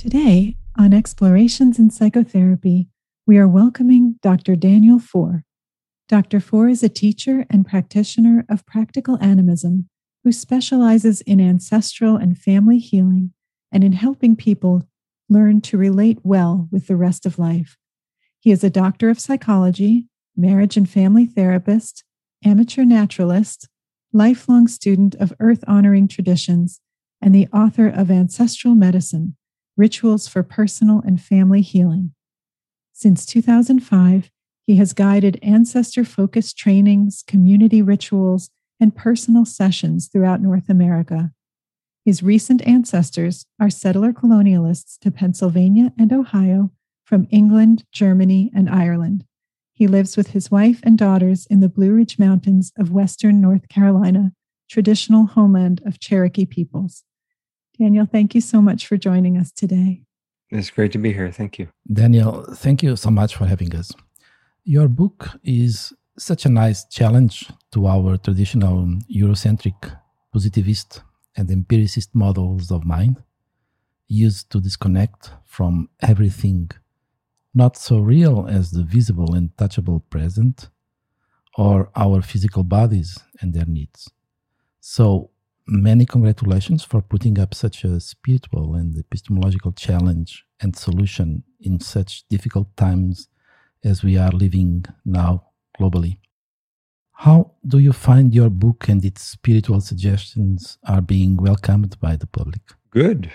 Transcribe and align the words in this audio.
Today, 0.00 0.56
on 0.78 0.94
Explorations 0.94 1.78
in 1.78 1.90
Psychotherapy, 1.90 2.88
we 3.26 3.36
are 3.36 3.46
welcoming 3.46 4.18
Dr. 4.22 4.56
Daniel 4.56 4.98
Foor. 4.98 5.44
Dr. 6.08 6.40
Foor 6.40 6.70
is 6.70 6.82
a 6.82 6.88
teacher 6.88 7.44
and 7.50 7.66
practitioner 7.66 8.46
of 8.48 8.64
practical 8.64 9.18
animism 9.20 9.90
who 10.24 10.32
specializes 10.32 11.20
in 11.20 11.38
ancestral 11.38 12.16
and 12.16 12.38
family 12.38 12.78
healing 12.78 13.34
and 13.70 13.84
in 13.84 13.92
helping 13.92 14.36
people 14.36 14.88
learn 15.28 15.60
to 15.60 15.76
relate 15.76 16.20
well 16.22 16.66
with 16.72 16.86
the 16.86 16.96
rest 16.96 17.26
of 17.26 17.38
life. 17.38 17.76
He 18.38 18.50
is 18.50 18.64
a 18.64 18.70
doctor 18.70 19.10
of 19.10 19.20
psychology, 19.20 20.06
marriage 20.34 20.78
and 20.78 20.88
family 20.88 21.26
therapist, 21.26 22.04
amateur 22.42 22.86
naturalist, 22.86 23.68
lifelong 24.14 24.66
student 24.66 25.14
of 25.16 25.34
earth 25.40 25.62
honoring 25.66 26.08
traditions, 26.08 26.80
and 27.20 27.34
the 27.34 27.48
author 27.52 27.86
of 27.86 28.10
Ancestral 28.10 28.74
Medicine 28.74 29.36
Rituals 29.76 30.28
for 30.28 30.42
Personal 30.42 31.02
and 31.06 31.20
Family 31.20 31.62
Healing. 31.62 32.12
Since 32.92 33.24
2005, 33.26 34.30
he 34.66 34.76
has 34.76 34.92
guided 34.92 35.38
ancestor 35.42 36.04
focused 36.04 36.56
trainings, 36.56 37.24
community 37.26 37.82
rituals, 37.82 38.50
and 38.78 38.94
personal 38.94 39.44
sessions 39.44 40.08
throughout 40.08 40.40
North 40.40 40.68
America. 40.68 41.32
His 42.04 42.22
recent 42.22 42.66
ancestors 42.66 43.46
are 43.60 43.70
settler 43.70 44.12
colonialists 44.12 44.98
to 45.00 45.10
Pennsylvania 45.10 45.92
and 45.98 46.12
Ohio 46.12 46.70
from 47.04 47.26
England, 47.30 47.84
Germany, 47.92 48.50
and 48.54 48.70
Ireland. 48.70 49.24
He 49.72 49.86
lives 49.86 50.16
with 50.16 50.28
his 50.28 50.50
wife 50.50 50.80
and 50.82 50.98
daughters 50.98 51.46
in 51.46 51.60
the 51.60 51.68
Blue 51.68 51.92
Ridge 51.92 52.18
Mountains 52.18 52.72
of 52.78 52.92
Western 52.92 53.40
North 53.40 53.68
Carolina, 53.68 54.32
traditional 54.68 55.26
homeland 55.26 55.82
of 55.84 55.98
Cherokee 55.98 56.46
peoples. 56.46 57.04
Daniel, 57.80 58.04
thank 58.04 58.34
you 58.34 58.42
so 58.42 58.60
much 58.60 58.86
for 58.86 58.98
joining 58.98 59.38
us 59.38 59.50
today. 59.50 60.02
It's 60.50 60.68
great 60.68 60.92
to 60.92 60.98
be 60.98 61.14
here. 61.14 61.32
Thank 61.32 61.58
you. 61.58 61.68
Daniel, 61.90 62.44
thank 62.54 62.82
you 62.82 62.94
so 62.94 63.10
much 63.10 63.34
for 63.36 63.46
having 63.46 63.74
us. 63.74 63.90
Your 64.64 64.86
book 64.86 65.30
is 65.42 65.94
such 66.18 66.44
a 66.44 66.50
nice 66.50 66.84
challenge 66.84 67.50
to 67.72 67.86
our 67.86 68.18
traditional 68.18 68.86
Eurocentric, 69.10 69.96
positivist, 70.30 71.02
and 71.34 71.50
empiricist 71.50 72.14
models 72.14 72.70
of 72.70 72.84
mind, 72.84 73.22
used 74.08 74.50
to 74.50 74.60
disconnect 74.60 75.30
from 75.46 75.88
everything 76.02 76.70
not 77.54 77.78
so 77.78 77.98
real 77.98 78.46
as 78.46 78.72
the 78.72 78.82
visible 78.82 79.34
and 79.34 79.56
touchable 79.56 80.02
present, 80.10 80.68
or 81.56 81.90
our 81.96 82.20
physical 82.20 82.62
bodies 82.62 83.18
and 83.40 83.54
their 83.54 83.64
needs. 83.64 84.10
So, 84.80 85.30
many 85.70 86.04
congratulations 86.04 86.84
for 86.84 87.00
putting 87.00 87.38
up 87.38 87.54
such 87.54 87.84
a 87.84 88.00
spiritual 88.00 88.74
and 88.74 88.98
epistemological 88.98 89.72
challenge 89.72 90.44
and 90.60 90.76
solution 90.76 91.44
in 91.60 91.78
such 91.80 92.24
difficult 92.28 92.76
times 92.76 93.28
as 93.84 94.02
we 94.02 94.18
are 94.18 94.32
living 94.32 94.84
now 95.04 95.44
globally. 95.78 96.18
How 97.12 97.52
do 97.66 97.78
you 97.78 97.92
find 97.92 98.34
your 98.34 98.50
book 98.50 98.88
and 98.88 99.04
its 99.04 99.22
spiritual 99.22 99.80
suggestions 99.80 100.78
are 100.86 101.02
being 101.02 101.36
welcomed 101.36 101.98
by 102.00 102.16
the 102.16 102.26
public? 102.26 102.62
Good. 102.90 103.30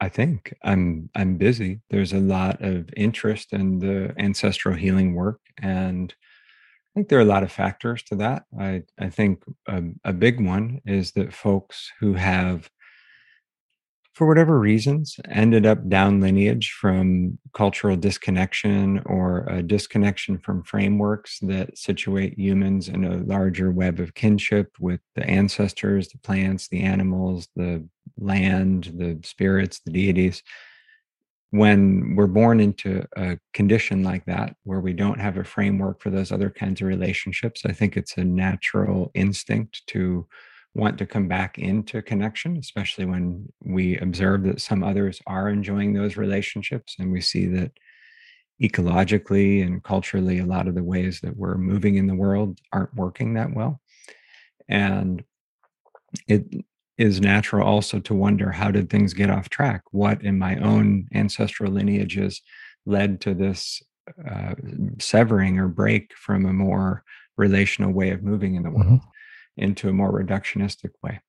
I 0.00 0.08
think 0.08 0.54
I'm 0.64 1.10
I'm 1.14 1.36
busy. 1.36 1.80
There's 1.90 2.12
a 2.12 2.20
lot 2.20 2.62
of 2.62 2.88
interest 2.96 3.52
in 3.52 3.78
the 3.78 4.14
ancestral 4.18 4.74
healing 4.74 5.14
work 5.14 5.40
and 5.62 6.14
I 6.92 7.00
think 7.00 7.08
there 7.08 7.18
are 7.18 7.22
a 7.22 7.24
lot 7.24 7.42
of 7.42 7.52
factors 7.52 8.02
to 8.04 8.16
that. 8.16 8.44
I 8.58 8.82
I 8.98 9.10
think 9.10 9.42
a, 9.68 9.82
a 10.04 10.12
big 10.12 10.44
one 10.44 10.80
is 10.84 11.12
that 11.12 11.32
folks 11.32 11.90
who 12.00 12.14
have 12.14 12.70
for 14.20 14.26
whatever 14.26 14.58
reasons, 14.58 15.18
ended 15.30 15.64
up 15.64 15.88
down 15.88 16.20
lineage 16.20 16.72
from 16.78 17.38
cultural 17.54 17.96
disconnection 17.96 19.00
or 19.06 19.46
a 19.48 19.62
disconnection 19.62 20.36
from 20.36 20.62
frameworks 20.62 21.38
that 21.40 21.78
situate 21.78 22.38
humans 22.38 22.88
in 22.88 23.04
a 23.04 23.16
larger 23.18 23.70
web 23.70 23.98
of 23.98 24.12
kinship 24.12 24.76
with 24.78 25.00
the 25.14 25.24
ancestors, 25.26 26.08
the 26.08 26.18
plants, 26.18 26.68
the 26.68 26.82
animals, 26.82 27.48
the 27.56 27.82
land, 28.18 28.92
the 28.94 29.18
spirits, 29.24 29.80
the 29.86 29.90
deities. 29.90 30.42
When 31.50 32.14
we're 32.14 32.28
born 32.28 32.60
into 32.60 33.04
a 33.16 33.36
condition 33.54 34.04
like 34.04 34.24
that, 34.26 34.54
where 34.62 34.80
we 34.80 34.92
don't 34.92 35.20
have 35.20 35.36
a 35.36 35.42
framework 35.44 36.00
for 36.00 36.08
those 36.10 36.30
other 36.30 36.48
kinds 36.48 36.80
of 36.80 36.86
relationships, 36.86 37.62
I 37.66 37.72
think 37.72 37.96
it's 37.96 38.16
a 38.16 38.24
natural 38.24 39.10
instinct 39.14 39.84
to 39.88 40.28
want 40.74 40.96
to 40.98 41.06
come 41.06 41.26
back 41.26 41.58
into 41.58 42.02
connection, 42.02 42.56
especially 42.56 43.04
when 43.04 43.48
we 43.64 43.96
observe 43.98 44.44
that 44.44 44.60
some 44.60 44.84
others 44.84 45.20
are 45.26 45.48
enjoying 45.48 45.92
those 45.92 46.16
relationships 46.16 46.94
and 47.00 47.10
we 47.10 47.20
see 47.20 47.46
that 47.46 47.72
ecologically 48.62 49.66
and 49.66 49.82
culturally, 49.82 50.38
a 50.38 50.46
lot 50.46 50.68
of 50.68 50.74
the 50.76 50.84
ways 50.84 51.20
that 51.22 51.36
we're 51.36 51.56
moving 51.56 51.96
in 51.96 52.06
the 52.06 52.14
world 52.14 52.60
aren't 52.72 52.94
working 52.94 53.34
that 53.34 53.52
well. 53.54 53.80
And 54.68 55.24
it 56.28 56.44
is 57.00 57.20
natural 57.20 57.66
also 57.66 57.98
to 58.00 58.14
wonder 58.14 58.50
how 58.50 58.70
did 58.70 58.90
things 58.90 59.14
get 59.14 59.30
off 59.30 59.48
track? 59.48 59.82
What 59.90 60.22
in 60.22 60.38
my 60.38 60.56
own 60.56 61.08
ancestral 61.14 61.72
lineages 61.72 62.42
led 62.84 63.20
to 63.22 63.34
this 63.34 63.82
uh, 64.28 64.54
severing 64.98 65.58
or 65.58 65.68
break 65.68 66.12
from 66.14 66.46
a 66.46 66.52
more 66.52 67.02
relational 67.36 67.92
way 67.92 68.10
of 68.10 68.22
moving 68.22 68.54
in 68.54 68.62
the 68.62 68.70
world? 68.70 68.86
Mm-hmm 68.86 69.10
into 69.60 69.88
a 69.88 69.92
more 69.92 70.12
reductionistic 70.12 70.90
way. 71.02 71.20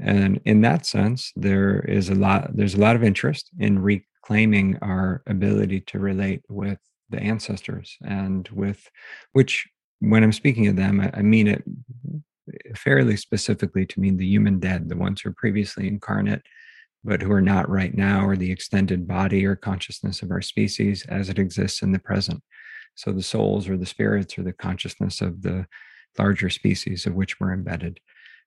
And 0.00 0.40
in 0.44 0.60
that 0.60 0.86
sense, 0.86 1.32
there 1.34 1.80
is 1.80 2.08
a 2.08 2.14
lot, 2.14 2.56
there's 2.56 2.74
a 2.74 2.80
lot 2.80 2.96
of 2.96 3.02
interest 3.02 3.50
in 3.58 3.80
reclaiming 3.80 4.78
our 4.82 5.22
ability 5.26 5.80
to 5.82 5.98
relate 5.98 6.42
with 6.48 6.78
the 7.10 7.20
ancestors 7.20 7.96
and 8.02 8.48
with 8.48 8.90
which 9.32 9.66
when 10.00 10.22
I'm 10.22 10.32
speaking 10.32 10.68
of 10.68 10.76
them, 10.76 11.00
I, 11.00 11.10
I 11.14 11.22
mean 11.22 11.48
it 11.48 11.64
fairly 12.76 13.16
specifically 13.16 13.86
to 13.86 14.00
mean 14.00 14.16
the 14.16 14.26
human 14.26 14.58
dead, 14.58 14.88
the 14.88 14.96
ones 14.96 15.20
who 15.20 15.30
are 15.30 15.34
previously 15.36 15.88
incarnate, 15.88 16.42
but 17.04 17.22
who 17.22 17.32
are 17.32 17.42
not 17.42 17.68
right 17.68 17.94
now, 17.94 18.26
or 18.26 18.36
the 18.36 18.50
extended 18.50 19.06
body 19.06 19.44
or 19.44 19.56
consciousness 19.56 20.22
of 20.22 20.30
our 20.30 20.42
species 20.42 21.04
as 21.08 21.28
it 21.28 21.38
exists 21.38 21.82
in 21.82 21.92
the 21.92 21.98
present. 21.98 22.42
So 22.94 23.12
the 23.12 23.22
souls 23.22 23.68
or 23.68 23.76
the 23.76 23.86
spirits 23.86 24.38
or 24.38 24.42
the 24.42 24.52
consciousness 24.52 25.20
of 25.20 25.42
the 25.42 25.66
larger 26.18 26.50
species 26.50 27.06
of 27.06 27.14
which 27.14 27.38
we're 27.38 27.52
embedded, 27.52 28.00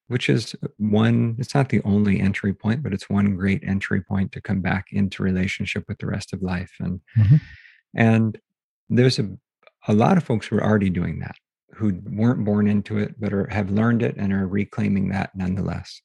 which 0.07 0.29
is 0.29 0.55
one, 0.77 1.35
it's 1.39 1.55
not 1.55 1.69
the 1.69 1.81
only 1.83 2.19
entry 2.19 2.53
point, 2.53 2.83
but 2.83 2.93
it's 2.93 3.09
one 3.09 3.37
great 3.37 3.63
entry 3.65 4.01
point 4.01 4.33
to 4.33 4.41
come 4.41 4.61
back 4.61 4.87
into 4.91 5.23
relationship 5.23 5.85
with 5.87 5.99
the 5.99 6.07
rest 6.07 6.33
of 6.33 6.41
life. 6.41 6.73
And 6.79 6.99
mm-hmm. 7.17 7.37
and 7.95 8.37
there's 8.89 9.19
a 9.19 9.29
a 9.87 9.93
lot 9.93 10.17
of 10.17 10.23
folks 10.23 10.47
who 10.47 10.57
are 10.57 10.63
already 10.63 10.89
doing 10.89 11.19
that, 11.19 11.35
who 11.81 11.99
weren't 12.05 12.45
born 12.45 12.67
into 12.67 12.97
it, 12.97 13.19
but 13.19 13.33
are, 13.33 13.47
have 13.47 13.71
learned 13.71 14.03
it 14.03 14.15
and 14.17 14.31
are 14.31 14.47
reclaiming 14.47 15.09
that 15.09 15.35
nonetheless. 15.35 16.01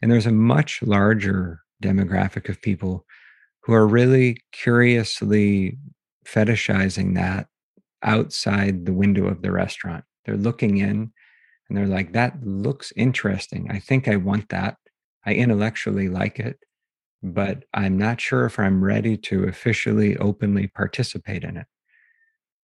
And 0.00 0.10
there's 0.10 0.26
a 0.26 0.32
much 0.32 0.82
larger 0.82 1.60
demographic 1.82 2.48
of 2.48 2.62
people 2.62 3.04
who 3.64 3.72
are 3.72 3.86
really 3.86 4.38
curiously 4.52 5.78
fetishizing 6.24 7.16
that 7.16 7.48
outside 8.02 8.86
the 8.86 8.92
window 8.92 9.26
of 9.26 9.42
the 9.42 9.50
restaurant 9.50 10.04
they're 10.24 10.36
looking 10.36 10.78
in 10.78 11.12
and 11.68 11.76
they're 11.76 11.86
like, 11.86 12.12
that 12.12 12.44
looks 12.44 12.92
interesting. 12.96 13.68
I 13.70 13.80
think 13.80 14.06
I 14.06 14.16
want 14.16 14.48
that. 14.50 14.76
I 15.24 15.34
intellectually 15.34 16.08
like 16.08 16.38
it, 16.38 16.58
but 17.22 17.64
I'm 17.74 17.98
not 17.98 18.20
sure 18.20 18.44
if 18.44 18.60
I'm 18.60 18.84
ready 18.84 19.16
to 19.16 19.44
officially, 19.44 20.16
openly 20.18 20.68
participate 20.68 21.42
in 21.42 21.56
it. 21.56 21.66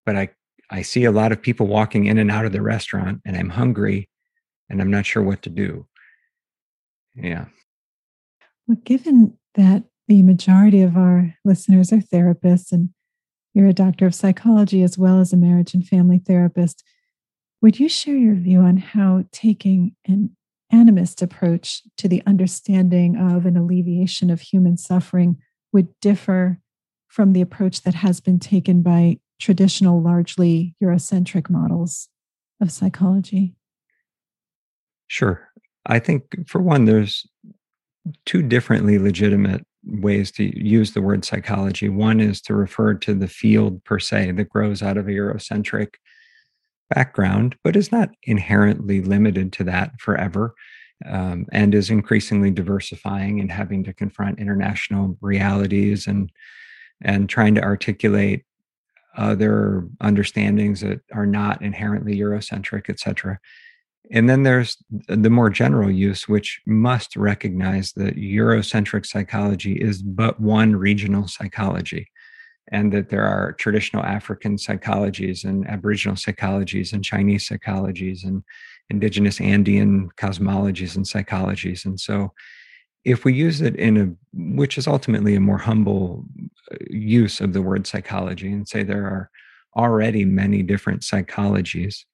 But 0.07 0.17
I, 0.17 0.29
I 0.73 0.83
see 0.83 1.05
a 1.05 1.13
lot 1.13 1.33
of 1.33 1.43
people 1.43 1.67
walking 1.67 2.07
in 2.07 2.17
and 2.17 2.31
out 2.31 2.47
of 2.47 2.53
the 2.53 2.63
restaurant 2.63 3.21
and 3.27 3.37
I'm 3.37 3.51
hungry 3.51 4.09
and 4.71 4.81
I'm 4.81 4.91
not 4.91 5.05
sure 5.05 5.23
what 5.23 5.43
to 5.43 5.51
do. 5.51 5.87
Yeah. 7.15 7.45
Well, 8.67 8.79
given 8.83 9.37
that 9.55 9.85
the 10.09 10.23
majority 10.23 10.81
of 10.81 10.97
our 10.97 11.35
listeners 11.45 11.93
are 11.93 11.99
therapists 11.99 12.73
and 12.73 12.89
you're 13.53 13.69
a 13.69 13.75
doctor 13.75 14.07
of 14.07 14.15
psychology 14.15 14.83
as 14.83 14.97
well 14.97 15.21
as 15.21 15.33
a 15.33 15.37
marriage 15.37 15.75
and 15.75 15.87
family 15.87 16.19
therapist, 16.19 16.83
would 17.61 17.79
you 17.79 17.89
share 17.89 18.17
your 18.17 18.35
view 18.35 18.61
on 18.61 18.79
how 18.79 19.25
taking 19.31 19.95
an 20.07 20.35
animist 20.73 21.21
approach 21.21 21.83
to 21.99 22.09
the 22.09 22.23
understanding 22.27 23.17
of 23.17 23.45
an 23.45 23.59
alleviation 23.59 24.31
of 24.31 24.41
human 24.41 24.79
suffering 24.79 25.37
would 25.71 25.89
differ 26.01 26.59
from 27.09 27.35
the 27.35 27.43
approach 27.43 27.83
that 27.83 27.95
has 27.95 28.21
been 28.21 28.39
taken 28.39 28.81
by 28.81 29.19
traditional, 29.43 30.01
largely 30.01 30.75
Eurocentric 30.83 31.51
models 31.51 32.09
of 32.61 32.71
psychology? 32.71 33.55
Sure. 35.09 35.49
I 35.85 35.99
think, 35.99 36.23
for 36.49 36.63
one, 36.63 36.87
there's 36.87 37.27
two 38.25 38.43
differently 38.43 38.99
legitimate 38.99 39.67
ways 39.85 40.31
to 40.31 40.45
use 40.57 40.93
the 40.93 41.03
word 41.03 41.25
psychology. 41.25 41.89
One 41.89 42.21
is 42.21 42.41
to 42.43 42.55
refer 42.55 42.95
to 42.95 43.15
the 43.15 43.29
field 43.29 43.83
per 43.85 43.99
se 43.99 44.33
that 44.33 44.49
grows 44.49 44.81
out 44.83 44.97
of 44.97 45.09
a 45.09 45.11
Eurocentric 45.11 45.95
background, 46.95 47.57
but 47.65 47.77
is 47.77 47.91
not 47.91 48.11
inherently 48.23 49.03
limited 49.03 49.53
to 49.55 49.65
that 49.65 49.91
forever. 50.01 50.55
um, 51.07 51.47
and 51.53 51.75
is 51.75 51.91
increasingly 51.91 52.51
diversifying 52.51 53.41
and 53.41 53.51
having 53.51 53.85
to 53.85 53.93
confront 53.93 54.39
international 54.39 55.17
realities 55.21 56.07
and 56.07 56.31
and 57.05 57.29
trying 57.29 57.55
to 57.55 57.63
articulate 57.63 58.45
other 59.17 59.89
understandings 60.01 60.81
that 60.81 61.01
are 61.13 61.27
not 61.27 61.63
inherently 61.63 62.17
Eurocentric, 62.17 62.89
et 62.89 62.99
cetera. 62.99 63.39
And 64.11 64.29
then 64.29 64.43
there's 64.43 64.77
the 65.09 65.31
more 65.31 65.49
general 65.49 65.91
use, 65.91 66.29
which 66.29 66.61
must 66.67 67.17
recognize 67.17 67.93
that 67.93 68.17
Eurocentric 68.17 69.07
psychology 69.07 69.75
is 69.75 70.03
but 70.03 70.41
one 70.41 70.77
regional 70.77 71.29
psychology, 71.29 72.09
and 72.71 72.93
that 72.93 73.09
there 73.09 73.25
are 73.25 73.53
traditional 73.55 74.03
African 74.03 74.57
psychologies 74.57 75.45
and 75.45 75.67
Aboriginal 75.67 76.17
psychologies 76.17 76.93
and 76.93 77.05
Chinese 77.05 77.49
psychologies 77.49 78.25
and 78.25 78.43
indigenous 78.91 79.41
Andean 79.41 80.11
cosmologies 80.17 80.97
and 80.97 81.07
psychologies. 81.07 81.85
And 81.85 81.99
so, 81.99 82.33
if 83.05 83.25
we 83.25 83.35
use 83.35 83.61
it 83.61 83.77
in 83.77 83.97
a, 83.97 84.13
which 84.33 84.79
is 84.79 84.87
ultimately 84.87 85.35
a 85.35 85.41
more 85.41 85.59
humble 85.59 86.25
uh, 86.73 86.77
use 86.91 87.41
of 87.41 87.53
the 87.53 87.63
word 87.63 87.87
psychology, 87.87 88.53
and 88.53 88.69
say 88.69 88.83
there 88.83 89.07
are 89.07 89.31
already 89.77 90.25
many 90.25 90.63
different 90.63 91.03
psychologies 91.03 92.05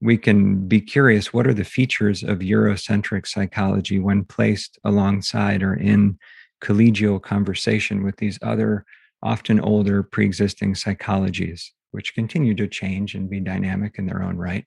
we 0.00 0.16
can 0.16 0.66
be 0.66 0.80
curious 0.80 1.32
what 1.32 1.46
are 1.46 1.54
the 1.54 1.64
features 1.64 2.22
of 2.22 2.38
Eurocentric 2.38 3.26
psychology 3.26 3.98
when 3.98 4.24
placed 4.24 4.78
alongside 4.84 5.62
or 5.62 5.74
in 5.74 6.18
collegial 6.62 7.20
conversation 7.20 8.02
with 8.02 8.16
these 8.16 8.38
other, 8.42 8.84
often 9.22 9.60
older, 9.60 10.02
pre 10.02 10.24
existing 10.24 10.74
psychologies, 10.74 11.66
which 11.90 12.14
continue 12.14 12.54
to 12.54 12.66
change 12.66 13.14
and 13.14 13.28
be 13.28 13.40
dynamic 13.40 13.96
in 13.98 14.06
their 14.06 14.22
own 14.22 14.36
right. 14.36 14.64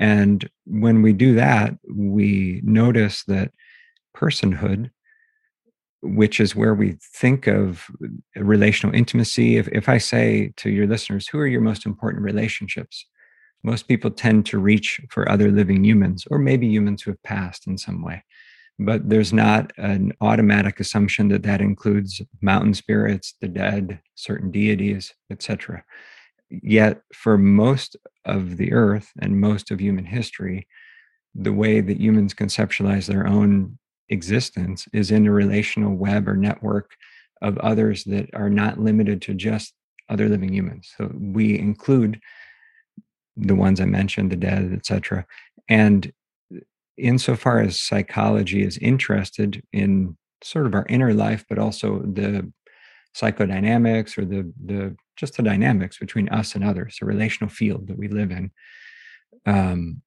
And 0.00 0.48
when 0.66 1.02
we 1.02 1.12
do 1.12 1.34
that, 1.34 1.74
we 1.94 2.60
notice 2.64 3.22
that 3.24 3.52
personhood, 4.16 4.90
which 6.02 6.40
is 6.40 6.54
where 6.54 6.74
we 6.74 6.96
think 7.14 7.46
of 7.46 7.86
uh, 8.02 8.42
relational 8.42 8.94
intimacy. 8.94 9.56
If, 9.56 9.68
if 9.68 9.88
I 9.88 9.98
say 9.98 10.52
to 10.58 10.70
your 10.70 10.86
listeners, 10.86 11.28
who 11.28 11.38
are 11.38 11.46
your 11.46 11.60
most 11.60 11.86
important 11.86 12.22
relationships? 12.22 13.06
most 13.64 13.88
people 13.88 14.10
tend 14.10 14.44
to 14.46 14.58
reach 14.58 15.00
for 15.08 15.28
other 15.28 15.50
living 15.50 15.84
humans 15.84 16.24
or 16.30 16.38
maybe 16.38 16.68
humans 16.68 17.02
who 17.02 17.10
have 17.10 17.22
passed 17.22 17.66
in 17.66 17.76
some 17.76 18.02
way 18.02 18.22
but 18.78 19.08
there's 19.08 19.32
not 19.32 19.72
an 19.76 20.12
automatic 20.20 20.80
assumption 20.80 21.28
that 21.28 21.44
that 21.44 21.60
includes 21.60 22.20
mountain 22.40 22.74
spirits 22.74 23.34
the 23.40 23.48
dead 23.48 24.00
certain 24.14 24.50
deities 24.50 25.12
etc 25.30 25.82
yet 26.50 27.00
for 27.12 27.36
most 27.38 27.96
of 28.24 28.56
the 28.58 28.72
earth 28.72 29.10
and 29.20 29.40
most 29.40 29.70
of 29.70 29.80
human 29.80 30.04
history 30.04 30.68
the 31.34 31.52
way 31.52 31.80
that 31.80 32.00
humans 32.00 32.34
conceptualize 32.34 33.06
their 33.06 33.26
own 33.26 33.76
existence 34.08 34.86
is 34.92 35.10
in 35.10 35.26
a 35.26 35.32
relational 35.32 35.94
web 35.94 36.28
or 36.28 36.36
network 36.36 36.92
of 37.42 37.58
others 37.58 38.04
that 38.04 38.28
are 38.34 38.50
not 38.50 38.78
limited 38.78 39.22
to 39.22 39.34
just 39.34 39.74
other 40.08 40.28
living 40.28 40.52
humans 40.52 40.92
so 40.96 41.10
we 41.14 41.58
include 41.58 42.20
the 43.36 43.54
ones 43.54 43.80
I 43.80 43.84
mentioned, 43.84 44.30
the 44.30 44.36
dead, 44.36 44.72
etc. 44.72 45.26
And 45.68 46.12
insofar 46.96 47.60
as 47.60 47.80
psychology 47.80 48.62
is 48.62 48.78
interested 48.78 49.62
in 49.72 50.16
sort 50.42 50.66
of 50.66 50.74
our 50.74 50.86
inner 50.88 51.14
life, 51.14 51.44
but 51.48 51.58
also 51.58 52.00
the 52.00 52.50
psychodynamics 53.16 54.18
or 54.18 54.24
the 54.24 54.52
the 54.64 54.96
just 55.16 55.36
the 55.36 55.42
dynamics 55.42 55.98
between 55.98 56.28
us 56.28 56.54
and 56.54 56.64
others, 56.64 56.96
the 56.98 57.06
relational 57.06 57.48
field 57.48 57.86
that 57.88 57.98
we 57.98 58.08
live 58.08 58.30
in. 58.30 58.50
Um, 59.46 60.02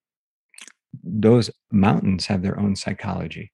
those 1.04 1.50
mountains 1.72 2.26
have 2.26 2.42
their 2.42 2.60
own 2.60 2.76
psychology. 2.76 3.52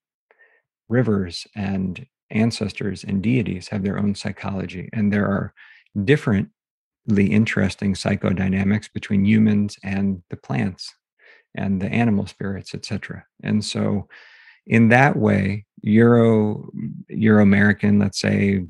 Rivers 0.94 1.48
and 1.56 2.06
ancestors 2.30 3.04
and 3.04 3.22
deities 3.24 3.68
have 3.70 3.84
their 3.84 3.98
own 3.98 4.14
psychology, 4.14 4.90
and 4.94 5.12
there 5.12 5.26
are 5.26 5.54
differently 6.06 6.52
interesting 7.40 7.96
psychodynamics 7.96 8.94
between 8.94 9.26
humans 9.26 9.76
and 9.84 10.22
the 10.30 10.38
plants 10.38 10.94
and 11.56 11.82
the 11.82 11.88
animal 11.88 12.28
spirits, 12.28 12.76
etc. 12.76 13.26
And 13.44 13.66
so, 13.66 14.08
in 14.68 14.90
that 14.90 15.16
way, 15.18 15.66
Euro 15.82 16.70
Euro 17.10 17.42
American, 17.42 17.98
let's 17.98 18.20
say, 18.20 18.64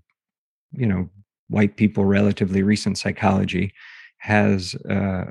you 0.72 0.88
know, 0.88 1.10
white 1.50 1.76
people, 1.76 2.06
relatively 2.06 2.64
recent 2.64 2.98
psychology, 2.98 3.74
has 4.20 4.76
uh, 4.90 5.26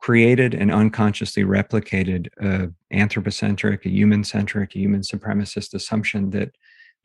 created 0.00 0.54
and 0.54 0.70
unconsciously 0.70 1.44
replicated 1.44 2.28
a 2.40 2.70
anthropocentric, 2.90 3.86
a 3.86 3.90
human 3.90 4.24
centric, 4.24 4.74
a 4.74 4.78
human 4.78 5.00
supremacist 5.00 5.74
assumption 5.74 6.30
that 6.30 6.54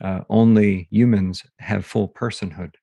uh, 0.02 0.20
only 0.28 0.88
humans 0.90 1.44
have 1.58 1.84
full 1.84 2.08
personhood. 2.08 2.74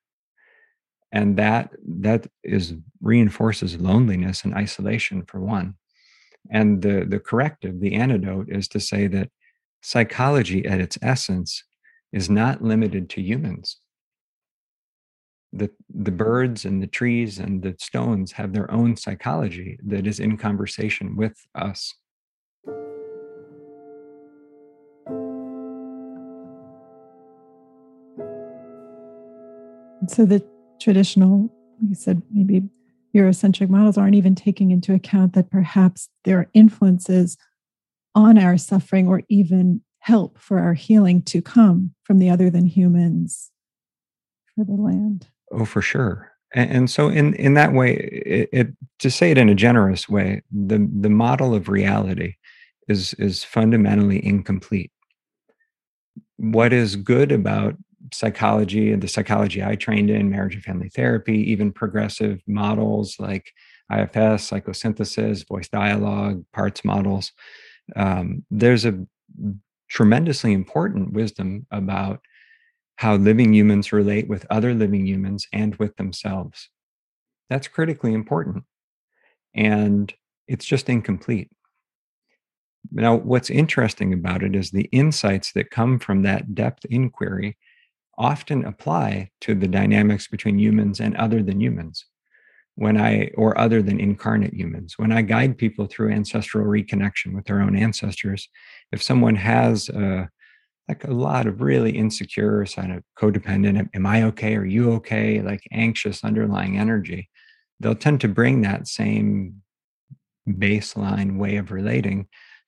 And 1.12 1.38
that 1.38 1.72
that 2.00 2.28
is 2.44 2.74
reinforces 3.02 3.80
loneliness 3.80 4.44
and 4.44 4.54
isolation 4.54 5.24
for 5.26 5.40
one. 5.40 5.76
And 6.52 6.82
the 6.82 7.06
the 7.08 7.20
corrective 7.20 7.80
the 7.80 7.96
antidote 7.96 8.48
is 8.50 8.68
to 8.70 8.80
say 8.80 9.08
that 9.08 9.30
psychology 9.82 10.66
at 10.66 10.82
its 10.82 10.98
essence 11.02 11.64
is 12.12 12.30
not 12.30 12.64
limited 12.64 13.10
to 13.12 13.22
humans 13.22 13.78
the 15.54 15.70
the 15.94 16.12
birds 16.12 16.66
and 16.66 16.84
the 16.84 16.88
trees 16.88 17.40
and 17.40 17.62
the 17.62 17.76
stones 17.80 18.34
have 18.34 18.54
their 18.54 18.70
own 18.72 18.96
psychology 18.98 19.80
that 19.84 20.06
is 20.06 20.20
in 20.20 20.38
conversation 20.38 21.16
with 21.16 21.48
us 21.56 21.96
so 30.10 30.26
the 30.26 30.44
traditional, 30.80 31.50
you 31.82 31.96
said 31.96 32.22
maybe 32.32 32.64
Eurocentric 33.16 33.70
models 33.70 33.98
aren't 33.98 34.16
even 34.16 34.36
taking 34.36 34.72
into 34.72 34.94
account 34.94 35.34
that 35.34 35.50
perhaps 35.50 36.10
there 36.24 36.40
are 36.40 36.50
influences 36.54 37.38
on 38.16 38.38
our 38.38 38.58
suffering 38.58 39.08
or 39.08 39.24
even 39.30 39.82
help 40.00 40.38
for 40.40 40.60
our 40.60 40.74
healing 40.74 41.22
to 41.22 41.42
come 41.42 41.94
from 42.04 42.20
the 42.20 42.30
other 42.30 42.50
than 42.50 42.66
humans 42.66 43.52
for 44.56 44.64
the 44.64 44.74
land. 44.74 45.28
Oh, 45.52 45.66
for 45.66 45.82
sure. 45.82 46.32
And, 46.54 46.72
and 46.72 46.90
so, 46.90 47.10
in 47.10 47.34
in 47.36 47.54
that 47.56 47.74
way, 47.74 47.96
it, 47.96 48.50
it, 48.52 48.68
to 49.00 49.12
say 49.12 49.32
it 49.32 49.38
in 49.38 49.50
a 49.50 49.56
generous 49.56 50.08
way, 50.08 50.42
the 50.52 50.88
the 51.00 51.10
model 51.10 51.54
of 51.54 51.70
reality 51.70 52.36
is 52.88 53.14
is 53.16 53.44
fundamentally 53.44 54.26
incomplete. 54.26 54.92
What 56.38 56.72
is 56.72 56.96
good 56.96 57.32
about 57.32 57.76
psychology 58.14 58.92
and 58.92 59.02
the 59.02 59.08
psychology 59.08 59.64
I 59.64 59.76
trained 59.76 60.10
in, 60.10 60.30
marriage 60.30 60.56
and 60.56 60.64
family 60.64 60.90
therapy, 60.90 61.38
even 61.52 61.72
progressive 61.72 62.42
models 62.48 63.18
like 63.20 63.52
IFS, 63.92 64.50
psychosynthesis, 64.50 65.48
voice 65.48 65.68
dialogue, 65.68 66.44
parts 66.54 66.86
models. 66.86 67.32
Um, 67.96 68.44
there's 68.52 68.86
a 68.86 69.06
tremendously 69.90 70.54
important 70.54 71.14
wisdom 71.14 71.66
about 71.72 72.22
how 72.98 73.16
living 73.16 73.54
humans 73.54 73.94
relate 73.94 74.28
with 74.28 74.46
other 74.50 74.74
living 74.74 75.08
humans 75.08 75.48
and 75.54 75.76
with 75.78 75.96
themselves. 75.96 76.70
That's 77.50 77.68
critically 77.68 78.14
important. 78.14 78.64
And 79.56 80.14
it's 80.48 80.66
just 80.66 80.90
incomplete. 80.90 81.50
Now, 82.92 83.16
what's 83.16 83.50
interesting 83.50 84.14
about 84.14 84.44
it 84.44 84.56
is 84.56 84.72
the 84.72 84.90
insights 84.92 85.52
that 85.54 85.72
come 85.72 86.00
from 86.00 86.24
that 86.24 86.56
depth 86.56 86.86
inquiry 86.86 87.58
often 88.18 88.66
apply 88.66 89.30
to 89.42 89.54
the 89.54 89.68
dynamics 89.68 90.28
between 90.28 90.60
humans 90.60 91.00
and 91.00 91.16
other 91.18 91.44
than 91.44 91.62
humans 91.62 92.06
when 92.76 93.00
i 93.00 93.30
or 93.36 93.58
other 93.60 93.82
than 93.82 94.00
incarnate 94.00 94.54
humans 94.54 94.98
when 94.98 95.12
i 95.12 95.22
guide 95.22 95.58
people 95.58 95.86
through 95.86 96.12
ancestral 96.12 96.66
reconnection 96.66 97.36
with 97.36 97.46
their 97.46 97.62
own 97.62 97.76
ancestors 97.76 98.50
if 98.92 99.04
someone 99.04 99.36
has 99.36 99.90
a, 99.90 100.30
like 100.88 101.04
a 101.04 101.12
lot 101.12 101.48
of 101.48 101.62
really 101.62 101.92
insecure 101.92 102.66
kind 102.66 102.94
of 102.94 103.04
codependent 103.20 103.90
am 103.94 104.06
i 104.06 104.24
okay? 104.24 104.56
Are 104.56 104.66
you 104.66 104.92
okay? 104.94 105.42
like 105.42 105.64
anxious 105.72 106.24
underlying 106.24 106.78
energy. 106.78 107.30
They'll 107.80 107.96
tend 107.96 108.22
to 108.22 108.28
bring 108.28 108.62
that 108.62 108.88
same 108.88 109.62
baseline 110.48 111.38
way 111.38 111.58
of 111.58 111.72
relating 111.72 112.28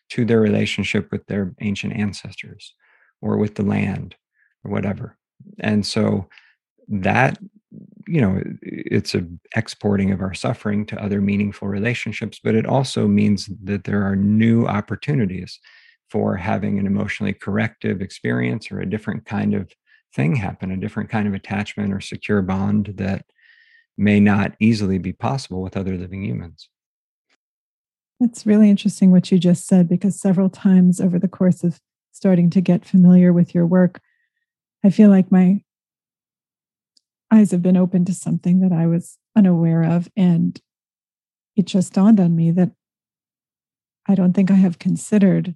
to 0.09 0.25
their 0.25 0.41
relationship 0.41 1.11
with 1.11 1.25
their 1.27 1.53
ancient 1.61 1.93
ancestors 1.93 2.73
or 3.21 3.37
with 3.37 3.55
the 3.55 3.63
land 3.63 4.15
or 4.63 4.71
whatever. 4.71 5.17
And 5.59 5.85
so 5.85 6.27
that 6.89 7.37
you 8.07 8.19
know 8.19 8.41
it's 8.61 9.13
a 9.13 9.25
exporting 9.55 10.11
of 10.11 10.21
our 10.21 10.33
suffering 10.33 10.85
to 10.87 11.01
other 11.01 11.21
meaningful 11.21 11.67
relationships 11.67 12.39
but 12.43 12.55
it 12.55 12.65
also 12.65 13.07
means 13.07 13.47
that 13.63 13.83
there 13.83 14.01
are 14.01 14.15
new 14.15 14.65
opportunities 14.65 15.59
for 16.09 16.35
having 16.35 16.79
an 16.79 16.87
emotionally 16.87 17.33
corrective 17.33 18.01
experience 18.01 18.71
or 18.71 18.79
a 18.79 18.89
different 18.89 19.25
kind 19.25 19.53
of 19.53 19.71
thing 20.15 20.35
happen 20.35 20.71
a 20.71 20.77
different 20.77 21.09
kind 21.09 21.27
of 21.27 21.33
attachment 21.33 21.93
or 21.93 22.01
secure 22.01 22.41
bond 22.41 22.93
that 22.95 23.25
may 23.97 24.19
not 24.19 24.53
easily 24.59 24.97
be 24.97 25.13
possible 25.13 25.61
with 25.61 25.77
other 25.77 25.97
living 25.97 26.23
humans 26.23 26.69
That's 28.19 28.45
really 28.45 28.69
interesting 28.69 29.11
what 29.11 29.31
you 29.31 29.37
just 29.37 29.67
said 29.67 29.87
because 29.87 30.19
several 30.19 30.49
times 30.49 30.99
over 30.99 31.19
the 31.19 31.27
course 31.27 31.63
of 31.63 31.79
starting 32.11 32.49
to 32.49 32.61
get 32.61 32.85
familiar 32.85 33.31
with 33.31 33.55
your 33.55 33.65
work, 33.65 34.01
I 34.83 34.89
feel 34.89 35.09
like 35.09 35.31
my 35.31 35.61
eyes 37.31 37.51
have 37.51 37.61
been 37.61 37.77
open 37.77 38.05
to 38.05 38.13
something 38.13 38.59
that 38.59 38.73
I 38.73 38.87
was 38.87 39.17
unaware 39.35 39.83
of. 39.83 40.09
And 40.17 40.59
it 41.55 41.65
just 41.65 41.93
dawned 41.93 42.19
on 42.19 42.35
me 42.35 42.51
that 42.51 42.71
I 44.07 44.15
don't 44.15 44.33
think 44.33 44.49
I 44.51 44.55
have 44.55 44.79
considered 44.79 45.55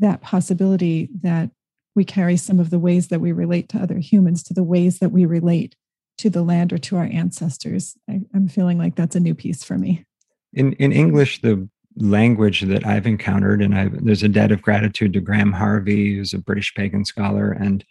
that 0.00 0.22
possibility 0.22 1.08
that 1.22 1.50
we 1.94 2.04
carry 2.04 2.36
some 2.36 2.60
of 2.60 2.70
the 2.70 2.78
ways 2.78 3.08
that 3.08 3.20
we 3.20 3.32
relate 3.32 3.68
to 3.70 3.78
other 3.78 3.98
humans 3.98 4.42
to 4.44 4.54
the 4.54 4.62
ways 4.62 4.98
that 4.98 5.10
we 5.10 5.24
relate 5.24 5.76
to 6.18 6.30
the 6.30 6.42
land 6.42 6.72
or 6.72 6.78
to 6.78 6.96
our 6.96 7.04
ancestors. 7.04 7.96
I, 8.08 8.20
am 8.34 8.48
feeling 8.48 8.78
like 8.78 8.94
that's 8.94 9.16
a 9.16 9.20
new 9.20 9.34
piece 9.34 9.64
for 9.64 9.78
me. 9.78 10.04
In 10.52 10.72
in 10.74 10.92
English, 10.92 11.42
the 11.42 11.68
language 11.96 12.62
that 12.62 12.86
I've 12.86 13.06
encountered, 13.06 13.62
and 13.62 13.74
I've, 13.74 14.04
there's 14.04 14.22
a 14.22 14.28
debt 14.28 14.52
of 14.52 14.62
gratitude 14.62 15.12
to 15.14 15.20
Graham 15.20 15.52
Harvey, 15.52 16.16
who's 16.16 16.34
a 16.34 16.38
British 16.38 16.74
pagan 16.74 17.04
scholar, 17.04 17.52
and 17.52 17.84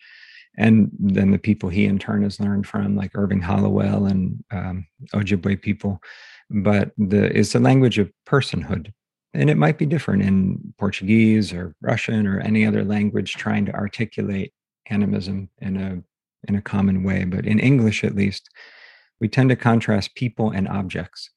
and 0.58 0.92
then 1.00 1.32
the 1.32 1.40
people 1.40 1.70
he 1.70 1.86
in 1.86 2.00
turn 2.00 2.24
has 2.24 2.40
learned 2.40 2.68
from, 2.68 2.96
like 2.96 3.12
Irving 3.16 3.42
Hallowell 3.42 4.06
and 4.06 4.44
um, 4.52 4.86
Ojibwe 5.14 5.62
people. 5.62 6.02
But 6.50 6.92
the 6.98 7.38
it's 7.38 7.56
a 7.56 7.60
language 7.60 7.98
of 7.98 8.12
personhood, 8.28 8.92
and 9.34 9.50
it 9.50 9.58
might 9.58 9.78
be 9.78 9.86
different 9.86 10.24
in 10.24 10.74
Portuguese 10.78 11.54
or 11.54 11.76
Russian 11.82 12.26
or 12.26 12.40
any 12.40 12.66
other 12.66 12.84
language 12.84 13.34
trying 13.34 13.66
to 13.66 13.74
articulate 13.74 14.54
animism 14.90 15.50
in 15.60 15.78
a 15.78 16.02
in 16.48 16.56
a 16.56 16.62
common 16.62 17.04
way. 17.04 17.26
But 17.26 17.46
in 17.46 17.60
English, 17.60 18.04
at 18.04 18.16
least, 18.16 18.50
we 19.20 19.28
tend 19.28 19.50
to 19.50 19.56
contrast 19.56 20.16
people 20.16 20.52
and 20.52 20.68
objects. 20.68 21.30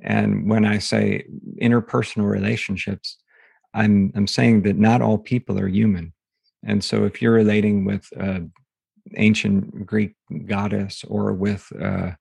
And 0.00 0.48
when 0.48 0.64
I 0.64 0.78
say 0.78 1.26
interpersonal 1.60 2.30
relationships, 2.30 3.18
I'm 3.74 4.12
I'm 4.14 4.26
saying 4.26 4.62
that 4.62 4.76
not 4.76 5.02
all 5.02 5.18
people 5.18 5.58
are 5.58 5.68
human. 5.68 6.12
And 6.64 6.82
so 6.82 7.04
if 7.04 7.20
you're 7.20 7.32
relating 7.32 7.84
with 7.84 8.08
an 8.16 8.52
ancient 9.16 9.86
Greek 9.86 10.14
goddess 10.46 11.04
or 11.06 11.32
with 11.32 11.70
uh, 11.80 12.12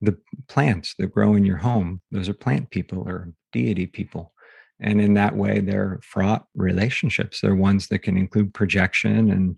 the 0.00 0.16
plants 0.48 0.94
that 0.98 1.12
grow 1.12 1.34
in 1.34 1.44
your 1.44 1.56
home, 1.58 2.00
those 2.10 2.28
are 2.28 2.34
plant 2.34 2.70
people 2.70 3.02
or 3.06 3.32
deity 3.52 3.86
people. 3.86 4.32
And 4.80 5.00
in 5.00 5.14
that 5.14 5.36
way, 5.36 5.60
they're 5.60 6.00
fraught 6.02 6.46
relationships. 6.54 7.40
They're 7.40 7.54
ones 7.54 7.88
that 7.88 8.00
can 8.00 8.16
include 8.16 8.54
projection 8.54 9.30
and 9.30 9.56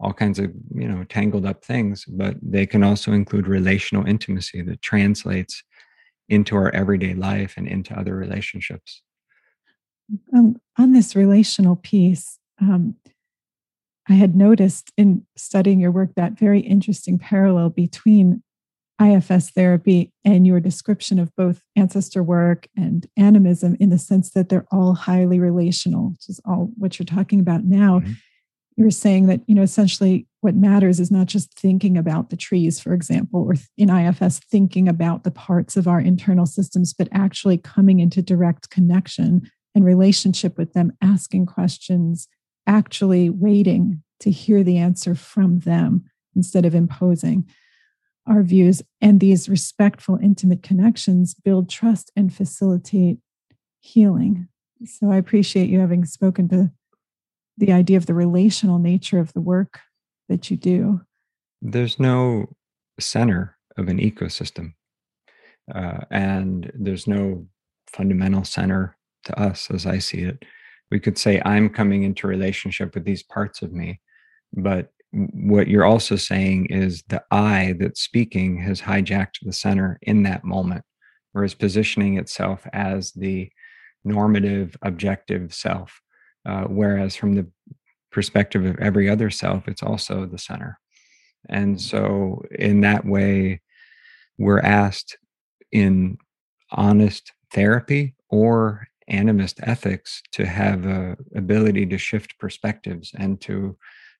all 0.00 0.12
kinds 0.12 0.38
of, 0.38 0.50
you 0.74 0.88
know, 0.88 1.04
tangled 1.04 1.46
up 1.46 1.64
things, 1.64 2.04
but 2.06 2.36
they 2.42 2.66
can 2.66 2.82
also 2.82 3.12
include 3.12 3.46
relational 3.46 4.06
intimacy 4.06 4.62
that 4.62 4.82
translates 4.82 5.62
into 6.28 6.56
our 6.56 6.74
everyday 6.74 7.14
life 7.14 7.54
and 7.56 7.68
into 7.68 7.96
other 7.98 8.14
relationships. 8.14 9.02
Um, 10.34 10.56
on 10.78 10.92
this 10.92 11.14
relational 11.14 11.76
piece, 11.76 12.38
um, 12.60 12.96
I 14.08 14.14
had 14.14 14.34
noticed 14.34 14.92
in 14.96 15.24
studying 15.36 15.80
your 15.80 15.90
work 15.90 16.10
that 16.16 16.38
very 16.38 16.60
interesting 16.60 17.18
parallel 17.18 17.70
between 17.70 18.42
IFS 19.04 19.50
therapy 19.50 20.12
and 20.24 20.46
your 20.46 20.60
description 20.60 21.18
of 21.18 21.34
both 21.36 21.62
ancestor 21.76 22.22
work 22.22 22.66
and 22.76 23.06
animism 23.16 23.76
in 23.80 23.90
the 23.90 23.98
sense 23.98 24.30
that 24.30 24.48
they're 24.48 24.66
all 24.70 24.94
highly 24.94 25.38
relational, 25.38 26.10
which 26.10 26.28
is 26.28 26.40
all 26.44 26.70
what 26.76 26.98
you're 26.98 27.06
talking 27.06 27.40
about 27.40 27.64
now. 27.64 28.00
Mm-hmm. 28.00 28.12
You're 28.76 28.90
saying 28.90 29.26
that, 29.26 29.40
you 29.46 29.54
know, 29.54 29.62
essentially 29.62 30.26
what 30.40 30.56
matters 30.56 30.98
is 30.98 31.10
not 31.10 31.26
just 31.26 31.52
thinking 31.54 31.96
about 31.96 32.30
the 32.30 32.36
trees, 32.36 32.80
for 32.80 32.92
example, 32.92 33.42
or 33.42 33.54
in 33.76 33.90
IFS, 33.90 34.40
thinking 34.50 34.88
about 34.88 35.22
the 35.22 35.30
parts 35.30 35.76
of 35.76 35.86
our 35.86 36.00
internal 36.00 36.46
systems, 36.46 36.92
but 36.92 37.08
actually 37.12 37.58
coming 37.58 38.00
into 38.00 38.20
direct 38.20 38.70
connection 38.70 39.48
and 39.74 39.84
relationship 39.84 40.58
with 40.58 40.72
them, 40.72 40.92
asking 41.00 41.46
questions, 41.46 42.26
actually 42.66 43.30
waiting 43.30 44.02
to 44.20 44.30
hear 44.30 44.64
the 44.64 44.78
answer 44.78 45.14
from 45.14 45.60
them 45.60 46.04
instead 46.34 46.64
of 46.64 46.74
imposing 46.74 47.46
our 48.26 48.42
views. 48.42 48.82
And 49.00 49.20
these 49.20 49.48
respectful, 49.48 50.18
intimate 50.22 50.62
connections 50.62 51.34
build 51.34 51.68
trust 51.68 52.10
and 52.16 52.32
facilitate 52.32 53.18
healing. 53.80 54.48
So 54.86 55.10
I 55.10 55.16
appreciate 55.16 55.68
you 55.68 55.80
having 55.80 56.04
spoken 56.04 56.48
to 56.48 56.70
the 57.56 57.72
idea 57.72 57.96
of 57.96 58.06
the 58.06 58.14
relational 58.14 58.78
nature 58.78 59.18
of 59.18 59.32
the 59.32 59.40
work 59.40 59.80
that 60.28 60.50
you 60.50 60.56
do. 60.56 61.00
There's 61.62 61.98
no 61.98 62.54
center 62.98 63.56
of 63.76 63.88
an 63.88 63.98
ecosystem, 63.98 64.74
uh, 65.72 66.00
and 66.10 66.70
there's 66.74 67.06
no 67.06 67.46
fundamental 67.88 68.44
center 68.44 68.96
to 69.24 69.40
us 69.40 69.70
as 69.70 69.86
I 69.86 69.98
see 69.98 70.22
it 70.22 70.44
we 70.94 71.00
could 71.00 71.18
say 71.18 71.42
i'm 71.44 71.68
coming 71.68 72.04
into 72.04 72.26
relationship 72.26 72.94
with 72.94 73.04
these 73.04 73.22
parts 73.22 73.62
of 73.62 73.72
me 73.72 74.00
but 74.52 74.92
what 75.32 75.68
you're 75.68 75.84
also 75.84 76.16
saying 76.16 76.66
is 76.66 77.02
the 77.08 77.22
i 77.30 77.74
that's 77.78 78.02
speaking 78.02 78.58
has 78.58 78.80
hijacked 78.80 79.38
the 79.42 79.52
center 79.52 79.98
in 80.02 80.22
that 80.24 80.44
moment 80.44 80.84
whereas 81.32 81.54
positioning 81.54 82.18
itself 82.18 82.66
as 82.72 83.12
the 83.12 83.48
normative 84.04 84.76
objective 84.82 85.54
self 85.54 86.00
uh, 86.46 86.64
whereas 86.64 87.16
from 87.16 87.34
the 87.34 87.46
perspective 88.14 88.64
of 88.64 88.78
every 88.78 89.08
other 89.10 89.28
self 89.28 89.66
it's 89.66 89.82
also 89.82 90.24
the 90.24 90.38
center. 90.38 90.78
And 91.48 91.80
so 91.80 92.42
in 92.52 92.80
that 92.82 93.04
way 93.04 93.60
we're 94.38 94.60
asked 94.60 95.18
in 95.72 96.18
honest 96.70 97.32
therapy 97.52 98.14
or 98.30 98.86
animist 99.10 99.56
ethics 99.62 100.22
to 100.32 100.46
have 100.46 100.86
a 100.86 101.16
ability 101.34 101.86
to 101.86 101.98
shift 101.98 102.38
perspectives 102.38 103.10
and 103.18 103.40
to 103.42 103.76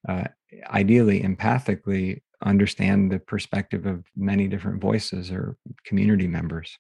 uh, 0.09 0.25
ideally 0.71 1.23
empathically 1.23 2.21
understand 2.43 3.11
the 3.11 3.19
perspective 3.19 3.87
of 3.87 4.05
many 4.17 4.49
different 4.49 4.81
voices 4.81 5.31
or 5.31 5.57
community 5.85 6.27
members. 6.27 6.79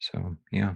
So 0.00 0.36
yeah. 0.50 0.74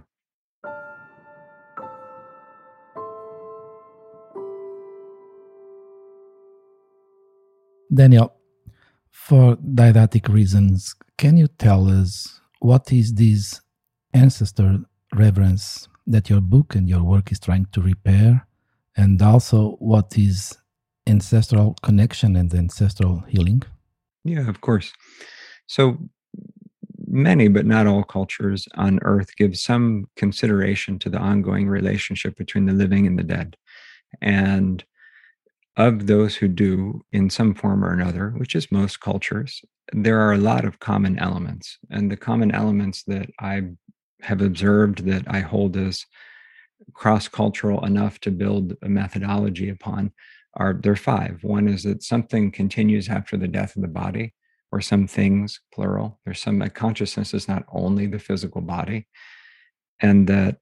Daniel 7.93 8.33
for 9.11 9.57
didactic 9.73 10.27
reasons 10.27 10.93
can 11.17 11.35
you 11.37 11.47
tell 11.47 11.89
us 11.89 12.39
what 12.59 12.91
is 12.91 13.13
this 13.13 13.61
ancestor 14.13 14.79
reverence 15.13 15.87
that 16.05 16.29
your 16.29 16.41
book 16.41 16.75
and 16.75 16.87
your 16.87 17.03
work 17.03 17.31
is 17.31 17.39
trying 17.39 17.67
to 17.73 17.81
repair, 17.81 18.47
and 18.95 19.21
also 19.21 19.71
what 19.79 20.17
is 20.17 20.57
ancestral 21.07 21.75
connection 21.81 22.35
and 22.35 22.53
ancestral 22.53 23.23
healing? 23.27 23.63
Yeah, 24.23 24.47
of 24.49 24.61
course. 24.61 24.93
So 25.67 25.97
many, 27.07 27.47
but 27.47 27.65
not 27.65 27.87
all 27.87 28.03
cultures 28.03 28.67
on 28.75 28.99
earth 29.03 29.35
give 29.37 29.57
some 29.57 30.05
consideration 30.15 30.99
to 30.99 31.09
the 31.09 31.17
ongoing 31.17 31.67
relationship 31.67 32.35
between 32.35 32.65
the 32.65 32.73
living 32.73 33.07
and 33.07 33.17
the 33.17 33.23
dead. 33.23 33.55
And 34.21 34.83
of 35.77 36.07
those 36.07 36.35
who 36.35 36.47
do 36.47 37.03
in 37.11 37.29
some 37.29 37.53
form 37.53 37.85
or 37.85 37.93
another, 37.93 38.31
which 38.31 38.55
is 38.55 38.71
most 38.71 38.99
cultures, 38.99 39.61
there 39.93 40.19
are 40.19 40.33
a 40.33 40.37
lot 40.37 40.65
of 40.65 40.79
common 40.79 41.17
elements. 41.19 41.77
And 41.89 42.11
the 42.11 42.17
common 42.17 42.51
elements 42.51 43.03
that 43.03 43.29
I 43.39 43.61
have 44.21 44.41
observed 44.41 45.05
that 45.05 45.23
I 45.27 45.39
hold 45.39 45.77
as 45.77 46.05
cross 46.93 47.27
cultural 47.27 47.85
enough 47.85 48.19
to 48.21 48.31
build 48.31 48.75
a 48.81 48.89
methodology 48.89 49.69
upon 49.69 50.11
are 50.53 50.73
there 50.73 50.93
are 50.93 50.95
five. 50.95 51.43
One 51.43 51.67
is 51.67 51.83
that 51.83 52.03
something 52.03 52.51
continues 52.51 53.09
after 53.09 53.37
the 53.37 53.47
death 53.47 53.75
of 53.75 53.81
the 53.81 53.87
body, 53.87 54.33
or 54.71 54.81
some 54.81 55.07
things, 55.07 55.61
plural. 55.73 56.19
There's 56.25 56.41
some 56.41 56.59
consciousness 56.69 57.33
is 57.33 57.47
not 57.47 57.65
only 57.71 58.07
the 58.07 58.19
physical 58.19 58.61
body, 58.61 59.07
and 59.99 60.27
that 60.27 60.57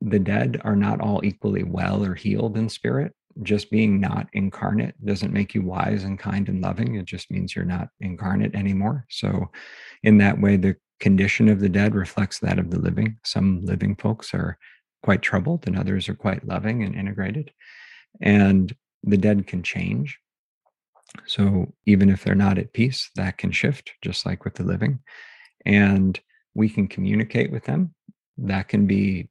the 0.00 0.18
dead 0.18 0.60
are 0.64 0.76
not 0.76 1.00
all 1.00 1.24
equally 1.24 1.62
well 1.62 2.04
or 2.04 2.14
healed 2.14 2.56
in 2.56 2.68
spirit. 2.68 3.12
Just 3.42 3.70
being 3.70 4.00
not 4.00 4.28
incarnate 4.32 4.94
doesn't 5.04 5.32
make 5.32 5.54
you 5.54 5.62
wise 5.62 6.04
and 6.04 6.18
kind 6.18 6.48
and 6.48 6.62
loving. 6.62 6.94
It 6.94 7.04
just 7.04 7.30
means 7.30 7.54
you're 7.54 7.64
not 7.64 7.88
incarnate 8.00 8.54
anymore. 8.54 9.06
So, 9.10 9.50
in 10.04 10.18
that 10.18 10.40
way, 10.40 10.56
the 10.56 10.76
condition 11.00 11.48
of 11.48 11.58
the 11.58 11.68
dead 11.68 11.94
reflects 11.94 12.38
that 12.38 12.60
of 12.60 12.70
the 12.70 12.78
living. 12.78 13.18
Some 13.24 13.64
living 13.64 13.96
folks 13.96 14.32
are 14.34 14.56
quite 15.02 15.20
troubled, 15.20 15.66
and 15.66 15.76
others 15.76 16.08
are 16.08 16.14
quite 16.14 16.46
loving 16.46 16.84
and 16.84 16.94
integrated. 16.94 17.50
And 18.20 18.74
the 19.04 19.16
dead 19.16 19.46
can 19.46 19.62
change. 19.62 20.18
So 21.26 21.72
even 21.86 22.10
if 22.10 22.24
they're 22.24 22.34
not 22.34 22.58
at 22.58 22.72
peace, 22.72 23.10
that 23.16 23.38
can 23.38 23.52
shift, 23.52 23.92
just 24.02 24.26
like 24.26 24.44
with 24.44 24.54
the 24.54 24.64
living. 24.64 25.00
And 25.64 26.18
we 26.54 26.68
can 26.68 26.88
communicate 26.88 27.52
with 27.52 27.64
them. 27.64 27.94
That 28.38 28.68
can 28.68 28.86
be 28.86 29.28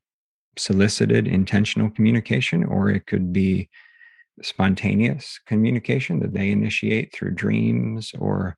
solicited 0.58 1.28
intentional 1.28 1.90
communication, 1.90 2.64
or 2.64 2.90
it 2.90 3.06
could 3.06 3.34
be 3.34 3.70
spontaneous 4.42 5.40
communication 5.46 6.20
that 6.20 6.34
they 6.34 6.52
initiate 6.52 7.14
through 7.14 7.32
dreams 7.32 8.12
or 8.20 8.58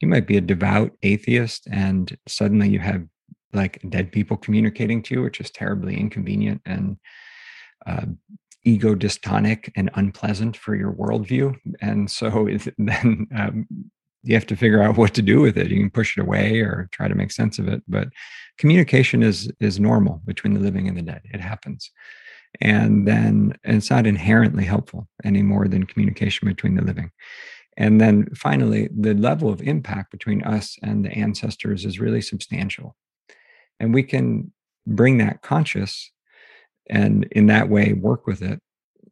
you 0.00 0.08
might 0.08 0.26
be 0.26 0.38
a 0.38 0.40
devout 0.40 0.92
atheist 1.02 1.68
and 1.70 2.16
suddenly 2.26 2.68
you 2.68 2.78
have 2.78 3.04
like 3.52 3.80
dead 3.90 4.12
people 4.12 4.36
communicating 4.36 5.02
to 5.02 5.14
you, 5.14 5.22
which 5.22 5.40
is 5.40 5.50
terribly 5.50 5.98
inconvenient 5.98 6.62
and 6.64 6.96
uh, 7.86 8.06
ego 8.64 8.94
dystonic 8.94 9.70
and 9.76 9.90
unpleasant 9.94 10.56
for 10.56 10.74
your 10.74 10.92
worldview. 10.92 11.56
And 11.80 12.10
so 12.10 12.48
then 12.78 13.26
um, 13.36 13.66
you 14.22 14.34
have 14.34 14.46
to 14.46 14.56
figure 14.56 14.82
out 14.82 14.96
what 14.96 15.14
to 15.14 15.22
do 15.22 15.40
with 15.40 15.56
it. 15.56 15.70
You 15.70 15.78
can 15.78 15.90
push 15.90 16.16
it 16.16 16.20
away 16.20 16.60
or 16.60 16.88
try 16.92 17.08
to 17.08 17.14
make 17.14 17.32
sense 17.32 17.58
of 17.58 17.68
it. 17.68 17.82
But 17.88 18.08
communication 18.58 19.22
is 19.22 19.50
is 19.60 19.80
normal 19.80 20.20
between 20.24 20.54
the 20.54 20.60
living 20.60 20.88
and 20.88 20.96
the 20.96 21.02
dead. 21.02 21.22
It 21.32 21.40
happens. 21.40 21.90
And 22.60 23.06
then 23.06 23.54
and 23.64 23.76
it's 23.76 23.90
not 23.90 24.06
inherently 24.06 24.64
helpful 24.64 25.08
any 25.24 25.42
more 25.42 25.68
than 25.68 25.86
communication 25.86 26.48
between 26.48 26.74
the 26.74 26.84
living. 26.84 27.10
And 27.76 28.00
then 28.00 28.28
finally, 28.34 28.90
the 28.94 29.14
level 29.14 29.48
of 29.48 29.62
impact 29.62 30.10
between 30.10 30.42
us 30.42 30.76
and 30.82 31.04
the 31.04 31.12
ancestors 31.12 31.86
is 31.86 32.00
really 32.00 32.20
substantial. 32.20 32.96
And 33.78 33.94
we 33.94 34.02
can 34.02 34.52
bring 34.86 35.18
that 35.18 35.40
conscious 35.40 36.10
and 36.90 37.24
in 37.32 37.46
that 37.46 37.68
way 37.68 37.94
work 37.94 38.26
with 38.26 38.42
it. 38.42 38.60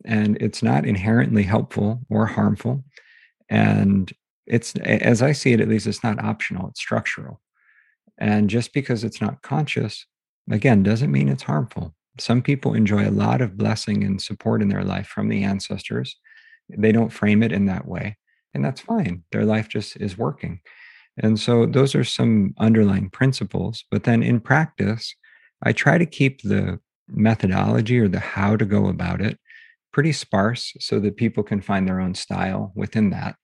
And 0.04 0.36
it's 0.40 0.62
not 0.62 0.86
inherently 0.86 1.42
helpful 1.42 2.00
or 2.10 2.26
harmful. 2.26 2.84
And 3.48 4.12
it's, 4.46 4.74
as 4.76 5.22
I 5.22 5.32
see 5.32 5.52
it, 5.52 5.60
at 5.60 5.68
least, 5.68 5.86
it's 5.86 6.04
not 6.04 6.22
optional, 6.22 6.68
it's 6.68 6.80
structural. 6.80 7.40
And 8.18 8.50
just 8.50 8.72
because 8.72 9.04
it's 9.04 9.20
not 9.20 9.42
conscious, 9.42 10.06
again, 10.50 10.82
doesn't 10.82 11.12
mean 11.12 11.28
it's 11.28 11.42
harmful. 11.42 11.94
Some 12.18 12.42
people 12.42 12.74
enjoy 12.74 13.08
a 13.08 13.12
lot 13.12 13.40
of 13.40 13.56
blessing 13.56 14.02
and 14.04 14.20
support 14.20 14.60
in 14.60 14.68
their 14.68 14.84
life 14.84 15.06
from 15.06 15.28
the 15.28 15.44
ancestors. 15.44 16.16
They 16.68 16.92
don't 16.92 17.12
frame 17.12 17.42
it 17.42 17.52
in 17.52 17.66
that 17.66 17.86
way 17.86 18.16
and 18.54 18.64
that's 18.64 18.80
fine. 18.80 19.22
Their 19.32 19.44
life 19.44 19.68
just 19.68 19.96
is 19.96 20.18
working. 20.18 20.60
And 21.18 21.38
so 21.38 21.66
those 21.66 21.94
are 21.94 22.04
some 22.04 22.54
underlying 22.58 23.10
principles. 23.10 23.84
But 23.90 24.04
then 24.04 24.22
in 24.22 24.40
practice, 24.40 25.14
I 25.62 25.72
try 25.72 25.98
to 25.98 26.06
keep 26.06 26.42
the 26.42 26.80
methodology 27.08 27.98
or 27.98 28.08
the 28.08 28.20
how 28.20 28.56
to 28.56 28.64
go 28.64 28.88
about 28.88 29.20
it 29.20 29.38
pretty 29.92 30.12
sparse 30.12 30.74
so 30.80 31.00
that 31.00 31.16
people 31.16 31.42
can 31.42 31.60
find 31.60 31.86
their 31.86 32.00
own 32.00 32.14
style 32.14 32.72
within 32.74 33.10
that. 33.10 33.36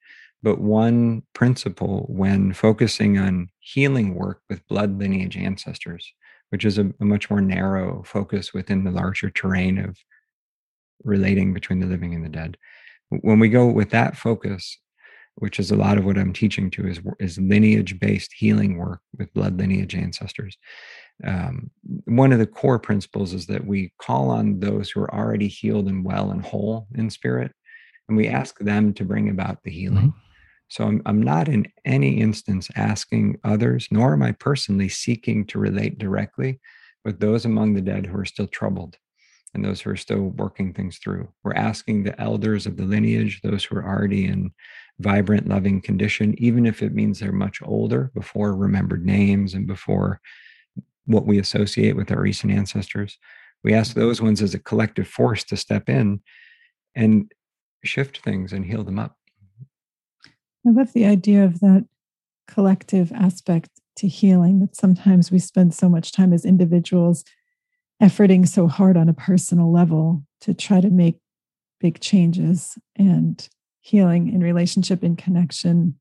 But 0.42 0.60
one 0.60 1.22
principle 1.32 2.06
when 2.08 2.52
focusing 2.52 3.18
on 3.18 3.48
healing 3.60 4.14
work 4.14 4.42
with 4.50 4.66
blood 4.68 4.98
lineage 4.98 5.36
ancestors, 5.36 6.12
which 6.50 6.64
is 6.64 6.76
a, 6.78 6.92
a 7.00 7.04
much 7.04 7.30
more 7.30 7.40
narrow 7.40 8.02
focus 8.04 8.52
within 8.52 8.84
the 8.84 8.90
larger 8.90 9.30
terrain 9.30 9.78
of 9.78 9.96
relating 11.02 11.54
between 11.54 11.80
the 11.80 11.86
living 11.86 12.14
and 12.14 12.24
the 12.24 12.28
dead. 12.28 12.58
When 13.08 13.38
we 13.38 13.48
go 13.48 13.66
with 13.66 13.90
that 13.90 14.16
focus, 14.16 14.78
which 15.36 15.58
is 15.58 15.70
a 15.70 15.76
lot 15.76 15.98
of 15.98 16.04
what 16.04 16.18
I'm 16.18 16.32
teaching 16.32 16.70
to 16.72 16.86
is 16.86 17.00
is 17.18 17.38
lineage 17.38 17.98
based 17.98 18.32
healing 18.36 18.76
work 18.76 19.00
with 19.18 19.34
blood 19.34 19.58
lineage 19.58 19.94
ancestors. 19.94 20.56
Um, 21.22 21.70
one 22.06 22.32
of 22.32 22.38
the 22.38 22.46
core 22.46 22.78
principles 22.78 23.32
is 23.32 23.46
that 23.46 23.66
we 23.66 23.92
call 23.98 24.30
on 24.30 24.58
those 24.58 24.90
who 24.90 25.00
are 25.00 25.14
already 25.14 25.48
healed 25.48 25.86
and 25.86 26.04
well 26.04 26.30
and 26.30 26.44
whole 26.44 26.88
in 26.94 27.08
spirit, 27.10 27.52
and 28.08 28.16
we 28.16 28.26
ask 28.28 28.58
them 28.58 28.92
to 28.94 29.04
bring 29.04 29.28
about 29.28 29.62
the 29.62 29.70
healing. 29.70 30.08
Mm-hmm. 30.08 30.18
So 30.68 30.84
I'm, 30.84 31.02
I'm 31.06 31.22
not 31.22 31.48
in 31.48 31.66
any 31.84 32.20
instance 32.20 32.68
asking 32.74 33.38
others, 33.44 33.86
nor 33.90 34.14
am 34.14 34.22
I 34.22 34.32
personally 34.32 34.88
seeking 34.88 35.46
to 35.46 35.58
relate 35.58 35.98
directly 35.98 36.58
with 37.04 37.20
those 37.20 37.44
among 37.44 37.74
the 37.74 37.82
dead 37.82 38.06
who 38.06 38.18
are 38.18 38.24
still 38.24 38.48
troubled 38.48 38.96
and 39.52 39.64
those 39.64 39.80
who 39.80 39.90
are 39.90 39.96
still 39.96 40.30
working 40.30 40.72
things 40.72 40.98
through. 40.98 41.28
We're 41.44 41.54
asking 41.54 42.02
the 42.02 42.20
elders 42.20 42.66
of 42.66 42.76
the 42.76 42.84
lineage, 42.84 43.40
those 43.42 43.64
who 43.64 43.76
are 43.76 43.86
already 43.86 44.26
in 44.26 44.52
vibrant, 44.98 45.48
loving 45.48 45.80
condition, 45.80 46.34
even 46.38 46.66
if 46.66 46.82
it 46.82 46.94
means 46.94 47.20
they're 47.20 47.32
much 47.32 47.60
older 47.62 48.10
before 48.14 48.56
remembered 48.56 49.06
names 49.06 49.54
and 49.54 49.66
before 49.66 50.20
what 51.06 51.26
we 51.26 51.38
associate 51.38 51.96
with 51.96 52.10
our 52.10 52.20
recent 52.20 52.52
ancestors. 52.52 53.18
We 53.62 53.74
ask 53.74 53.92
mm-hmm. 53.92 54.00
those 54.00 54.20
ones 54.20 54.42
as 54.42 54.54
a 54.54 54.58
collective 54.58 55.08
force 55.08 55.44
to 55.44 55.56
step 55.56 55.88
in 55.88 56.20
and 56.94 57.32
shift 57.82 58.18
things 58.18 58.52
and 58.52 58.64
heal 58.64 58.84
them 58.84 58.98
up. 58.98 59.16
I 60.66 60.70
love 60.70 60.92
the 60.92 61.04
idea 61.04 61.44
of 61.44 61.60
that 61.60 61.86
collective 62.48 63.12
aspect 63.12 63.70
to 63.96 64.08
healing 64.08 64.60
that 64.60 64.76
sometimes 64.76 65.30
we 65.30 65.38
spend 65.38 65.74
so 65.74 65.88
much 65.88 66.12
time 66.12 66.32
as 66.32 66.44
individuals 66.44 67.24
efforting 68.02 68.46
so 68.46 68.66
hard 68.66 68.96
on 68.96 69.08
a 69.08 69.14
personal 69.14 69.72
level 69.72 70.24
to 70.40 70.52
try 70.52 70.80
to 70.80 70.90
make 70.90 71.18
big 71.80 72.00
changes 72.00 72.76
and 72.96 73.48
healing 73.80 74.32
in 74.32 74.40
relationship 74.40 75.02
and 75.02 75.18
connection 75.18 75.94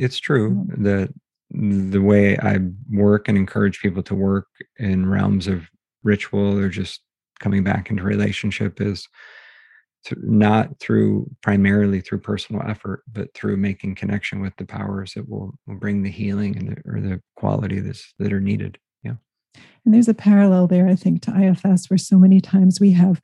it's 0.00 0.18
true 0.18 0.66
that 0.78 1.12
the 1.50 2.00
way 2.00 2.36
i 2.38 2.58
work 2.90 3.28
and 3.28 3.36
encourage 3.36 3.80
people 3.80 4.02
to 4.02 4.14
work 4.14 4.46
in 4.78 5.08
realms 5.08 5.46
of 5.46 5.68
ritual 6.02 6.58
or 6.58 6.68
just 6.68 7.00
coming 7.40 7.64
back 7.64 7.90
into 7.90 8.02
relationship 8.02 8.80
is 8.80 9.08
to, 10.04 10.16
not 10.22 10.78
through 10.78 11.28
primarily 11.42 12.00
through 12.00 12.18
personal 12.18 12.62
effort 12.66 13.02
but 13.12 13.32
through 13.34 13.56
making 13.56 13.94
connection 13.94 14.40
with 14.40 14.54
the 14.56 14.64
powers 14.64 15.12
that 15.14 15.28
will, 15.28 15.52
will 15.66 15.74
bring 15.76 16.02
the 16.02 16.10
healing 16.10 16.56
and 16.56 16.68
the, 16.68 16.76
or 16.90 17.00
the 17.00 17.20
quality 17.36 17.80
that's, 17.80 18.14
that 18.18 18.32
are 18.32 18.40
needed 18.40 18.78
yeah 19.02 19.14
and 19.84 19.92
there's 19.92 20.08
a 20.08 20.14
parallel 20.14 20.66
there 20.66 20.88
i 20.88 20.94
think 20.94 21.20
to 21.20 21.36
ifs 21.36 21.90
where 21.90 21.98
so 21.98 22.18
many 22.18 22.40
times 22.40 22.80
we 22.80 22.92
have 22.92 23.20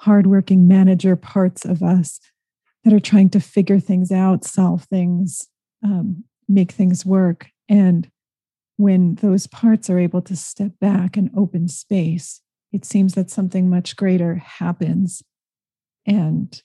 hardworking 0.00 0.68
manager 0.68 1.16
parts 1.16 1.64
of 1.64 1.82
us 1.82 2.20
that 2.84 2.92
are 2.92 3.00
trying 3.00 3.30
to 3.30 3.40
figure 3.40 3.80
things 3.80 4.12
out, 4.12 4.44
solve 4.44 4.84
things, 4.84 5.48
um, 5.82 6.24
make 6.48 6.72
things 6.72 7.04
work. 7.04 7.48
And 7.68 8.10
when 8.76 9.16
those 9.16 9.46
parts 9.46 9.88
are 9.88 9.98
able 9.98 10.22
to 10.22 10.36
step 10.36 10.72
back 10.80 11.16
and 11.16 11.30
open 11.36 11.68
space, 11.68 12.40
it 12.72 12.84
seems 12.84 13.14
that 13.14 13.30
something 13.30 13.70
much 13.70 13.96
greater 13.96 14.36
happens. 14.36 15.22
And 16.06 16.60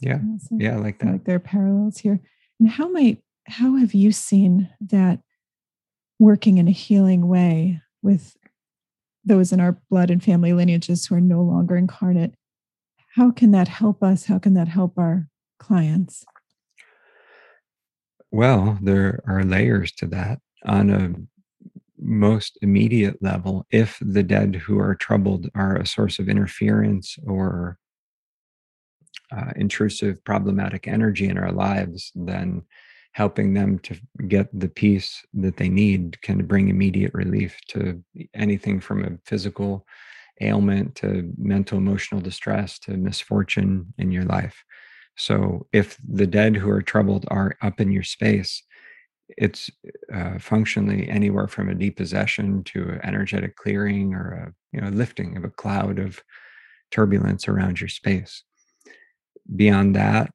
yeah, 0.00 0.18
you 0.20 0.22
know, 0.22 0.38
so 0.40 0.56
yeah, 0.58 0.74
I 0.74 0.76
like 0.76 0.98
that. 1.00 1.12
Like 1.12 1.24
there 1.24 1.36
are 1.36 1.40
parallels 1.40 1.98
here. 1.98 2.20
And 2.58 2.68
how 2.68 2.88
might 2.88 3.22
how 3.46 3.76
have 3.76 3.94
you 3.94 4.12
seen 4.12 4.70
that 4.80 5.20
working 6.18 6.58
in 6.58 6.68
a 6.68 6.72
healing 6.72 7.28
way 7.28 7.80
with 8.02 8.36
those 9.24 9.52
in 9.52 9.60
our 9.60 9.80
blood 9.90 10.10
and 10.10 10.22
family 10.22 10.52
lineages 10.52 11.06
who 11.06 11.14
are 11.14 11.20
no 11.20 11.42
longer 11.42 11.76
incarnate 11.76 12.34
how 13.18 13.32
can 13.32 13.50
that 13.50 13.66
help 13.66 14.00
us? 14.00 14.26
How 14.26 14.38
can 14.38 14.54
that 14.54 14.68
help 14.68 14.96
our 14.96 15.28
clients? 15.58 16.24
Well, 18.30 18.78
there 18.82 19.20
are 19.26 19.44
layers 19.44 19.92
to 19.92 20.06
that. 20.08 20.40
On 20.66 20.90
a 20.90 21.14
most 21.98 22.58
immediate 22.62 23.22
level, 23.22 23.66
if 23.70 23.98
the 24.00 24.22
dead 24.22 24.56
who 24.56 24.78
are 24.78 24.94
troubled 24.94 25.48
are 25.54 25.76
a 25.76 25.86
source 25.86 26.18
of 26.18 26.28
interference 26.28 27.16
or 27.26 27.78
uh, 29.32 29.52
intrusive, 29.56 30.22
problematic 30.24 30.88
energy 30.88 31.28
in 31.28 31.38
our 31.38 31.52
lives, 31.52 32.12
then 32.14 32.62
helping 33.12 33.54
them 33.54 33.78
to 33.80 33.96
get 34.28 34.48
the 34.58 34.68
peace 34.68 35.24
that 35.34 35.56
they 35.56 35.68
need 35.68 36.20
can 36.22 36.46
bring 36.46 36.68
immediate 36.68 37.12
relief 37.14 37.56
to 37.68 38.02
anything 38.34 38.80
from 38.80 39.04
a 39.04 39.18
physical 39.24 39.86
ailment 40.40 40.94
to 40.94 41.32
mental 41.36 41.78
emotional 41.78 42.20
distress 42.20 42.78
to 42.78 42.92
misfortune 42.92 43.92
in 43.98 44.12
your 44.12 44.24
life 44.24 44.62
so 45.18 45.66
if 45.72 45.98
the 46.08 46.26
dead 46.26 46.56
who 46.56 46.70
are 46.70 46.82
troubled 46.82 47.26
are 47.28 47.56
up 47.60 47.80
in 47.80 47.92
your 47.92 48.02
space 48.02 48.62
it's 49.36 49.70
uh, 50.14 50.38
functionally 50.38 51.08
anywhere 51.08 51.48
from 51.48 51.68
a 51.68 51.74
depossession 51.74 52.64
to 52.64 52.88
an 52.88 53.00
energetic 53.02 53.56
clearing 53.56 54.14
or 54.14 54.32
a 54.32 54.54
you 54.72 54.80
know 54.80 54.88
lifting 54.88 55.36
of 55.36 55.44
a 55.44 55.50
cloud 55.50 55.98
of 55.98 56.22
turbulence 56.90 57.48
around 57.48 57.80
your 57.80 57.88
space. 57.88 58.42
Beyond 59.54 59.94
that 59.96 60.30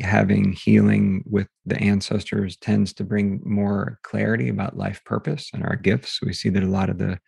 having 0.00 0.52
healing 0.52 1.22
with 1.26 1.46
the 1.66 1.78
ancestors 1.78 2.56
tends 2.56 2.94
to 2.94 3.04
bring 3.04 3.42
more 3.44 3.98
clarity 4.02 4.48
about 4.48 4.78
life 4.78 5.04
purpose 5.04 5.50
and 5.52 5.62
our 5.62 5.76
gifts. 5.76 6.20
We 6.22 6.32
see 6.32 6.48
that 6.48 6.62
a 6.62 6.66
lot 6.66 6.88
of 6.88 6.96
the 6.96 7.18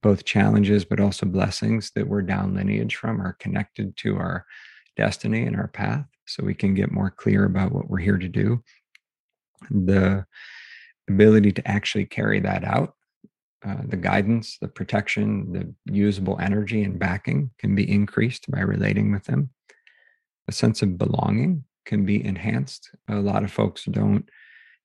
both 0.00 0.24
challenges 0.24 0.84
but 0.84 1.00
also 1.00 1.26
blessings 1.26 1.90
that 1.96 2.06
we're 2.06 2.22
down 2.22 2.54
lineage 2.54 2.94
from 2.94 3.20
are 3.20 3.32
connected 3.40 3.96
to 3.96 4.16
our 4.16 4.46
destiny 4.96 5.42
and 5.42 5.56
our 5.56 5.66
path 5.66 6.06
so 6.28 6.44
we 6.44 6.54
can 6.54 6.74
get 6.74 6.92
more 6.92 7.10
clear 7.10 7.44
about 7.44 7.72
what 7.72 7.88
we're 7.88 7.98
here 7.98 8.18
to 8.18 8.28
do 8.28 8.62
the 9.70 10.24
ability 11.08 11.52
to 11.52 11.66
actually 11.68 12.04
carry 12.04 12.40
that 12.40 12.64
out 12.64 12.94
uh, 13.66 13.82
the 13.88 13.96
guidance 13.96 14.58
the 14.60 14.68
protection 14.68 15.52
the 15.52 15.92
usable 15.92 16.38
energy 16.40 16.84
and 16.84 16.98
backing 16.98 17.50
can 17.58 17.74
be 17.74 17.90
increased 17.90 18.50
by 18.50 18.60
relating 18.60 19.10
with 19.10 19.24
them 19.24 19.50
a 20.48 20.52
sense 20.52 20.82
of 20.82 20.98
belonging 20.98 21.64
can 21.84 22.04
be 22.04 22.24
enhanced 22.24 22.90
a 23.08 23.16
lot 23.16 23.42
of 23.42 23.50
folks 23.50 23.84
don't 23.86 24.28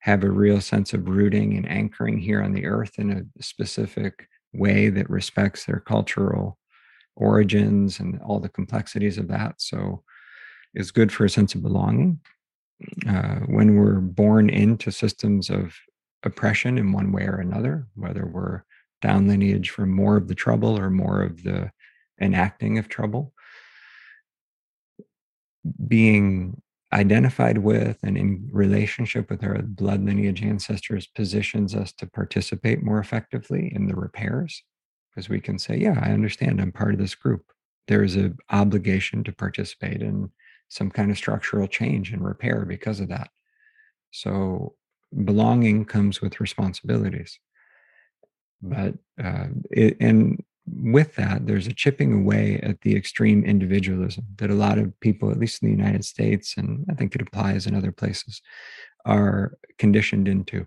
have 0.04 0.24
a 0.26 0.30
real 0.30 0.60
sense 0.60 0.94
of 0.94 1.08
rooting 1.08 1.56
and 1.56 1.70
anchoring 1.70 2.18
here 2.18 2.44
on 2.44 2.52
the 2.52 2.66
earth 2.66 3.00
in 3.00 3.10
a 3.10 3.44
specific 3.44 4.28
way 4.54 4.90
that 4.90 5.10
respects 5.10 5.64
their 5.64 5.80
cultural 5.80 6.58
origins 7.16 8.02
and 8.02 8.20
all 8.22 8.42
the 8.42 8.50
complexities 8.50 9.18
of 9.18 9.30
that. 9.30 9.56
So 9.62 10.04
it's 10.74 10.92
good 10.92 11.12
for 11.12 11.26
a 11.26 11.30
sense 11.30 11.56
of 11.56 11.62
belonging. 11.62 12.20
Uh, 13.08 13.40
when 13.46 13.76
we're 13.76 14.00
born 14.00 14.50
into 14.50 14.92
systems 14.92 15.50
of 15.50 15.76
oppression 16.24 16.78
in 16.78 16.92
one 16.92 17.12
way 17.12 17.24
or 17.24 17.36
another, 17.36 17.88
whether 17.96 18.26
we're 18.26 18.64
down 19.02 19.28
lineage 19.28 19.70
from 19.70 19.92
more 19.92 20.16
of 20.16 20.28
the 20.28 20.36
trouble 20.36 20.80
or 20.80 20.90
more 20.90 21.22
of 21.22 21.44
the 21.44 21.72
enacting 22.22 22.78
of 22.78 22.88
trouble. 22.88 23.34
Being 25.88 26.62
identified 26.94 27.58
with 27.58 27.98
and 28.04 28.18
in 28.18 28.48
relationship 28.52 29.30
with 29.30 29.44
our 29.44 29.62
blood 29.62 30.04
lineage 30.06 30.44
ancestors 30.44 31.08
positions 31.08 31.76
us 31.76 31.92
to 31.94 32.08
participate 32.08 32.84
more 32.84 33.00
effectively 33.00 33.72
in 33.76 33.88
the 33.88 33.96
repairs 33.96 34.64
because 35.10 35.28
we 35.28 35.42
can 35.42 35.60
say, 35.60 35.78
Yeah, 35.78 36.00
I 36.02 36.12
understand 36.12 36.62
I'm 36.62 36.72
part 36.72 36.94
of 36.94 37.00
this 37.00 37.16
group. 37.16 37.44
There 37.88 38.04
is 38.04 38.16
an 38.16 38.38
obligation 38.52 39.24
to 39.26 39.32
participate 39.32 40.02
in 40.02 40.32
some 40.70 40.90
kind 40.90 41.12
of 41.12 41.18
structural 41.18 41.68
change 41.68 42.12
and 42.12 42.24
repair 42.26 42.66
because 42.66 43.00
of 43.00 43.10
that. 43.10 43.30
So 44.12 44.76
belonging 45.26 45.86
comes 45.86 46.22
with 46.22 46.40
responsibilities. 46.40 47.40
But, 48.62 48.96
uh, 49.24 49.48
it, 49.72 49.98
and 50.00 50.44
with 50.66 51.16
that, 51.16 51.46
there's 51.46 51.68
a 51.68 51.74
chipping 51.74 52.14
away 52.14 52.60
at 52.64 52.80
the 52.82 52.96
extreme 52.96 53.44
individualism 53.44 54.26
that 54.38 54.50
a 54.50 54.56
lot 54.56 54.78
of 54.78 54.98
people, 55.02 55.30
at 55.30 55.40
least 55.40 55.62
in 55.62 55.68
the 55.68 55.76
United 55.76 56.06
States, 56.06 56.56
and 56.58 56.86
I 56.90 56.94
think 56.94 57.16
it 57.16 57.22
applies 57.22 57.68
in 57.68 57.76
other 57.76 57.92
places, 57.92 58.42
are 59.06 59.58
conditioned 59.78 60.30
into. 60.30 60.66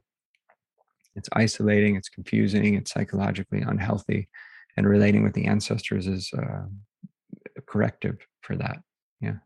It's 1.15 1.31
isolating, 1.33 1.97
it's 1.97 2.11
confusing, 2.11 2.75
it's 2.75 2.93
psychologically 2.93 3.63
unhealthy, 3.63 4.29
and 4.77 4.87
relating 4.87 5.23
with 5.23 5.33
the 5.33 5.47
ancestors 5.47 6.07
is 6.07 6.31
uh, 6.37 6.67
a 7.57 7.63
corrective 7.63 8.19
for 8.43 8.55
that. 8.57 8.83
Yeah. 9.23 9.37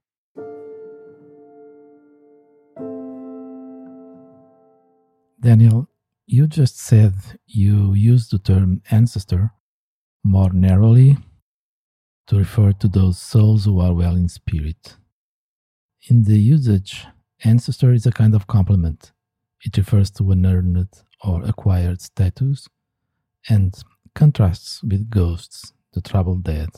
Daniel, 5.43 5.89
you 6.27 6.47
just 6.47 6.79
said 6.79 7.15
you 7.47 7.95
use 7.95 8.29
the 8.29 8.39
term 8.39 8.83
ancestor 8.91 9.53
more 10.23 10.53
narrowly 10.53 11.17
to 12.27 12.37
refer 12.37 12.73
to 12.73 12.89
those 12.89 13.19
souls 13.19 13.65
who 13.65 13.81
are 13.81 13.95
well 13.95 14.17
in 14.17 14.29
spirit. 14.29 14.97
In 16.09 16.25
the 16.25 16.39
usage, 16.39 17.07
ancestor 17.43 17.95
is 17.95 18.05
a 18.05 18.13
kind 18.13 18.35
of 18.35 18.47
compliment. 18.47 19.13
It 19.65 19.79
refers 19.79 20.11
to 20.13 20.31
an 20.31 20.45
earned 20.45 20.89
or 21.25 21.43
acquired 21.45 22.03
status 22.03 22.69
and 23.49 23.75
contrasts 24.15 24.83
with 24.83 25.09
ghosts, 25.09 25.73
the 25.95 26.03
troubled 26.03 26.45
dead, 26.45 26.69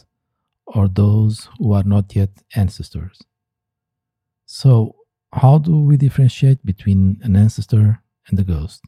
or 0.68 0.86
those 0.86 1.48
who 1.58 1.72
are 1.72 1.84
not 1.84 2.14
yet 2.14 2.30
ancestors. 2.54 3.22
So, 4.46 4.94
how 5.32 5.58
do 5.58 5.80
we 5.80 5.96
differentiate 5.96 6.64
between 6.64 7.18
an 7.22 7.34
ancestor 7.34 8.01
and 8.28 8.38
the 8.38 8.44
ghost? 8.44 8.80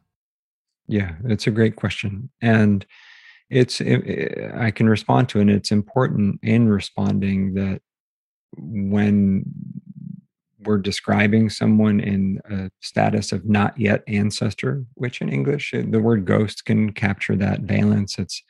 Yeah, 0.86 1.14
it's 1.24 1.46
a 1.46 1.50
great 1.50 1.76
question. 1.76 2.30
And 2.40 2.84
it's 3.50 3.80
it, 3.80 4.52
I 4.54 4.70
can 4.70 4.88
respond 4.88 5.28
to. 5.30 5.40
And 5.40 5.50
it's 5.50 5.70
important 5.70 6.40
in 6.42 6.68
responding 6.68 7.54
that 7.54 7.80
when 8.56 9.44
we're 10.60 10.78
describing 10.78 11.50
someone 11.50 12.00
in 12.00 12.40
a 12.50 12.70
status 12.80 13.32
of 13.32 13.44
not 13.44 13.78
yet 13.78 14.02
ancestor, 14.08 14.84
which 14.94 15.20
in 15.20 15.28
English 15.28 15.74
uh, 15.74 15.82
the 15.88 16.00
word 16.00 16.24
ghost 16.24 16.64
can 16.64 16.92
capture 16.92 17.36
that 17.36 17.60
valence. 17.60 18.18
It's 18.18 18.42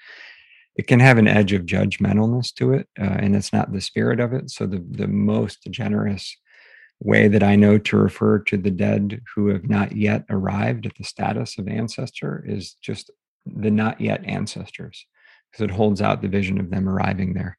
it 0.77 0.89
can 0.89 0.99
have 0.99 1.19
an 1.19 1.29
edge 1.29 1.53
of 1.53 1.67
judgmentalness 1.67 2.53
to 2.55 2.73
it, 2.73 2.89
uh, 3.01 3.05
and 3.05 3.37
it's 3.37 3.53
not 3.53 3.73
the 3.73 3.81
spirit 3.81 4.21
of 4.21 4.33
it. 4.33 4.51
So 4.51 4.67
the 4.67 4.85
the 4.91 5.09
most 5.09 5.67
generous 5.71 6.37
way 7.01 7.29
that 7.29 7.43
I 7.43 7.57
know 7.57 7.79
to 7.79 7.97
refer 7.97 8.39
to 8.41 8.57
the 8.57 8.71
dead 8.71 9.21
who 9.35 9.49
have 9.49 9.69
not 9.69 9.97
yet 9.97 10.25
arrived 10.31 10.87
at 10.87 10.95
the 10.97 11.05
status 11.05 11.59
of 11.59 11.69
ancestor 11.69 12.45
is 12.47 12.75
just 12.81 13.11
the 13.47 13.71
not 13.71 14.01
yet 14.01 14.25
ancestors, 14.25 15.07
because 15.51 15.65
it 15.65 15.71
holds 15.71 16.01
out 16.01 16.23
the 16.23 16.29
vision 16.29 16.59
of 16.59 16.71
them 16.71 16.89
arriving 16.89 17.35
there. 17.35 17.59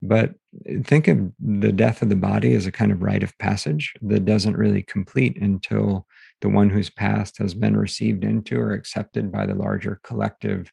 But 0.00 0.34
eh, 0.66 0.78
think 0.84 1.08
of 1.08 1.32
the 1.38 1.72
death 1.72 2.02
of 2.02 2.08
the 2.08 2.16
body 2.16 2.54
as 2.54 2.66
a 2.66 2.72
kind 2.72 2.92
of 2.92 3.02
rite 3.02 3.22
of 3.22 3.36
passage 3.38 3.94
that 4.02 4.24
doesn't 4.24 4.56
really 4.56 4.82
complete 4.82 5.40
until 5.40 6.06
the 6.40 6.48
one 6.48 6.70
who's 6.70 6.90
passed 6.90 7.38
has 7.38 7.54
been 7.54 7.76
received 7.76 8.24
into 8.24 8.60
or 8.60 8.72
accepted 8.72 9.32
by 9.32 9.44
the 9.46 9.54
larger 9.54 10.00
collective 10.04 10.72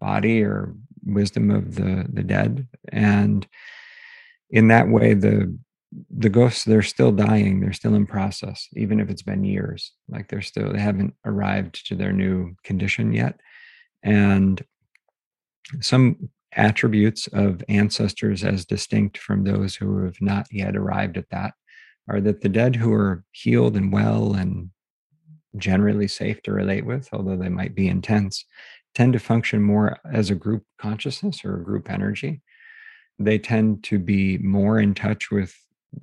body 0.00 0.42
or 0.42 0.74
wisdom 1.04 1.50
of 1.50 1.74
the 1.74 2.06
the 2.12 2.22
dead 2.22 2.66
and 2.90 3.46
in 4.50 4.68
that 4.68 4.88
way 4.88 5.14
the 5.14 5.56
the 6.10 6.28
ghosts 6.28 6.64
they're 6.64 6.82
still 6.82 7.10
dying 7.10 7.58
they're 7.58 7.72
still 7.72 7.94
in 7.96 8.06
process 8.06 8.68
even 8.74 9.00
if 9.00 9.10
it's 9.10 9.22
been 9.22 9.44
years. 9.44 9.92
Like 10.08 10.28
they're 10.28 10.42
still 10.42 10.72
they 10.72 10.80
haven't 10.80 11.14
arrived 11.24 11.86
to 11.88 11.94
their 11.94 12.12
new 12.12 12.54
condition 12.64 13.12
yet. 13.12 13.40
And 14.02 14.62
some 15.80 16.30
attributes 16.52 17.26
of 17.28 17.62
ancestors 17.68 18.42
as 18.42 18.64
distinct 18.64 19.18
from 19.18 19.44
those 19.44 19.76
who 19.76 20.04
have 20.04 20.20
not 20.20 20.46
yet 20.50 20.76
arrived 20.76 21.16
at 21.16 21.30
that 21.30 21.54
are 22.08 22.20
that 22.20 22.40
the 22.40 22.48
dead 22.48 22.76
who 22.76 22.92
are 22.92 23.24
healed 23.30 23.76
and 23.76 23.92
well 23.92 24.34
and 24.34 24.70
generally 25.56 26.08
safe 26.08 26.40
to 26.42 26.52
relate 26.52 26.86
with 26.86 27.08
although 27.12 27.36
they 27.36 27.48
might 27.48 27.74
be 27.74 27.88
intense 27.88 28.44
tend 28.94 29.12
to 29.12 29.18
function 29.18 29.62
more 29.62 29.98
as 30.12 30.30
a 30.30 30.34
group 30.34 30.64
consciousness 30.78 31.44
or 31.44 31.56
a 31.56 31.64
group 31.64 31.90
energy. 31.90 32.42
They 33.18 33.38
tend 33.38 33.84
to 33.84 33.98
be 33.98 34.38
more 34.38 34.80
in 34.80 34.94
touch 34.94 35.30
with 35.30 35.54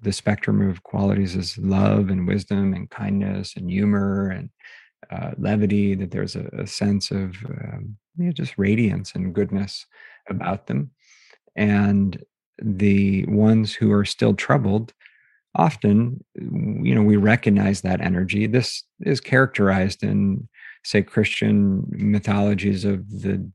the 0.01 0.11
spectrum 0.11 0.67
of 0.69 0.83
qualities 0.83 1.35
is 1.35 1.57
love 1.57 2.09
and 2.09 2.27
wisdom 2.27 2.73
and 2.73 2.89
kindness 2.89 3.55
and 3.55 3.69
humor 3.69 4.29
and 4.29 4.49
uh, 5.11 5.31
levity, 5.37 5.95
that 5.95 6.11
there's 6.11 6.35
a, 6.35 6.47
a 6.57 6.67
sense 6.67 7.11
of 7.11 7.35
um, 7.45 7.97
you 8.17 8.25
know, 8.25 8.31
just 8.31 8.57
radiance 8.57 9.13
and 9.13 9.33
goodness 9.33 9.85
about 10.29 10.67
them. 10.67 10.91
And 11.55 12.23
the 12.61 13.25
ones 13.27 13.73
who 13.73 13.91
are 13.91 14.05
still 14.05 14.33
troubled, 14.33 14.93
often, 15.55 16.23
you 16.35 16.93
know, 16.93 17.03
we 17.03 17.15
recognize 17.15 17.81
that 17.81 18.01
energy. 18.01 18.47
This 18.47 18.83
is 19.01 19.21
characterized 19.21 20.03
in, 20.03 20.47
say, 20.83 21.01
Christian 21.01 21.85
mythologies 21.89 22.85
of 22.85 23.09
the 23.09 23.49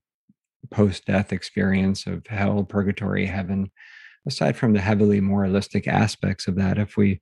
post 0.71 1.05
death 1.07 1.33
experience 1.33 2.07
of 2.07 2.27
hell, 2.27 2.65
purgatory, 2.65 3.27
heaven 3.27 3.71
aside 4.27 4.57
from 4.57 4.73
the 4.73 4.81
heavily 4.81 5.21
moralistic 5.21 5.87
aspects 5.89 6.47
of 6.47 6.57
that, 6.57 6.79
if 6.79 6.97
we 6.97 7.21